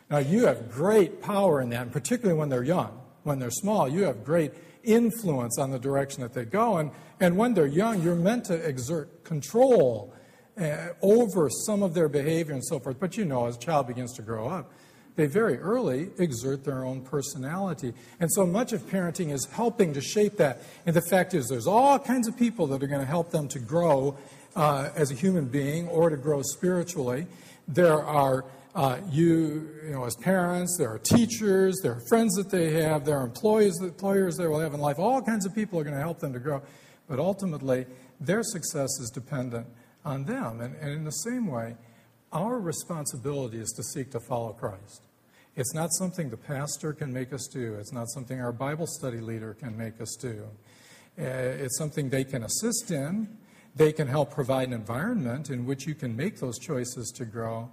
Now, 0.09 0.17
you 0.17 0.47
have 0.47 0.71
great 0.71 1.21
power 1.21 1.61
in 1.61 1.69
that, 1.69 1.83
and 1.83 1.93
particularly 1.93 2.39
when 2.39 2.49
they're 2.49 2.65
young. 2.65 3.03
When 3.25 3.39
they're 3.39 3.51
small, 3.51 3.87
you 3.87 4.05
have 4.05 4.25
great 4.25 4.53
influence 4.83 5.59
on 5.59 5.71
the 5.71 5.79
direction 5.79 6.23
that 6.23 6.33
they 6.33 6.47
go. 6.47 6.79
And, 6.79 6.91
and 7.21 7.37
when 7.37 7.53
they're 7.53 7.67
young, 7.67 8.03
you're 8.03 8.15
meant 8.15 8.47
to 8.47 8.55
exert 8.55 9.25
control 9.25 10.15
uh, 10.59 10.95
over 11.03 11.51
some 11.67 11.83
of 11.83 11.93
their 11.93 12.09
behavior 12.09 12.55
and 12.55 12.65
so 12.65 12.79
forth. 12.79 12.99
But 12.99 13.19
you 13.19 13.27
know, 13.27 13.45
as 13.45 13.57
a 13.57 13.61
child 13.61 13.89
begins 13.89 14.15
to 14.15 14.23
grow 14.23 14.49
up, 14.49 14.73
they 15.21 15.27
very 15.27 15.59
early 15.59 16.09
exert 16.19 16.65
their 16.65 16.83
own 16.85 17.03
personality. 17.03 17.93
And 18.21 18.33
so 18.33 18.47
much 18.47 18.73
of 18.73 18.81
parenting 18.89 19.31
is 19.31 19.47
helping 19.53 19.93
to 19.93 20.01
shape 20.01 20.39
that. 20.39 20.63
And 20.87 20.97
the 20.97 21.03
fact 21.03 21.35
is, 21.35 21.47
there's 21.47 21.67
all 21.67 21.99
kinds 21.99 22.27
of 22.27 22.39
people 22.39 22.67
that 22.69 22.83
are 22.83 22.87
going 22.87 23.03
to 23.03 23.07
help 23.07 23.31
them 23.31 23.47
to 23.49 23.59
grow 23.59 24.17
uh, 24.57 24.89
as 24.97 25.11
a 25.11 25.15
human 25.15 25.45
being 25.45 25.89
or 25.89 26.09
to 26.09 26.17
grow 26.17 26.41
spiritually. 26.43 27.27
There 27.69 28.03
are 28.03 28.47
uh, 28.75 28.99
you, 29.11 29.69
you 29.85 29.91
know, 29.91 30.05
as 30.05 30.17
parents, 30.17 30.77
there 30.79 30.91
are 30.91 30.99
teachers, 30.99 31.81
there 31.83 31.93
are 31.93 32.03
friends 32.09 32.35
that 32.37 32.51
they 32.51 32.73
have, 32.73 33.05
there 33.05 33.19
are 33.19 33.25
employees, 33.25 33.79
employers 33.83 34.37
they 34.37 34.47
will 34.47 34.61
have 34.61 34.75
in 34.75 34.81
life. 34.81 34.99
All 34.99 35.21
kinds 35.21 35.45
of 35.45 35.55
people 35.55 35.79
are 35.79 35.85
going 35.85 35.97
to 35.97 36.01
help 36.01 36.21
them 36.21 36.33
to 36.33 36.39
grow. 36.39 36.63
But 37.09 37.19
ultimately, 37.19 37.87
their 38.21 38.43
success 38.43 38.89
is 39.01 39.11
dependent 39.13 39.67
on 40.05 40.25
them. 40.25 40.61
And, 40.61 40.77
and 40.77 40.91
in 40.93 41.05
the 41.05 41.11
same 41.11 41.49
way, 41.49 41.77
our 42.33 42.61
responsibility 42.61 43.59
is 43.59 43.73
to 43.73 43.83
seek 43.83 44.13
to 44.13 44.21
follow 44.21 44.53
Christ. 44.53 45.03
It's 45.61 45.75
not 45.75 45.93
something 45.93 46.31
the 46.31 46.39
pastor 46.39 46.95
can 46.95 47.13
make 47.13 47.35
us 47.35 47.47
do. 47.47 47.75
It's 47.75 47.93
not 47.93 48.09
something 48.09 48.41
our 48.41 48.51
Bible 48.51 48.87
study 48.87 49.21
leader 49.21 49.53
can 49.53 49.77
make 49.77 50.01
us 50.01 50.17
do. 50.19 50.47
Uh, 51.19 51.25
it's 51.25 51.77
something 51.77 52.09
they 52.09 52.25
can 52.25 52.45
assist 52.45 52.91
in. 52.91 53.29
They 53.77 53.93
can 53.93 54.09
help 54.09 54.31
provide 54.31 54.69
an 54.69 54.73
environment 54.73 55.51
in 55.51 55.67
which 55.67 55.87
you 55.87 55.95
can 55.95 56.17
make 56.17 56.41
those 56.41 56.59
choices 56.59 57.13
to 57.17 57.27
grow. 57.27 57.71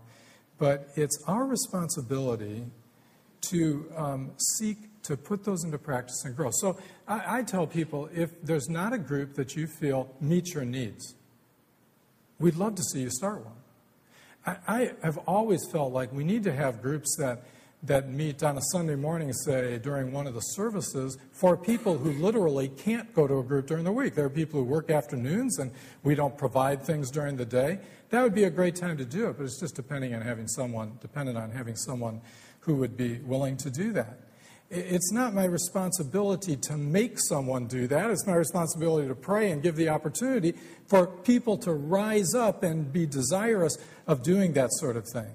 But 0.57 0.89
it's 0.97 1.17
our 1.27 1.45
responsibility 1.45 2.65
to 3.51 3.89
um, 3.95 4.31
seek 4.57 4.79
to 5.03 5.15
put 5.15 5.45
those 5.45 5.63
into 5.63 5.77
practice 5.77 6.25
and 6.25 6.35
grow. 6.35 6.49
So 6.51 6.77
I, 7.07 7.37
I 7.37 7.43
tell 7.43 7.65
people 7.65 8.09
if 8.13 8.31
there's 8.43 8.67
not 8.67 8.91
a 8.91 8.97
group 8.97 9.35
that 9.35 9.55
you 9.55 9.65
feel 9.65 10.13
meets 10.19 10.53
your 10.53 10.65
needs, 10.65 11.15
we'd 12.37 12.57
love 12.57 12.75
to 12.75 12.83
see 12.83 12.99
you 12.99 13.09
start 13.09 13.45
one. 13.45 13.55
I, 14.45 14.57
I 14.67 14.91
have 15.03 15.19
always 15.19 15.61
felt 15.71 15.93
like 15.93 16.11
we 16.11 16.25
need 16.25 16.43
to 16.43 16.51
have 16.51 16.81
groups 16.81 17.15
that, 17.17 17.45
that 17.83 18.09
meet 18.09 18.41
on 18.41 18.57
a 18.57 18.61
Sunday 18.71 18.95
morning, 18.95 19.31
say, 19.33 19.77
during 19.77 20.11
one 20.11 20.25
of 20.25 20.33
the 20.33 20.41
services, 20.41 21.17
for 21.31 21.55
people 21.55 21.97
who 21.97 22.11
literally 22.13 22.69
can't 22.69 23.13
go 23.13 23.27
to 23.27 23.37
a 23.37 23.43
group 23.43 23.67
during 23.67 23.83
the 23.83 23.91
week. 23.91 24.15
There 24.15 24.25
are 24.25 24.29
people 24.29 24.59
who 24.59 24.65
work 24.65 24.89
afternoons 24.89 25.59
and 25.59 25.71
we 26.03 26.15
don't 26.15 26.37
provide 26.37 26.83
things 26.83 27.11
during 27.11 27.37
the 27.37 27.45
day. 27.45 27.79
That 28.09 28.23
would 28.23 28.33
be 28.33 28.45
a 28.45 28.49
great 28.49 28.75
time 28.75 28.97
to 28.97 29.05
do 29.05 29.29
it, 29.29 29.37
but 29.37 29.43
it's 29.43 29.59
just 29.59 29.75
depending 29.75 30.15
on 30.15 30.21
having 30.21 30.47
someone, 30.47 30.97
dependent 31.01 31.37
on 31.37 31.51
having 31.51 31.75
someone 31.75 32.21
who 32.61 32.75
would 32.75 32.97
be 32.97 33.19
willing 33.19 33.57
to 33.57 33.69
do 33.69 33.93
that. 33.93 34.19
It's 34.69 35.13
not 35.13 35.33
my 35.33 35.45
responsibility 35.45 36.57
to 36.57 36.75
make 36.75 37.17
someone 37.17 37.67
do 37.67 37.87
that. 37.87 38.11
It's 38.11 38.27
my 38.27 38.33
responsibility 38.33 39.07
to 39.07 39.15
pray 39.15 39.51
and 39.51 39.63
give 39.63 39.77
the 39.77 39.87
opportunity 39.87 40.55
for 40.87 41.07
people 41.07 41.57
to 41.59 41.71
rise 41.71 42.33
up 42.35 42.63
and 42.63 42.91
be 42.91 43.05
desirous 43.05 43.77
of 44.07 44.23
doing 44.23 44.53
that 44.53 44.71
sort 44.73 44.97
of 44.97 45.05
thing. 45.07 45.31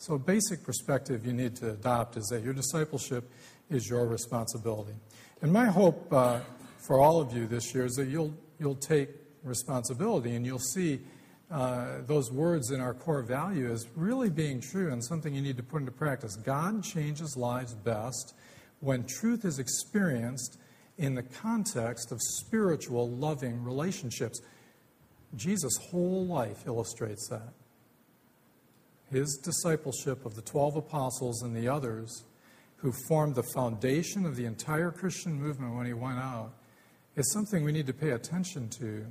So, 0.00 0.14
a 0.14 0.18
basic 0.18 0.64
perspective 0.64 1.26
you 1.26 1.34
need 1.34 1.56
to 1.56 1.72
adopt 1.72 2.16
is 2.16 2.24
that 2.28 2.42
your 2.42 2.54
discipleship 2.54 3.30
is 3.68 3.86
your 3.86 4.06
responsibility. 4.06 4.94
And 5.42 5.52
my 5.52 5.66
hope 5.66 6.10
uh, 6.10 6.40
for 6.78 6.98
all 6.98 7.20
of 7.20 7.36
you 7.36 7.46
this 7.46 7.74
year 7.74 7.84
is 7.84 7.96
that 7.96 8.08
you'll, 8.08 8.32
you'll 8.58 8.76
take 8.76 9.10
responsibility 9.44 10.34
and 10.34 10.46
you'll 10.46 10.58
see 10.58 11.00
uh, 11.50 11.98
those 12.06 12.32
words 12.32 12.70
in 12.70 12.80
our 12.80 12.94
core 12.94 13.20
value 13.20 13.70
as 13.70 13.88
really 13.94 14.30
being 14.30 14.58
true 14.58 14.90
and 14.90 15.04
something 15.04 15.34
you 15.34 15.42
need 15.42 15.58
to 15.58 15.62
put 15.62 15.80
into 15.80 15.92
practice. 15.92 16.34
God 16.34 16.82
changes 16.82 17.36
lives 17.36 17.74
best 17.74 18.34
when 18.80 19.04
truth 19.06 19.44
is 19.44 19.58
experienced 19.58 20.58
in 20.96 21.14
the 21.14 21.24
context 21.24 22.10
of 22.10 22.22
spiritual, 22.22 23.10
loving 23.10 23.62
relationships. 23.62 24.40
Jesus' 25.36 25.76
whole 25.90 26.26
life 26.26 26.66
illustrates 26.66 27.28
that. 27.28 27.52
His 29.10 29.40
discipleship 29.42 30.24
of 30.24 30.34
the 30.34 30.42
12 30.42 30.76
apostles 30.76 31.42
and 31.42 31.54
the 31.54 31.68
others 31.68 32.24
who 32.76 32.92
formed 33.08 33.34
the 33.34 33.42
foundation 33.42 34.24
of 34.24 34.36
the 34.36 34.46
entire 34.46 34.90
Christian 34.90 35.34
movement 35.34 35.74
when 35.74 35.86
he 35.86 35.92
went 35.92 36.18
out 36.18 36.52
is 37.16 37.30
something 37.32 37.64
we 37.64 37.72
need 37.72 37.86
to 37.86 37.92
pay 37.92 38.10
attention 38.10 38.68
to 38.80 39.04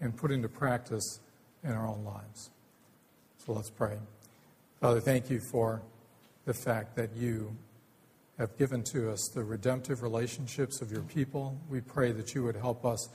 and 0.00 0.16
put 0.16 0.30
into 0.30 0.48
practice 0.48 1.20
in 1.64 1.72
our 1.72 1.86
own 1.86 2.04
lives. 2.04 2.50
So 3.44 3.52
let's 3.52 3.70
pray. 3.70 3.98
Father, 4.80 5.00
thank 5.00 5.30
you 5.30 5.40
for 5.40 5.82
the 6.44 6.54
fact 6.54 6.94
that 6.96 7.16
you 7.16 7.56
have 8.38 8.56
given 8.56 8.84
to 8.84 9.10
us 9.10 9.30
the 9.34 9.42
redemptive 9.42 10.02
relationships 10.02 10.80
of 10.80 10.92
your 10.92 11.02
people. 11.02 11.58
We 11.68 11.80
pray 11.80 12.12
that 12.12 12.34
you 12.34 12.44
would 12.44 12.54
help 12.54 12.84
us 12.84 13.08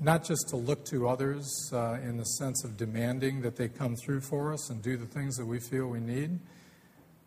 not 0.00 0.24
just 0.24 0.48
to 0.48 0.56
look 0.56 0.84
to 0.86 1.08
others 1.08 1.70
uh, 1.72 1.98
in 2.02 2.16
the 2.16 2.24
sense 2.24 2.64
of 2.64 2.76
demanding 2.76 3.42
that 3.42 3.56
they 3.56 3.68
come 3.68 3.94
through 3.96 4.20
for 4.22 4.52
us 4.52 4.70
and 4.70 4.82
do 4.82 4.96
the 4.96 5.06
things 5.06 5.36
that 5.36 5.46
we 5.46 5.60
feel 5.60 5.86
we 5.88 6.00
need, 6.00 6.38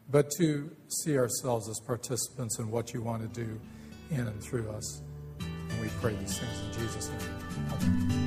but 0.09 0.29
to 0.37 0.75
see 0.87 1.17
ourselves 1.17 1.69
as 1.69 1.79
participants 1.79 2.59
in 2.59 2.69
what 2.69 2.93
you 2.93 3.01
want 3.01 3.21
to 3.21 3.41
do 3.41 3.59
in 4.09 4.27
and 4.27 4.43
through 4.43 4.69
us. 4.71 5.01
And 5.39 5.81
we 5.81 5.87
pray 6.01 6.15
these 6.15 6.37
things 6.37 6.59
in 6.59 6.81
Jesus' 6.81 7.09
name. 7.09 7.19
Amen. 7.71 8.22